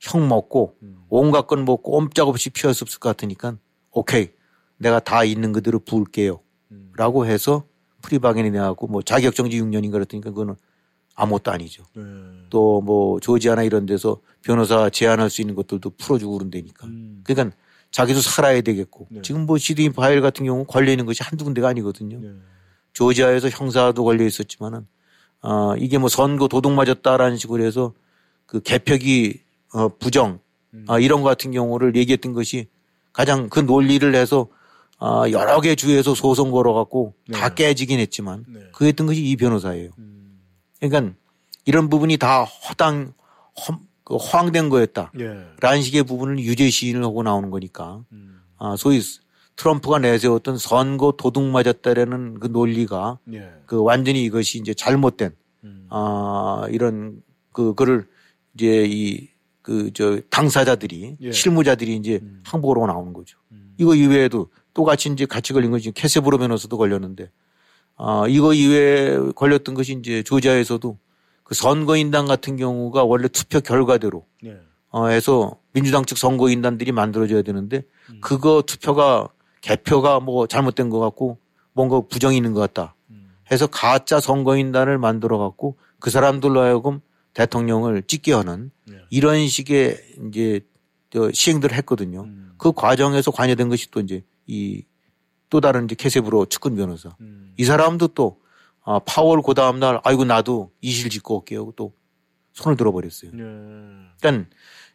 형 0.00 0.28
먹고 0.28 0.76
음. 0.82 1.04
온갖 1.08 1.46
건뭐 1.46 1.76
꼼짝없이 1.76 2.50
피할 2.50 2.74
수 2.74 2.84
없을 2.84 2.98
것 3.00 3.08
같으니까 3.08 3.56
오케이 3.90 4.30
내가 4.76 5.00
다 5.00 5.24
있는 5.24 5.52
그대로 5.52 5.78
부을게요. 5.78 6.40
음. 6.72 6.92
라고 6.96 7.26
해서 7.26 7.66
프리바겐이 8.04 8.50
내갖고 8.50 8.86
뭐 8.86 9.02
자격정지 9.02 9.60
6년인가 9.60 9.92
그랬더니까 9.92 10.30
그거는 10.30 10.54
아무것도 11.14 11.50
아니죠. 11.50 11.84
또뭐 12.50 13.20
조지아나 13.20 13.62
이런 13.62 13.86
데서 13.86 14.20
변호사 14.42 14.90
제한할 14.90 15.30
수 15.30 15.40
있는 15.40 15.54
것들도 15.54 15.90
풀어주고 15.98 16.38
그런다니까. 16.38 16.86
그러니까 17.24 17.56
자기도 17.90 18.20
살아야 18.20 18.60
되겠고 18.60 19.08
지금 19.22 19.46
뭐 19.46 19.56
시드니 19.56 19.90
파일 19.90 20.20
같은 20.20 20.44
경우 20.44 20.64
걸려 20.64 20.90
있는 20.90 21.06
것이 21.06 21.22
한두 21.22 21.44
군데가 21.44 21.68
아니거든요. 21.68 22.20
조지아에서 22.92 23.48
형사도 23.48 24.04
걸려 24.04 24.24
있었지만은 24.24 24.86
어, 25.42 25.74
이게 25.76 25.98
뭐 25.98 26.08
선거 26.08 26.48
도둑 26.48 26.72
맞았다라는 26.72 27.36
식으로 27.36 27.62
해서 27.64 27.92
그 28.46 28.60
개표기 28.60 29.40
어, 29.74 29.88
부정 29.88 30.40
아, 30.88 30.98
이런 30.98 31.22
거 31.22 31.28
같은 31.28 31.52
경우를 31.52 31.96
얘기했던 31.96 32.32
것이 32.32 32.66
가장 33.12 33.48
그 33.48 33.60
논리를 33.60 34.14
해서 34.14 34.48
아, 34.98 35.24
여러 35.30 35.60
개 35.60 35.74
주에서 35.74 36.14
소송 36.14 36.50
걸어갖고 36.50 37.14
다 37.32 37.48
깨지긴 37.54 37.98
했지만 38.00 38.44
그 38.72 38.86
했던 38.86 39.06
것이 39.06 39.22
이 39.22 39.36
변호사예요. 39.36 39.90
그러니까 40.80 41.14
이런 41.64 41.88
부분이 41.88 42.16
다 42.16 42.44
허당 42.44 43.12
허, 43.60 43.78
그 44.04 44.16
허황된 44.16 44.68
거였다. 44.68 45.12
라는 45.60 45.82
식의 45.82 46.04
부분을 46.04 46.38
유죄 46.40 46.68
시인을 46.70 47.02
하고 47.04 47.22
나오는 47.22 47.50
거니까 47.50 48.02
아, 48.58 48.76
소위 48.76 49.00
트럼프가 49.56 49.98
내세웠던 50.00 50.58
선거 50.58 51.12
도둑 51.16 51.44
맞았다라는 51.44 52.40
그 52.40 52.48
논리가 52.48 53.18
예. 53.32 53.52
그 53.66 53.80
완전히 53.82 54.24
이것이 54.24 54.58
이제 54.58 54.74
잘못된 54.74 55.30
아 55.90 56.66
이런 56.70 57.22
그 57.52 57.74
그를 57.74 58.06
이제 58.54 58.84
이 58.88 59.28
그 59.62 59.90
저 59.94 60.20
당사자들이 60.28 61.16
예. 61.22 61.32
실무자들이 61.32 61.96
이제 61.96 62.20
항복을 62.44 62.76
하고 62.76 62.86
나오는 62.86 63.12
거죠. 63.14 63.38
이거 63.78 63.94
이외에도 63.94 64.48
똑같이 64.74 65.08
이제 65.08 65.24
같이 65.24 65.52
걸린 65.52 65.70
것이 65.70 65.92
캐세브로 65.92 66.38
변호사도 66.38 66.76
걸렸는데 66.76 67.30
아 67.96 68.24
이거 68.28 68.52
이외에 68.52 69.16
걸렸던 69.34 69.74
것이 69.74 69.92
이제 69.92 70.22
조지아에서도 70.22 70.98
그 71.44 71.54
선거인단 71.54 72.26
같은 72.26 72.56
경우가 72.56 73.04
원래 73.04 73.28
투표 73.28 73.60
결과대로 73.60 74.26
예. 74.44 74.58
어, 74.90 75.06
해서 75.06 75.56
민주당 75.72 76.04
측 76.04 76.18
선거인단들이 76.18 76.92
만들어져야 76.92 77.42
되는데 77.42 77.82
그거 78.20 78.62
투표가 78.66 79.28
개표가 79.60 80.20
뭐 80.20 80.46
잘못된 80.46 80.90
것 80.90 80.98
같고 80.98 81.38
뭔가 81.72 82.00
부정이 82.00 82.36
있는 82.36 82.52
것 82.52 82.60
같다 82.60 82.94
해서 83.50 83.66
가짜 83.66 84.20
선거인단을 84.20 84.98
만들어 84.98 85.38
갖고 85.38 85.76
그 85.98 86.10
사람들로 86.10 86.60
하여금 86.60 87.00
대통령을 87.34 88.02
찍게 88.02 88.32
하는 88.32 88.70
이런 89.10 89.46
식의 89.46 89.98
이제 90.28 90.60
저 91.10 91.30
시행들을 91.30 91.76
했거든요. 91.78 92.26
그 92.56 92.72
과정에서 92.72 93.30
관여된 93.30 93.68
것이 93.68 93.90
또 93.90 94.00
이제 94.00 94.22
이 94.46 94.82
또 95.54 95.60
다른 95.60 95.84
이제 95.84 95.94
캐세브로 95.94 96.46
측근 96.46 96.74
변호사. 96.74 97.10
이 97.56 97.64
사람도 97.64 98.08
또 98.08 98.40
아, 98.82 98.98
파월 98.98 99.40
그 99.40 99.54
다음 99.54 99.78
날 99.78 100.00
아이고 100.02 100.24
나도 100.24 100.72
이실 100.80 101.10
짓고 101.10 101.36
올게요. 101.38 101.60
하고 101.60 101.72
또 101.76 101.92
손을 102.54 102.76
들어버렸어요. 102.76 103.30
그러니까 104.20 104.50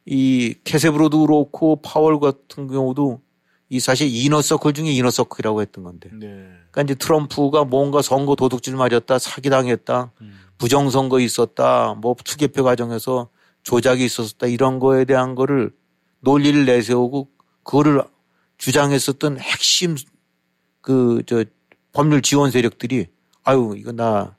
이 0.06 0.56
캐세브로도 0.66 1.22
그렇고 1.26 1.82
파월 1.82 2.20
같은 2.20 2.68
경우도 2.68 3.22
이 3.70 3.80
사실 3.80 4.10
이너서클 4.14 4.74
중에 4.74 4.92
이너서클이라고 4.92 5.62
했던 5.62 5.86
건데. 5.86 6.10
그러니까 6.72 6.82
이제 6.82 6.96
트럼프가 6.96 7.64
뭔가 7.64 8.02
선거 8.02 8.36
도둑질 8.36 8.76
맞았다, 8.76 9.18
사기당했다, 9.18 10.12
부정선거 10.58 11.22
있었다, 11.22 11.94
뭐 11.94 12.16
투개표 12.22 12.66
과정에서 12.66 13.30
조작이 13.64 14.04
있었다 14.04 14.48
이런 14.48 14.80
거에 14.80 15.06
대한 15.06 15.36
거를 15.36 15.72
논리를 16.20 16.66
내세우고 16.66 17.30
그거를 17.64 18.04
주장했었던 18.60 19.40
핵심 19.40 19.96
그 20.82 21.24
저 21.26 21.44
법률 21.92 22.22
지원 22.22 22.52
세력들이 22.52 23.08
아유 23.44 23.74
이거 23.78 23.92
나 23.92 24.36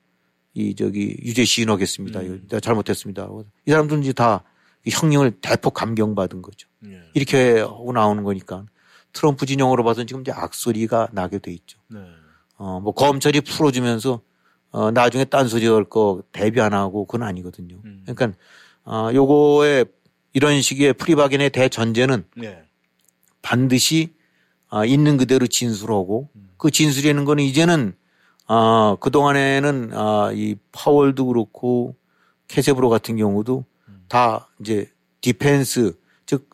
이 0.52 0.74
저기 0.74 1.16
유죄 1.22 1.44
시인하겠습니다. 1.44 2.22
이거 2.22 2.34
내가 2.48 2.58
잘못했습니다. 2.58 3.28
이 3.66 3.70
사람들은 3.70 4.02
이제 4.02 4.12
다 4.12 4.42
형령을 4.84 5.30
대폭 5.40 5.74
감경받은 5.74 6.42
거죠. 6.42 6.68
이렇게 7.14 7.60
하고 7.60 7.92
나오는 7.92 8.24
거니까 8.24 8.66
트럼프 9.12 9.46
진영으로 9.46 9.84
봐서는 9.84 10.08
지금 10.08 10.22
이제 10.22 10.32
악소리가 10.32 11.10
나게 11.12 11.38
돼 11.38 11.52
있죠. 11.52 11.78
어, 12.56 12.80
뭐 12.80 12.92
검찰이 12.92 13.40
풀어주면서 13.42 14.20
어, 14.72 14.90
나중에 14.90 15.24
딴소리 15.24 15.66
할 15.68 15.84
거 15.84 16.24
대비 16.32 16.60
안 16.60 16.72
하고 16.74 17.06
그건 17.06 17.26
아니거든요. 17.28 17.80
그러니까 18.06 18.36
어, 18.84 19.10
요거에 19.14 19.84
이런 20.32 20.60
식의 20.60 20.94
plea 20.94 21.12
bargain의 21.12 21.51
대전제는 21.50 22.24
네. 22.36 22.64
반드시 23.43 24.14
아, 24.68 24.84
있는 24.84 25.16
그대로 25.16 25.47
진술하고 25.47 26.28
그 26.57 26.70
진술이라는 26.70 27.24
거는 27.24 27.45
이제는 27.45 27.95
아, 28.47 28.97
그동안에는 29.01 29.91
아, 29.95 30.30
이 30.34 30.57
파월도 30.72 31.26
그렇고 31.26 31.97
체세브로 32.48 32.88
같은 32.88 33.16
경우도 33.16 33.64
다 34.09 34.49
이제 34.61 34.91
defense 35.20 35.98
즉 36.26 36.51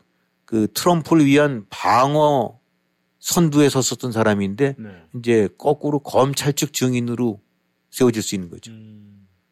그 0.46 0.68
트럼프를 0.72 1.26
위한 1.26 1.66
방어 1.68 2.58
선두에 3.18 3.68
섰었던 3.68 4.12
사람인데 4.12 4.76
이제 5.18 5.48
거꾸로 5.58 5.98
검찰 5.98 6.52
측 6.52 6.72
증인으로 6.72 7.40
세워질 7.90 8.22
수 8.22 8.34
있는 8.36 8.48
거죠. 8.48 8.70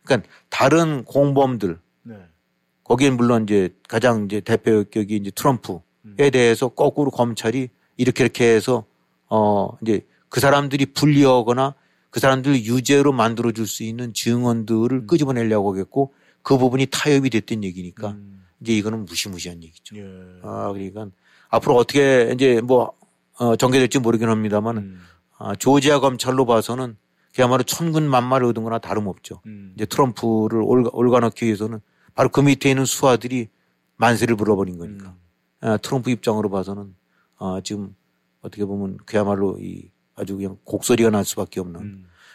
그러니까 0.05 0.28
다른 0.49 1.05
공범들. 1.05 1.80
거기엔 2.85 3.16
물론 3.16 3.43
이제 3.43 3.74
가장 3.89 4.26
이제 4.26 4.41
대표격이 4.41 5.16
이제 5.16 5.30
트럼프에 5.32 5.80
대해서 6.30 6.68
거꾸로 6.68 7.11
검찰이 7.11 7.68
이렇게 7.96 8.24
이렇게 8.24 8.44
해서 8.55 8.84
어 9.28 9.70
이제 9.82 10.07
그 10.28 10.40
사람들이 10.40 10.86
불리하거나 10.86 11.74
그 12.11 12.20
사람들을 12.20 12.64
유죄로 12.64 13.12
만들어 13.12 13.52
줄 13.52 13.66
수 13.66 13.82
있는 13.82 14.12
증언들을 14.14 15.07
끄집어내려고 15.07 15.72
하겠고 15.72 16.12
그 16.42 16.59
부분이 16.59 16.86
타협이 16.90 17.30
됐던 17.30 17.64
얘기니까 17.64 18.16
이제 18.61 18.72
이거는 18.74 19.05
무시무시한 19.07 19.62
얘기죠. 19.62 19.96
아 20.42 20.70
그러니까 20.72 21.09
앞으로 21.48 21.76
어떻게 21.76 22.30
이제 22.34 22.61
뭐 22.61 22.92
어, 23.38 23.57
전개될지 23.57 23.98
모르긴 23.98 24.28
합니다만 24.28 24.76
아, 25.38 25.55
조지아 25.57 26.00
검찰로 26.00 26.46
봐서는 26.46 26.96
그야말로 27.34 27.64
천군 27.64 28.09
만마를 28.09 28.46
얻은 28.48 28.62
거나 28.62 28.78
다름없죠. 28.78 29.40
이제 29.74 29.86
트럼프를 29.86 30.62
올가, 30.62 30.90
올가놓기 30.92 31.44
위해서는 31.44 31.80
바로 32.14 32.28
그 32.28 32.40
밑에 32.40 32.70
있는 32.70 32.84
수하들이 32.84 33.48
만세를 33.96 34.36
불어버린 34.36 34.78
거니까. 34.78 35.09
아, 35.09 35.14
트럼프 35.80 36.10
입장으로 36.10 36.50
봐서는 36.50 36.94
아, 37.38 37.60
지금 37.64 37.94
어떻게 38.40 38.64
보면 38.64 38.98
그야말로 39.06 39.58
이 39.58 39.90
아주 40.14 40.36
그냥 40.36 40.58
곡소리가 40.64 41.10
날 41.10 41.24
수밖에 41.24 41.60
없는. 41.60 41.80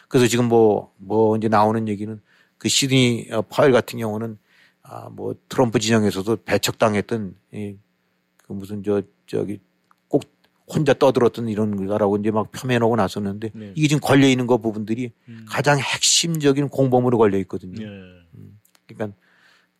그래서 0.08 0.26
지금 0.26 0.46
뭐, 0.46 0.92
뭐 0.96 1.36
이제 1.36 1.48
나오는 1.48 1.86
얘기는 1.88 2.20
그 2.58 2.68
시드니 2.68 3.28
어, 3.30 3.42
파일 3.42 3.72
같은 3.72 3.98
경우는 3.98 4.38
아, 4.82 5.08
뭐 5.08 5.34
트럼프 5.48 5.78
진영에서도 5.78 6.38
배척당했던 6.44 7.36
이, 7.52 7.76
그 8.38 8.52
무슨 8.52 8.82
저, 8.82 9.02
저기 9.26 9.60
꼭 10.08 10.24
혼자 10.66 10.92
떠들었던 10.92 11.48
이런 11.48 11.86
거라고 11.86 12.16
이제 12.16 12.30
막 12.30 12.50
표면하고 12.50 12.96
나섰는데 12.96 13.50
네. 13.54 13.72
이게 13.76 13.88
지금 13.88 14.00
걸려 14.00 14.26
있는 14.26 14.46
거 14.46 14.58
부분들이 14.58 15.12
가장 15.46 15.78
핵심적인 15.78 16.68
공범으로 16.68 17.16
걸려 17.18 17.38
있거든요. 17.38 17.88
네. 17.88 18.50
그러니까 18.86 19.16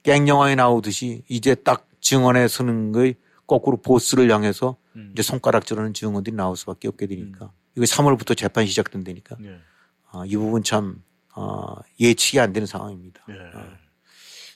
갱 0.02 0.28
영화에 0.28 0.54
나오듯이 0.54 1.24
이제 1.28 1.54
딱 1.54 1.88
증언에 2.00 2.48
서는 2.48 2.92
거의 2.92 3.16
거꾸로 3.50 3.78
보스를 3.78 4.30
향해서 4.30 4.76
이제 5.12 5.22
손가락질하는 5.22 5.92
증언들이 5.92 6.36
나올 6.36 6.56
수밖에 6.56 6.86
없게 6.86 7.08
되니까 7.08 7.50
이거 7.76 7.84
3월부터 7.84 8.36
재판 8.36 8.64
시작된다니까 8.64 9.36
아, 10.12 10.22
이 10.24 10.36
부분 10.36 10.62
참 10.62 11.02
아, 11.34 11.74
예측이 11.98 12.38
안 12.38 12.52
되는 12.52 12.66
상황입니다. 12.66 13.22
아. 13.54 13.76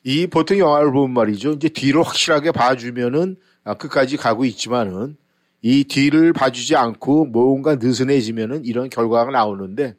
이 0.05 0.29
보통 0.29 0.59
영화를 0.59 0.93
보면 0.93 1.13
말이죠. 1.13 1.53
이제 1.53 1.69
뒤를 1.69 2.03
확실하게 2.05 2.53
봐주면은 2.53 3.37
아, 3.65 3.75
끝까지 3.75 4.17
가고 4.17 4.45
있지만은 4.45 5.17
이 5.61 5.83
뒤를 5.85 6.33
봐주지 6.33 6.77
않고 6.77 7.25
뭔가 7.27 7.75
느슨해지면은 7.75 8.65
이런 8.65 8.91
결과가 8.91 9.33
나오는데 9.33 9.97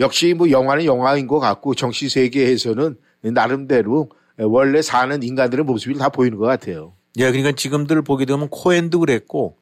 역시 0.00 0.34
뭐 0.34 0.50
영화는 0.50 0.86
영화인 0.86 1.28
것 1.28 1.38
같고 1.38 1.76
정치 1.76 2.08
세계에서는 2.08 2.96
나름대로 3.32 4.10
원래 4.38 4.82
사는 4.82 5.22
인간들의 5.22 5.64
모습이 5.64 5.94
다 5.98 6.08
보이는 6.08 6.36
것 6.36 6.46
같아요. 6.46 6.94
예, 7.16 7.30
그러니까 7.30 7.52
지금들 7.52 8.02
보게 8.02 8.24
되면 8.24 8.48
코엔도 8.48 9.00
그랬고 9.00 9.58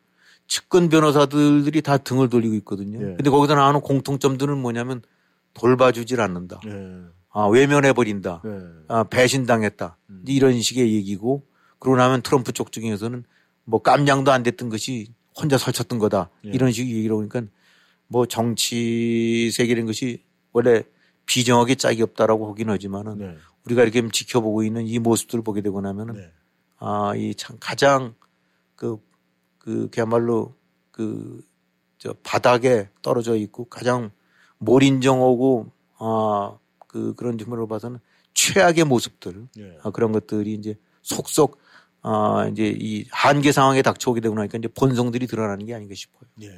측근 0.47 0.89
변호사들이 0.89 1.83
다 1.83 1.99
등을 1.99 2.29
돌리고 2.29 2.55
있거든요. 2.57 2.99
예. 3.01 3.15
근데 3.15 3.31
거기서 3.31 3.55
나오는 3.55 3.81
공통점들은 3.81 4.59
뭐냐면 4.59 5.03
돌봐주질 5.55 6.21
않는다. 6.21 6.61
아, 7.31 7.47
외면해버린다. 7.47 8.43
네. 8.45 8.51
아, 8.89 9.05
배신당했다. 9.05 9.97
이제 10.23 10.33
이런 10.33 10.61
식의 10.61 10.95
얘기고 10.95 11.47
그러고 11.79 11.97
나면 11.97 12.23
트럼프 12.23 12.53
쪽 12.53 12.73
중에서는 12.73 13.25
뭐 13.65 13.83
깜냥도 13.83 14.33
안 14.33 14.43
됐던 14.43 14.69
것이 14.69 15.09
혼자 15.35 15.57
설쳤던 15.57 15.99
거다. 15.99 16.31
예. 16.47 16.51
이런 16.51 16.73
식의 16.73 16.95
얘기를 16.95 17.17
하니까 17.17 17.43
뭐 18.09 18.27
정치 18.27 19.51
세계라는 19.51 19.87
것이 19.87 20.23
원래 20.53 20.83
비정하게 21.27 21.77
짝이 21.77 22.03
없다라고 22.03 22.51
하긴 22.51 22.69
하지만은 22.69 23.19
네. 23.19 23.37
우리가 23.65 23.83
이렇게 23.83 24.07
지켜보고 24.07 24.65
있는 24.65 24.87
이 24.87 24.99
모습들을 24.99 25.43
보게 25.45 25.63
되고 25.63 25.81
나면은 25.81 26.31
아, 26.85 27.15
이 27.15 27.33
참 27.35 27.57
가장 27.61 28.15
그, 28.75 28.99
그, 29.59 29.89
그야말로 29.91 30.55
그, 30.91 31.41
저 31.99 32.13
바닥에 32.25 32.89
떨어져 33.01 33.37
있고 33.37 33.67
가장 33.67 34.11
몰인정하고 34.59 35.71
아, 35.99 36.59
그 36.89 37.15
그런 37.15 37.39
측면으로 37.39 37.69
봐서는 37.69 38.01
최악의 38.35 38.85
모습들 38.85 39.47
예. 39.59 39.79
아, 39.85 39.91
그런 39.91 40.11
것들이 40.11 40.55
이제 40.55 40.77
속속 41.03 41.61
아, 42.03 42.49
이제 42.51 42.75
이 42.77 43.05
한계 43.13 43.53
상황에 43.53 43.83
닥쳐오게 43.83 44.21
되고 44.21 44.35
나니까 44.35 44.59
이제 44.59 44.67
본성들이 44.67 45.29
드러나는 45.29 45.65
게 45.67 45.75
아닌가 45.75 45.95
싶어요. 45.95 46.29
예. 46.43 46.51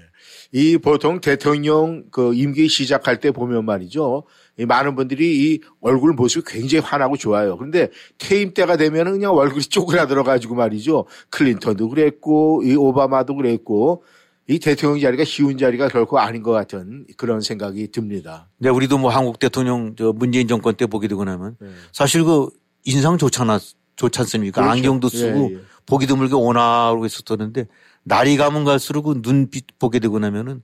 이 0.52 0.78
보통 0.78 1.20
대통령 1.20 2.06
그 2.10 2.32
임기 2.32 2.68
시작할 2.68 3.20
때 3.20 3.30
보면 3.30 3.66
말이죠. 3.66 4.24
이 4.58 4.66
많은 4.66 4.94
분들이 4.94 5.54
이 5.54 5.60
얼굴 5.80 6.12
모습이 6.12 6.44
굉장히 6.46 6.84
환하고 6.84 7.16
좋아요. 7.16 7.56
그런데 7.56 7.88
퇴임 8.18 8.54
때가 8.54 8.76
되면 8.76 9.12
그냥 9.12 9.32
얼굴이 9.32 9.62
쪼그라들어 9.68 10.22
가지고 10.22 10.54
말이죠. 10.54 11.06
클린턴도 11.30 11.88
그랬고 11.88 12.62
이 12.64 12.74
오바마도 12.76 13.34
그랬고 13.34 14.04
이 14.46 14.58
대통령 14.58 15.00
자리가 15.00 15.24
쉬운 15.24 15.56
자리가 15.56 15.88
결코 15.88 16.18
아닌 16.18 16.42
것 16.42 16.52
같은 16.52 17.06
그런 17.16 17.40
생각이 17.40 17.90
듭니다. 17.90 18.48
근데 18.58 18.68
우리도 18.68 18.98
뭐 18.98 19.10
한국 19.10 19.38
대통령 19.38 19.96
저 19.96 20.12
문재인 20.12 20.46
정권 20.46 20.74
때 20.74 20.86
보게 20.86 21.08
되고 21.08 21.24
나면 21.24 21.56
네. 21.60 21.68
사실 21.92 22.24
그 22.24 22.50
인상 22.84 23.16
좋잖아 23.16 23.58
좋지 23.96 24.20
않습니까? 24.20 24.60
그렇죠. 24.60 24.70
안경도 24.70 25.08
쓰고 25.08 25.50
예, 25.50 25.54
예. 25.54 25.60
보기 25.86 26.06
드물게 26.06 26.34
온화하고 26.34 27.06
있었었는데 27.06 27.66
날이 28.02 28.36
가면 28.36 28.64
갈수록 28.64 29.04
그 29.04 29.22
눈빛 29.22 29.78
보게 29.78 29.98
되고 29.98 30.18
나면은 30.18 30.62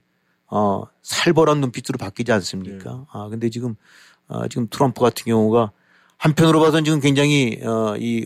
어 0.51 0.83
살벌한 1.01 1.59
눈빛으로 1.61 1.97
바뀌지 1.97 2.31
않습니까? 2.33 2.91
네. 2.91 3.05
아 3.11 3.27
근데 3.29 3.49
지금 3.49 3.75
아 4.27 4.47
지금 4.47 4.67
트럼프 4.69 5.01
같은 5.01 5.23
경우가 5.25 5.71
한편으로 6.17 6.59
봐서는 6.59 6.83
지금 6.85 6.99
굉장히 6.99 7.59
어 7.63 7.95
이 7.99 8.25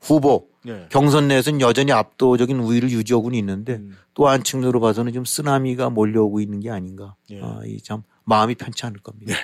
후보 0.00 0.48
예. 0.66 0.86
경선 0.90 1.28
내에서는 1.28 1.60
여전히 1.60 1.92
압도적인 1.92 2.58
우위를 2.58 2.90
유지하고는 2.90 3.38
있는데 3.38 3.74
음. 3.76 3.96
또 4.14 4.28
한 4.28 4.42
측면으로 4.42 4.80
봐서는 4.80 5.12
좀 5.12 5.24
쓰나미가 5.24 5.88
몰려오고 5.90 6.40
있는 6.40 6.60
게 6.60 6.70
아닌가. 6.70 7.14
예. 7.30 7.40
아, 7.42 7.60
이 7.64 7.78
참 7.82 8.02
마음이 8.24 8.54
편치 8.56 8.84
않을 8.86 9.00
겁니다. 9.00 9.34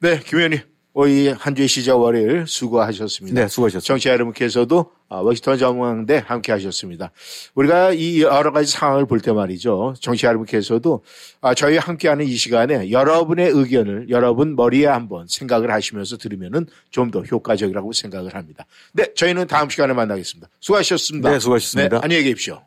네, 0.00 0.20
김 0.20 0.38
의원님. 0.38 0.60
어, 0.98 1.06
이한 1.06 1.54
주의 1.54 1.68
시작 1.68 1.96
월요일 1.96 2.46
수고하셨습니다. 2.46 3.38
네, 3.38 3.48
수고하셨습니다. 3.48 3.86
정치 3.86 4.08
여러분께서도 4.08 4.92
아, 5.10 5.16
워싱턴 5.18 5.58
전망대 5.58 6.22
함께 6.26 6.52
하셨습니다. 6.52 7.12
우리가 7.54 7.92
이 7.92 8.22
여러 8.22 8.50
가지 8.50 8.72
상황을 8.72 9.04
볼 9.04 9.20
때 9.20 9.30
말이죠. 9.30 9.92
정치 10.00 10.24
여러분께서도 10.24 11.04
아, 11.42 11.52
저희 11.52 11.76
함께하는 11.76 12.24
이 12.24 12.34
시간에 12.36 12.90
여러분의 12.90 13.50
의견을 13.50 14.08
여러분 14.08 14.56
머리에 14.56 14.86
한번 14.86 15.26
생각을 15.28 15.70
하시면서 15.70 16.16
들으면은 16.16 16.66
좀 16.90 17.10
더 17.10 17.20
효과적이라고 17.20 17.92
생각을 17.92 18.34
합니다. 18.34 18.64
네, 18.94 19.12
저희는 19.14 19.48
다음 19.48 19.68
시간에 19.68 19.92
만나겠습니다. 19.92 20.48
수고하셨습니다. 20.60 21.30
네, 21.30 21.38
수고하셨습니다. 21.38 21.96
네, 21.98 22.00
안녕히 22.02 22.24
계십시오. 22.24 22.62